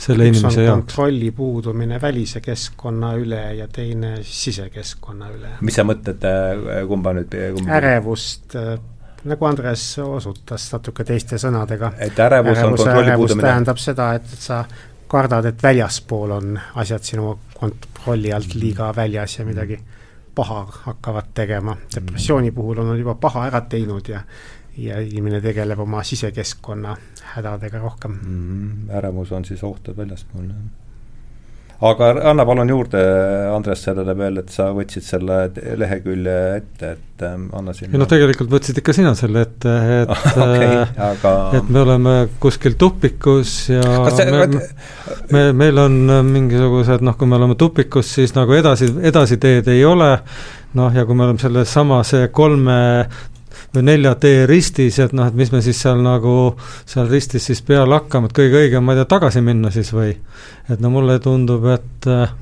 [0.00, 0.94] selle Üks inimese jaoks.
[0.94, 5.50] kontrolli puudumine välise keskkonna üle ja teine sisekeskkonna üle.
[5.60, 7.74] mis sa mõtled, äh, kumba nüüd kumba?
[7.80, 8.78] ärevust äh,
[9.28, 11.92] nagu Andres osutas natuke teiste sõnadega.
[11.98, 13.48] et ärevus, ärevus on kontrolli puudumine?
[13.48, 14.62] tähendab seda, et sa
[15.10, 18.60] kardad, et väljaspool on asjad sinu kontrolli alt mm.
[18.62, 19.78] liiga väljas ja midagi
[20.34, 21.76] paha hakkavad tegema.
[21.94, 24.22] depressiooni puhul on nad juba paha ära teinud ja
[24.80, 26.96] ja inimene tegeleb oma sisekeskkonna
[27.34, 28.28] hädadega rohkem mm.
[28.28, 28.96] -hmm.
[28.96, 30.79] ärevus on siis oht väljaspool, jah
[31.80, 33.00] aga anna palun juurde,
[33.54, 35.38] Andres, sellele veel, et sa võtsid selle
[35.80, 37.88] lehekülje ette, et ähm, anna siin.
[37.94, 40.12] ei noh, tegelikult võtsid ikka sina selle ette, et
[40.44, 41.34] okay, äh, aga...
[41.56, 44.62] et me oleme kuskil tupikus ja see, me, me,
[45.32, 45.98] me, meil on
[46.28, 50.12] mingisugused noh, kui me oleme tupikus, siis nagu edasi, edasiteed ei ole,
[50.76, 52.80] noh, ja kui me oleme selle samase kolme
[53.74, 56.36] või nelja tee ristis, et noh, et mis me siis seal nagu,
[56.88, 60.14] seal ristis siis peale hakkame, et kõige õigem, ma ei tea, tagasi minna siis või?
[60.70, 62.32] et no mulle tundub, et äh,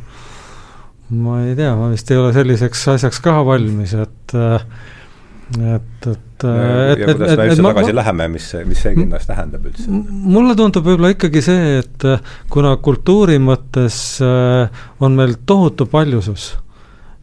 [1.19, 4.65] ma ei tea, ma vist ei ole selliseks asjaks ka valmis, et äh,
[5.57, 8.81] et, et ja, et, ja kuidas et, me et üldse ma- tagasi läheme, mis, mis
[8.85, 9.87] see kindlasti tähendab üldse?
[10.35, 16.51] mulle tundub võib-olla ikkagi see, et äh, kuna kultuuri mõttes äh, on meil tohutu paljusus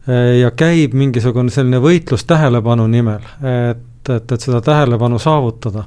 [0.08, 5.84] äh, ja käib mingisugune selline võitlus tähelepanu nimel, et, et, et seda tähelepanu saavutada.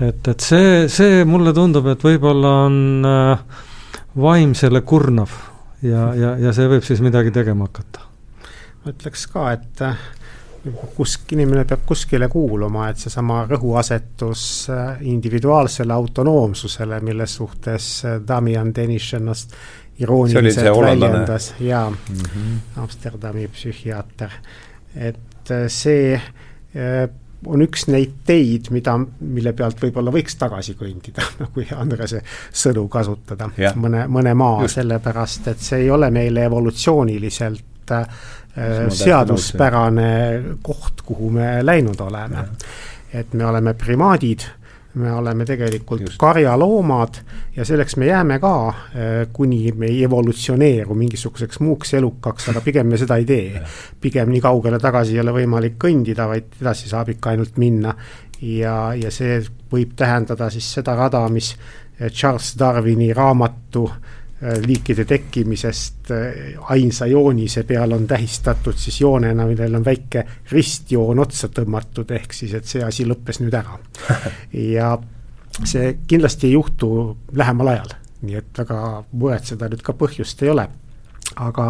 [0.00, 3.66] et, et see, see mulle tundub, et võib-olla on äh,
[4.16, 5.34] vaimsele kurnav
[5.82, 8.06] ja, ja, ja see võib siis midagi tegema hakata.
[8.84, 10.00] ma ütleks ka, et äh,
[10.96, 18.74] kusk-, inimene peab kuskile kuuluma, et seesama rõhuasetus äh, individuaalsele autonoomsusele, mille suhtes äh, Damian
[18.76, 19.56] Denish ennast
[20.00, 22.82] irooniliselt väljendas ja Mm -hmm.
[22.82, 24.30] Amsterdami psühhiaater.
[24.96, 26.20] et see
[27.46, 33.50] on üks neid teid, mida, mille pealt võib-olla võiks tagasi kõndida, kui Andrese sõnu kasutada,
[33.80, 38.22] mõne, mõne maa, sellepärast et see ei ole meile evolutsiooniliselt äh,
[39.00, 40.12] seaduspärane
[40.62, 42.48] koht, kuhu me läinud oleme.
[43.12, 44.44] et me oleme primaadid,
[44.94, 46.18] me oleme tegelikult Just.
[46.18, 47.20] Karjaloomad
[47.56, 48.74] ja selleks me jääme ka,
[49.32, 53.62] kuni me ei evolutsioneeru mingisuguseks muuks elukaks, aga pigem me seda ei tee.
[54.00, 57.94] pigem nii kaugele tagasi ei ole võimalik kõndida, vaid edasi saab ikka ainult minna.
[58.42, 59.40] ja, ja see
[59.72, 61.54] võib tähendada siis seda rada, mis
[62.10, 69.74] Charles Darwini raamatu äh, liikide tekkimisest äh, ainsa joonise peal on tähistatud siis joonena, millel
[69.76, 73.76] on väike ristjoon otsa tõmmatud, ehk siis, et see asi lõppes nüüd ära.
[74.76, 74.94] ja
[75.60, 76.90] see kindlasti ei juhtu
[77.36, 77.92] lähemal ajal,
[78.24, 78.80] nii et väga
[79.12, 80.66] muretseda nüüd ka põhjust ei ole.
[81.36, 81.66] aga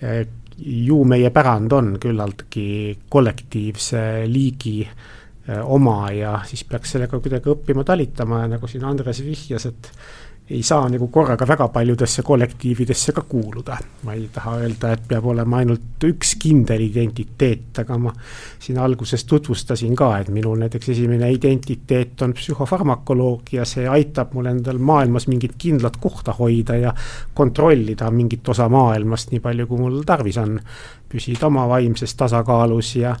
[0.00, 0.22] eh,
[0.56, 2.68] ju meie pärand on küllaltki
[3.12, 4.00] kollektiivse
[4.30, 4.78] liigi
[5.46, 9.90] oma ja siis peaks sellega kuidagi õppima talitama ja nagu siin Andres vihjas, et
[10.50, 13.76] ei saa nagu korraga väga paljudesse kollektiividesse ka kuuluda.
[14.02, 18.12] ma ei taha öelda, et peab olema ainult üks kindel identiteet, aga ma
[18.58, 24.78] siin alguses tutvustasin ka, et minul näiteks esimene identiteet on psühhofarmakoloogia, see aitab mul endal
[24.78, 26.94] maailmas mingit kindlat kohta hoida ja
[27.34, 30.60] kontrollida mingit osa maailmast nii palju, kui mul tarvis on.
[31.08, 33.16] püsida oma vaimses tasakaalus ja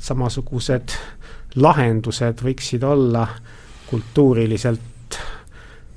[0.00, 0.92] samasugused
[1.54, 3.26] lahendused võiksid olla
[3.90, 5.18] kultuuriliselt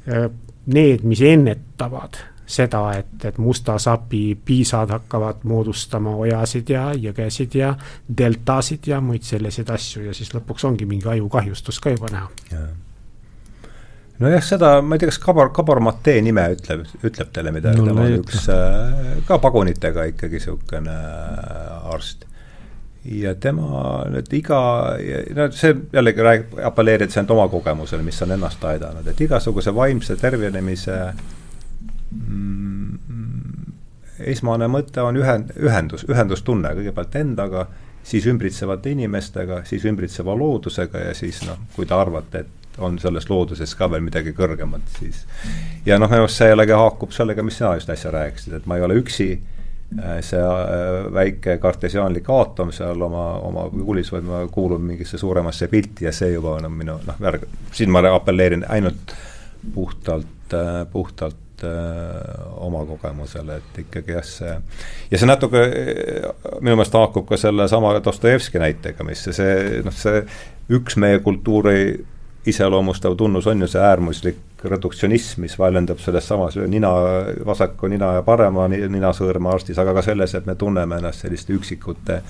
[0.08, 0.30] eh,
[0.74, 7.74] need, mis ennetavad seda, et, et musta sapi piisad hakkavad moodustama ojasid ja jõgesid ja
[8.08, 12.30] deltasid ja muid selliseid asju ja siis lõpuks ongi mingi ajukahjustus ka juba näha.
[14.20, 17.94] nojah, seda, ma ei tea, kas Kabor, Kabor Matee nime ütleb, ütleb teile midagi, Mulle
[17.94, 22.26] tema on üks äh, ka pagunitega ikkagi niisugune äh, arst.
[23.08, 24.60] Ja tema nüüd iga,
[25.36, 30.18] no see jällegi räägib, apelleerib ainult oma kogemusele, mis on ennast aidanud, et igasuguse vaimse
[30.20, 30.98] tervenemise
[32.12, 32.68] mm,
[34.34, 37.68] esmane mõte on ühend, ühendus, ühendustunne kõigepealt endaga,
[38.08, 43.26] siis ümbritsevate inimestega, siis ümbritseva loodusega ja siis noh, kui te arvate, et on selles
[43.30, 45.24] looduses ka veel midagi kõrgemat, siis
[45.86, 48.78] ja noh, minu arust see jällegi haakub sellega, mis sina just äsja rääkisid, et ma
[48.78, 49.32] ei ole üksi,
[50.22, 56.06] see äh, väike kartesiaanlik aatom seal oma, oma kuulis, vaid ma kuulun mingisse suuremasse pilti
[56.06, 59.16] ja see juba on minu noh, värg, siin ma apelleerin ainult
[59.74, 60.56] puhtalt,
[60.92, 62.36] puhtalt äh,
[62.68, 64.58] oma kogemusele, et ikkagi jah, see
[65.12, 65.64] ja see natuke
[66.60, 70.22] minu meelest haakub ka sellesama Dostojevski näitega, mis see, noh, see
[70.78, 71.80] üks meie kultuuri
[72.48, 76.92] iseloomustav tunnus on ju see äärmuslik reduktsionism, mis väljendub selles samas nina,
[77.46, 82.22] vasaku nina ja parema ninasõõrme arstis, aga ka selles, et me tunneme ennast selliste üksikute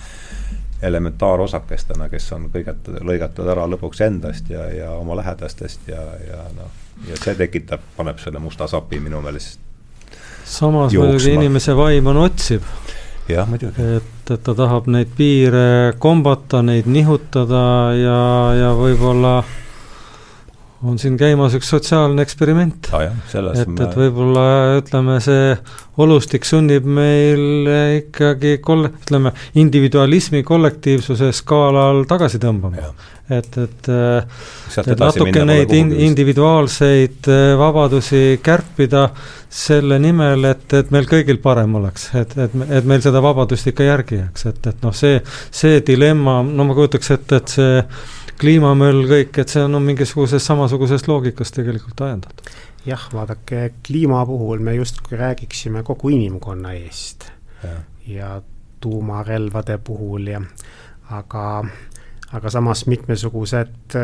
[0.82, 6.74] elementaarosakestena, kes on kõigetud, lõigatud ära lõpuks endast ja, ja oma lähedastest ja, ja noh,
[7.10, 9.64] ja see tekitab, paneb selle musta sapi minu meelest
[10.48, 12.66] samas muidugi inimese vaim on otsiv,
[13.30, 13.88] jah, muidugi.
[13.98, 17.64] et, et ta tahab neid piire kombata, neid nihutada
[17.98, 18.20] ja,
[18.56, 19.42] ja võib-olla
[20.86, 23.08] on siin käimas üks sotsiaalne eksperiment ah,.
[23.10, 24.46] et, et võib-olla
[24.78, 25.56] ütleme, see
[26.04, 32.92] olustik sunnib meil ikkagi kolle-, ütleme, individualismi kollektiivsuse skaalal tagasi tõmbama.
[33.34, 33.90] et, et,
[34.84, 39.08] et natuke neid in, individuaalseid äh, vabadusi kärpida
[39.50, 43.90] selle nimel, et, et meil kõigil parem oleks, et, et, et meil seda vabadust ikka
[43.90, 45.18] järgi jääks, et, et noh, see,
[45.50, 47.84] see dilemma, no ma kujutaks ette, et see
[48.40, 52.52] kliimamöll kõik, et see on no, mingisugusest samasugusest loogikast tegelikult ajendatud.
[52.86, 57.30] jah, vaadake, kliima puhul me justkui räägiksime kogu inimkonna eest
[57.64, 57.76] ja,
[58.08, 58.32] ja
[58.80, 60.42] tuumarelvade puhul ja
[61.10, 61.46] aga,
[62.32, 63.98] aga samas mitmesugused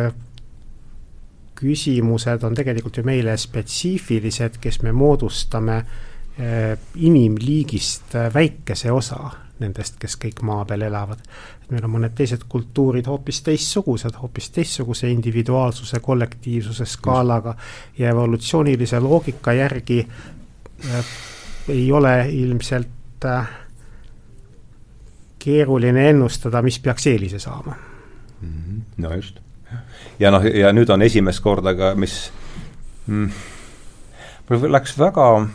[1.64, 9.22] küsimused on tegelikult ju meile spetsiifilised, kes me moodustame eh, inimliigist väikese osa
[9.62, 11.22] nendest, kes kõik maa peal elavad.
[11.74, 17.56] Meil on mõned teised kultuurid hoopis teistsugused, hoopis teistsuguse individuaalsuse, kollektiivsuse skaalaga
[17.98, 21.14] ja evolutsioonilise loogika järgi äh,
[21.74, 23.50] ei ole ilmselt äh,
[25.40, 27.76] keeruline ennustada, mis peaks eelise saama
[28.42, 28.50] mm.
[28.50, 28.82] -hmm.
[28.98, 29.40] no just.
[30.20, 32.32] ja noh, ja nüüd on esimest korda ka, mis
[33.08, 33.30] mm,
[34.70, 35.48] läks väga,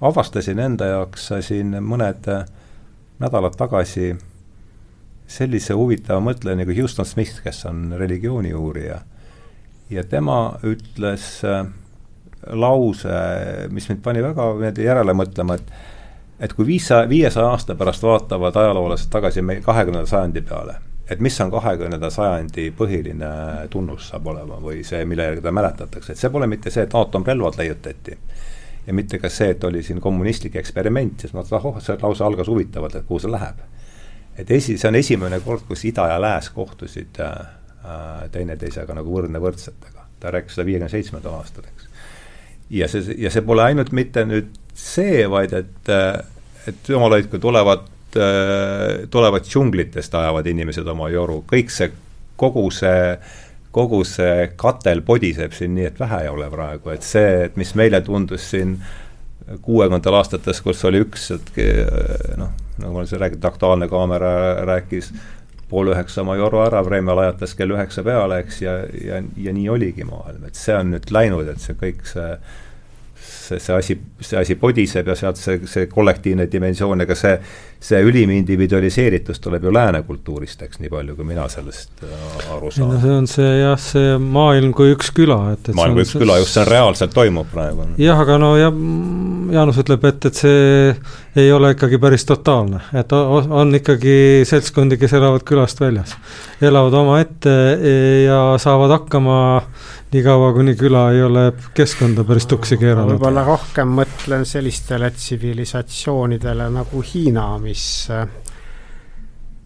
[0.00, 2.46] avastasin enda jaoks siin mõned äh,
[3.18, 4.14] nädalad tagasi
[5.26, 9.00] sellise huvitava mõtleja nagu Houston Smith, kes on religiooni uurija.
[9.90, 11.66] ja tema ütles äh,
[12.52, 13.18] lause,
[13.70, 15.72] mis mind pani väga järele mõtlema, et
[16.40, 20.74] et kui viissaja, viiesaja aasta pärast vaatavad ajaloolased tagasi meil kahekümnenda sajandi peale,
[21.10, 23.28] et mis on kahekümnenda sajandi põhiline
[23.70, 26.94] tunnus saab olema või see, mille järgi teda mäletatakse, et see pole mitte see, et
[26.94, 28.18] aatomrelvad leiutati
[28.86, 32.24] ja mitte ka see, et oli siin kommunistlik eksperiment, sest ma mõtlesin, oh, see lause
[32.24, 33.62] algas huvitavalt, et kuhu see läheb.
[34.38, 37.32] Et esi, see on esimene kord, kus ida ja lääs kohtusid äh,
[37.84, 40.06] äh teineteisega nagu võrdne võrdsetega.
[40.20, 41.88] ta rääkis seda viiekümne seitsmendal aastal, eks.
[42.70, 46.18] ja see, ja see pole ainult mitte nüüd see, vaid et, äh,
[46.68, 47.86] et jumal hoidku, tulevad,
[48.16, 51.90] äh, tulevad džunglitest, ajavad inimesed oma joru, kõik see,
[52.36, 53.18] kogu see
[53.74, 57.72] kogu see katel podiseb siin nii, et vähe ei ole praegu, et see, et mis
[57.74, 58.76] meile tundus siin
[59.62, 61.50] kuuekümnendatel aastates, kus oli üks, et
[62.38, 62.52] noh,
[62.82, 64.34] nagu ma siin räägin, Aktuaalne Kaamera
[64.66, 65.12] rääkis
[65.70, 69.68] pool üheksa oma joru ära, Vremja lajatas kell üheksa peale, eks, ja, ja, ja nii
[69.72, 72.30] oligi maailm, et see on nüüd läinud, et see kõik see
[73.24, 77.34] see, see asi, see asi podiseb ja sealt see, see kollektiivne dimensioon, ega see,
[77.84, 82.70] see ülim individualiseeritus tuleb ju lääne kultuurist, eks, nii palju, kui mina sellest äh, aru
[82.72, 82.94] saan.
[82.94, 86.14] no see on see jah, see maailm kui üks küla, et, et maailm kui üks
[86.16, 87.88] küla, just see on reaalselt toimub praegu.
[88.00, 88.70] jah, aga no ja
[89.54, 90.94] Jaanus ütleb, et, et see
[91.36, 94.16] ei ole ikkagi päris totaalne, et on ikkagi
[94.48, 96.14] seltskondi, kes elavad külast väljas.
[96.64, 97.54] elavad omaette
[98.24, 99.36] ja saavad hakkama
[100.14, 101.42] niikaua, kuni küla ei ole
[101.74, 103.16] keskkonda päris tuksi keeranud.
[103.16, 107.73] võib-olla rohkem mõtlen sellistele tsivilisatsioonidele nagu Hiina, mis,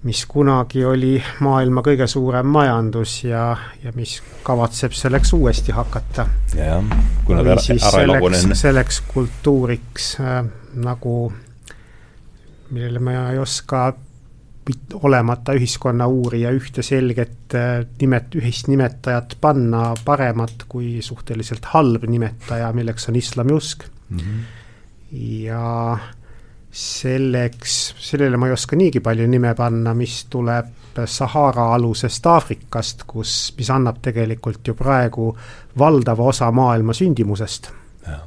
[0.06, 3.51] mis kunagi oli maailma kõige suurem majandus ja,
[3.82, 6.26] ja mis kavatseb selleks uuesti hakata.
[6.55, 6.85] jah,
[7.26, 8.59] kui nad ära, ära ei lagune enne.
[8.59, 10.43] selleks kultuuriks äh,
[10.85, 11.16] nagu,
[12.70, 13.89] millele ma ei oska
[15.02, 22.70] olemata ühiskonna uurija ühte selget äh, nimet-, ühist nimetajat panna paremat kui suhteliselt halb nimetaja,
[22.76, 24.18] milleks on islamiusk mm.
[24.18, 24.47] -hmm.
[25.43, 25.98] ja
[26.79, 30.75] selleks, sellele ma ei oska niigi palju nime panna, mis tuleb
[31.07, 35.29] Sahara alusest Aafrikast, kus, mis annab tegelikult ju praegu
[35.79, 37.71] valdava osa maailma sündimusest.
[38.07, 38.19] ja,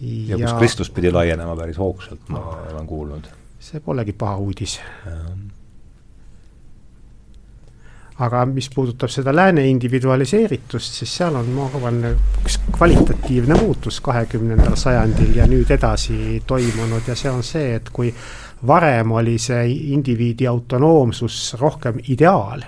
[0.00, 3.28] ja, ja kus Kristus pidi laienema päris hoogsalt, ma olen kuulnud
[3.68, 4.78] see polegi paha uudis.
[8.18, 12.00] Aga mis puudutab seda lääne individualiseeritust, siis seal on, ma arvan,
[12.42, 17.06] üks kvalitatiivne muutus kahekümnendal sajandil ja nüüd edasi toimunud.
[17.06, 18.10] Ja see on see, et kui
[18.66, 22.64] varem oli see indiviidi autonoomsus rohkem ideaal,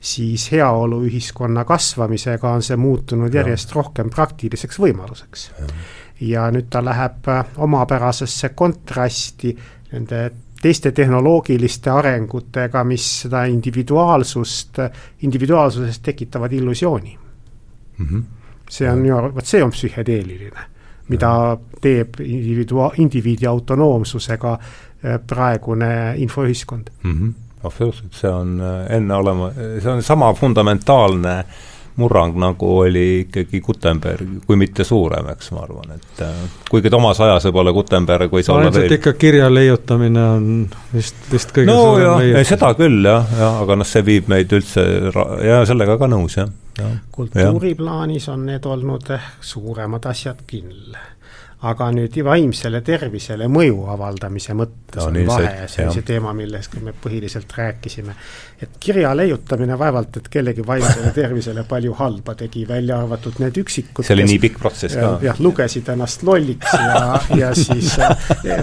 [0.00, 5.50] siis heaoluühiskonna kasvamisega on see muutunud järjest rohkem praktiliseks võimaluseks.
[6.22, 7.26] ja nüüd ta läheb
[7.58, 9.56] omapärasesse kontrasti
[9.92, 10.30] nende
[10.62, 14.78] teiste tehnoloogiliste arengutega, mis seda individuaalsust,
[15.26, 17.18] individuaalsusest tekitavad illusiooni
[17.98, 18.06] mm.
[18.06, 18.22] -hmm.
[18.70, 20.68] see on ju, vot see on psühhedeeliline,
[21.08, 27.12] mida teeb individua-, indiviidi autonoomsusega äh, praegune infoühiskond mm.
[27.12, 27.32] -hmm.
[27.64, 31.44] absoluutselt, see on äh, enneolema-, see on sama fundamentaalne äh,
[32.00, 36.40] murrang, nagu oli ikkagi Gutenberg, kui mitte suurem, eks ma arvan, et äh,
[36.70, 40.48] kuigi omas ajas võib-olla Gutenberg võis olla veel ikka kirja leiutamine on
[40.94, 44.86] vist, vist kõige no jah, seda küll jah, jah, aga noh, see viib meid üldse
[45.44, 46.88] ja sellega ka nõus, jah ja..
[47.12, 50.96] kultuuriplaanis on need olnud eh, suuremad asjad küll
[51.62, 56.74] aga nüüd vaimsele tervisele mõju avaldamise mõttes no, on vahe, see on see teema, millest
[56.82, 58.14] me põhiliselt rääkisime.
[58.62, 64.06] et kirja leiutamine vaevalt, et kellegi vaimsele tervisele palju halba tegi, välja arvatud need üksikud
[64.06, 65.12] see oli nii pikk protsess ka.
[65.22, 68.58] jah, lugesid ennast lolliks ja, ja siis ja,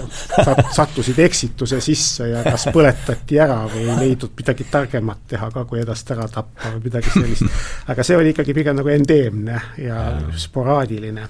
[0.76, 5.80] sattusid eksituse sisse ja kas põletati ära või ei leidnud midagi targemat teha ka, kui
[5.80, 7.64] ennast ära tappa või midagi sellist.
[7.90, 10.04] aga see oli ikkagi pigem nagu endeemne ja
[10.36, 11.28] sporaadiline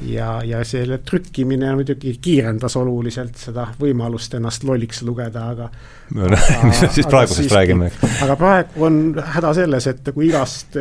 [0.00, 5.68] ja, ja selle trükkimine muidugi kiirendas oluliselt seda võimalust ennast lolliks lugeda, aga
[6.12, 7.90] mis me siis praegusest räägime?
[8.24, 9.00] aga praegu on
[9.36, 10.76] häda selles, et kui igast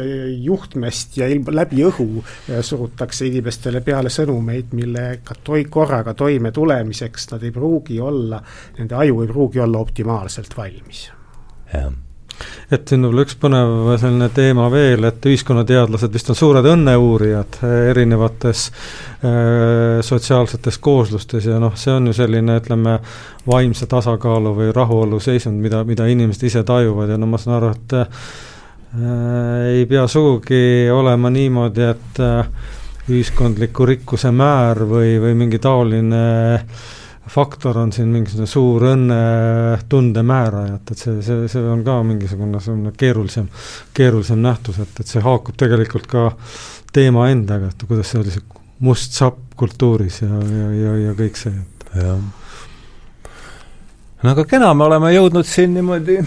[0.45, 2.09] juhtmest ja ilm, läbi õhu
[2.61, 8.41] surutakse inimestele peale sõnumeid, millega toi-, korraga toime tulemiseks nad ei pruugi olla,
[8.79, 11.07] nende aju ei pruugi olla optimaalselt valmis.
[11.73, 11.93] jah
[12.71, 17.75] et siin võib-olla üks põnev selline teema veel, et ühiskonnateadlased vist on suured õnneuurijad eh,
[17.91, 22.97] erinevates äh, sotsiaalsetes kooslustes ja noh, see on ju selline, ütleme,
[23.45, 27.71] vaimse tasakaalu või rahulolu seisund, mida, mida inimesed ise tajuvad ja no ma saan aru,
[27.75, 28.27] et äh,
[29.75, 32.69] ei pea sugugi olema niimoodi, et äh,
[33.05, 36.21] ühiskondliku rikkuse määr või, või mingi taoline
[36.55, 36.85] äh,
[37.29, 42.61] faktor on siin mingisugune suur õnnetunde määraja, et, et see, see, see on ka mingisugune
[42.61, 43.47] selline keerulisem,
[43.97, 46.27] keerulisem nähtus, et, et see haakub tegelikult ka
[46.93, 48.45] teema endaga, et kuidas see oli see
[48.85, 51.55] must sapp kultuuris ja, ja, ja, ja kõik see,
[51.95, 52.19] jah.
[54.21, 56.19] no aga kena, me oleme jõudnud siin niimoodi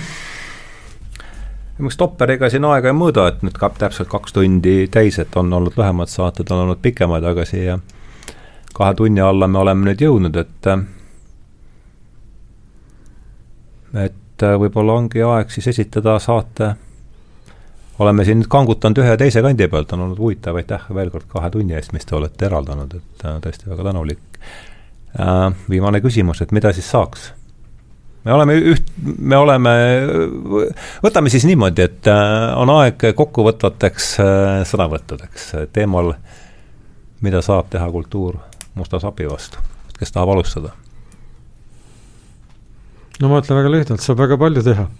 [1.78, 5.52] niisugust opperiga siin aega ei mõõda, et nüüd ka täpselt kaks tundi täis, et on
[5.54, 7.78] olnud lühemad saated, on olnud pikemad, aga siia
[8.78, 10.68] kahe tunni alla me oleme nüüd jõudnud, et
[13.98, 16.74] et võib-olla ongi aeg siis esitada saate,
[17.98, 21.26] oleme siin nüüd kangutanud ühe ja teise kandi pealt, on olnud huvitav, aitäh veel kord
[21.32, 24.22] kahe tunni eest, mis te olete eraldanud, et äh, tõesti väga tänulik.
[25.18, 27.32] Äh, viimane küsimus, et mida siis saaks?
[28.28, 29.72] me oleme üht, me oleme,
[31.02, 34.10] võtame siis niimoodi, et äh, on aeg kokkuvõtvateks
[34.68, 36.12] sõnavõttudeks teemal,
[37.24, 38.36] mida saab teha kultuur
[38.78, 39.62] musta sapi vastu,
[39.98, 40.74] kes tahab alustada?
[43.18, 44.86] no ma ütlen väga lühidalt, saab väga palju teha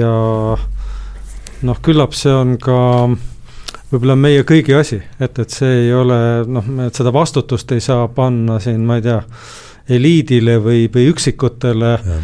[0.00, 0.14] ja
[1.64, 2.78] noh, küllap see on ka
[3.92, 6.16] võib-olla meie kõigi asi, et, et see ei ole
[6.48, 9.20] noh, et seda vastutust ei saa panna siin, ma ei tea,
[9.94, 12.18] eliidile või, või üksikutele ja.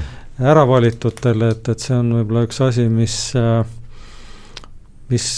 [0.53, 3.21] äravalitutele, et, et see on võib-olla üks asi, mis,
[5.13, 5.31] mis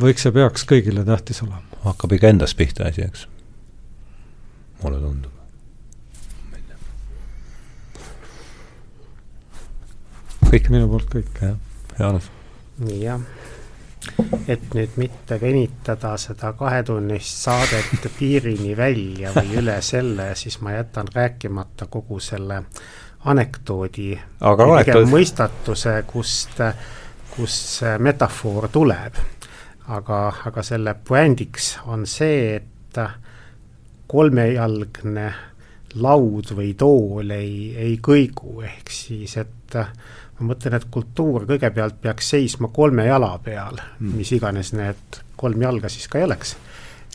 [0.00, 3.28] võiks ja peaks kõigile tähtis olema hakkab ikka endast pihta asi, eks.
[4.82, 5.32] mulle tundub.
[10.46, 11.56] kõik minu poolt kõik, jah,
[11.98, 12.28] Jaanus.
[13.00, 13.22] jah,
[14.46, 21.10] et nüüd mitte venitada seda kahetunnist saadet piirini välja või üle selle, siis ma jätan
[21.14, 22.62] rääkimata kogu selle
[23.26, 24.12] anekdoodi,
[25.10, 26.62] mõistatuse, kust,
[27.34, 29.18] kust see metafoor tuleb
[29.88, 33.00] aga, aga selle puändiks on see, et
[34.06, 35.26] kolmejalgne
[36.02, 42.30] laud või tool ei, ei kõigu, ehk siis et ma mõtlen, et kultuur kõigepealt peaks
[42.34, 46.56] seisma kolme jala peal mm., mis iganes need kolm jalga siis ka ei oleks.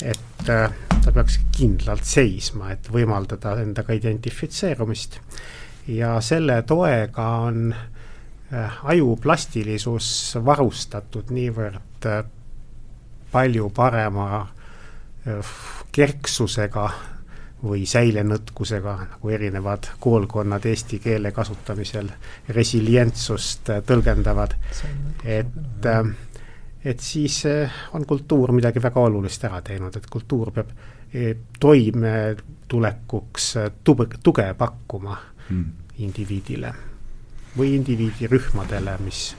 [0.01, 5.19] et ta peaks kindlalt seisma, et võimaldada endaga identifitseerumist.
[5.87, 12.23] ja selle toega on äh, aju plastilisus varustatud niivõrd äh,
[13.31, 14.47] palju parema
[15.91, 16.85] kerksusega
[17.63, 22.09] või säilenõtkusega, nagu erinevad koolkonnad eesti keele kasutamisel
[22.49, 24.55] resilientsust tõlgendavad.
[25.23, 25.85] et,
[26.85, 27.43] et siis
[27.93, 30.73] on kultuur midagi väga olulist ära teinud, et kultuur peab
[31.59, 33.53] toimetulekuks
[33.83, 35.65] tuge, tuge pakkuma mm.
[35.97, 36.73] indiviidile
[37.57, 39.35] või indiviidirühmadele, mis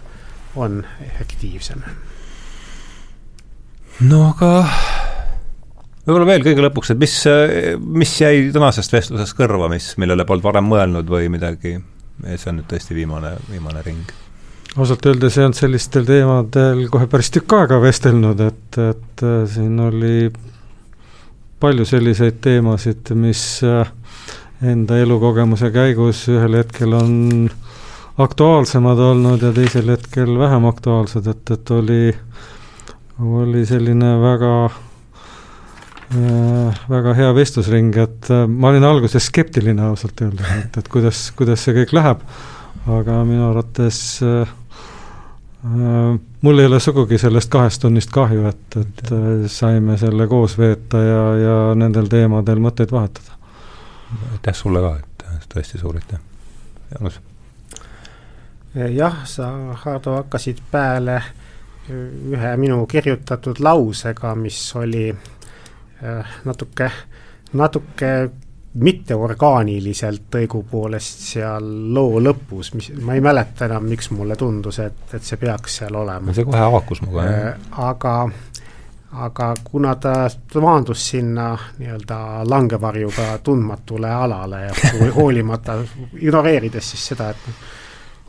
[0.56, 1.82] on efektiivsem
[4.00, 4.52] no aga
[6.06, 7.14] võib-olla veel kõige lõpuks, et mis,
[8.00, 11.76] mis jäi tänasest vestlusest kõrva, mis, millele polnud varem mõelnud või midagi,
[12.34, 14.12] see on nüüd tõesti viimane, viimane ring?
[14.72, 19.76] ausalt öeldes ei olnud sellistel teemadel kohe päris tükk aega vestelnud, et, et äh, siin
[19.84, 20.30] oli
[21.60, 23.90] palju selliseid teemasid, mis äh,
[24.64, 27.50] enda elukogemuse käigus ühel hetkel on
[28.22, 32.48] aktuaalsemad olnud ja teisel hetkel vähem aktuaalsed, et, et oli äh,
[33.22, 34.72] oli selline väga äh,
[36.88, 41.64] väga hea vestlusring, et äh, ma olin alguses skeptiline ausalt öeldes, et, et kuidas, kuidas
[41.64, 42.24] see kõik läheb,
[42.90, 44.54] aga minu arvates äh,
[45.68, 49.12] äh, mul ei ole sugugi sellest kahest tunnist kahju, et, et
[49.52, 53.38] saime selle koos veeta ja, ja nendel teemadel mõtteid vahetada.
[54.32, 54.96] aitäh sulle ka,
[55.36, 56.18] et tõesti suur aitäh,
[56.90, 57.20] Jaanus.
[58.74, 59.52] jah, sa,
[59.84, 61.32] Hardo, hakkasid peale äh,
[61.90, 66.90] ühe minu kirjutatud lausega, mis oli äh, natuke,
[67.58, 68.12] natuke
[68.72, 75.26] mitteorgaaniliselt õigupoolest seal loo lõpus, mis, ma ei mäleta enam, miks mulle tundus, et, et
[75.26, 76.32] see peaks seal olema.
[76.32, 77.50] see kohe haakus minuga, jah.
[77.50, 78.14] Äh, aga,
[79.26, 80.14] aga kuna ta
[80.64, 82.18] maandus sinna nii-öelda
[82.48, 84.74] langevarjuga tundmatule alale ja
[85.18, 85.76] hoolimata,
[86.16, 87.70] ignoreerides siis seda, et noh,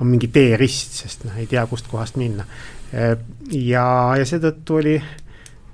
[0.04, 2.44] on mingi teerist, sest noh, ei tea, kustkohast minna.
[2.94, 3.86] Ja,
[4.18, 4.98] ja seetõttu oli,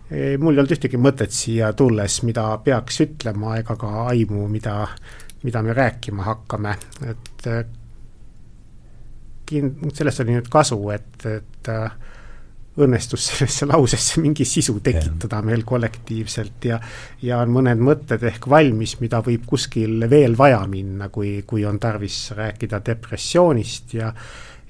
[0.10, 4.78] mul ei olnud ühtegi mõtet siia tulles, mida peaks ütlema, ega ka aimu, mida,
[5.44, 6.76] mida me rääkima hakkame,
[7.12, 7.50] et
[9.50, 11.74] kind-, sellest oli nüüd kasu, et, et
[12.80, 16.80] õnnestus sellesse lausesse mingi sisu tekitada meil kollektiivselt ja
[17.26, 21.80] ja on mõned mõtted ehk valmis, mida võib kuskil veel vaja minna, kui, kui on
[21.82, 24.14] tarvis rääkida depressioonist ja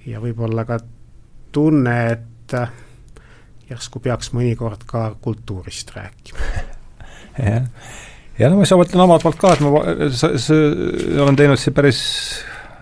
[0.10, 0.80] ja võib-olla ka
[1.54, 2.28] tunne, et
[3.70, 6.52] järsku peaks mõnikord ka kultuurist rääkima.
[7.50, 7.66] jah,
[8.40, 10.50] ja no ma ise mõtlen omalt poolt ka, et ma s, s,
[11.20, 12.04] olen teinud siin päris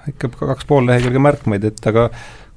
[0.07, 2.07] ikka kaks pool lehekülge märkmeid, et aga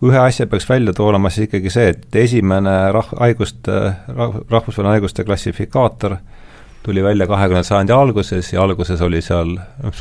[0.07, 3.81] ühe asja peaks välja tooma, siis ikkagi see, et esimene rah-, haiguste,
[4.15, 6.17] rahvusvaheline haiguste klassifikaator
[6.83, 9.59] tuli välja kahekümnenda sajandi alguses ja alguses oli seal,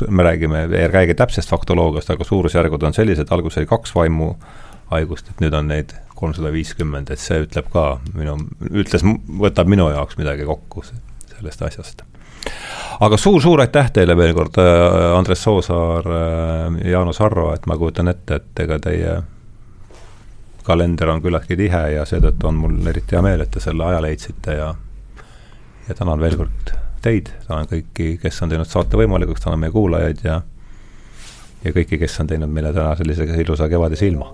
[0.08, 5.44] me räägime, ei räägi täpsest faktoloogiast, aga suurusjärgud on sellised, alguses oli kaks vaimuhaigust, et
[5.44, 7.84] nüüd on neid kolmsada viiskümmend, et see ütleb ka
[8.14, 8.36] minu,
[8.70, 9.04] ütles,
[9.40, 12.04] võtab minu jaoks midagi kokku sellest asjast.
[13.00, 18.08] aga suur-suur aitäh teile veel kord, äh, Andres Soosaar, äh, Jaanus Arro, et ma kujutan
[18.12, 19.20] ette, et ega teie
[20.64, 24.02] kalender on küllaltki tihe ja seetõttu on mul eriti hea meel, et te selle aja
[24.04, 24.74] leidsite ja
[25.88, 30.20] ja tänan veel kord teid, tänan kõiki, kes on teinud saate võimalikuks, tänan meie kuulajaid
[30.24, 30.42] ja
[31.64, 34.30] ja kõiki, kes on teinud meile täna sellise ilusa kevadise ilma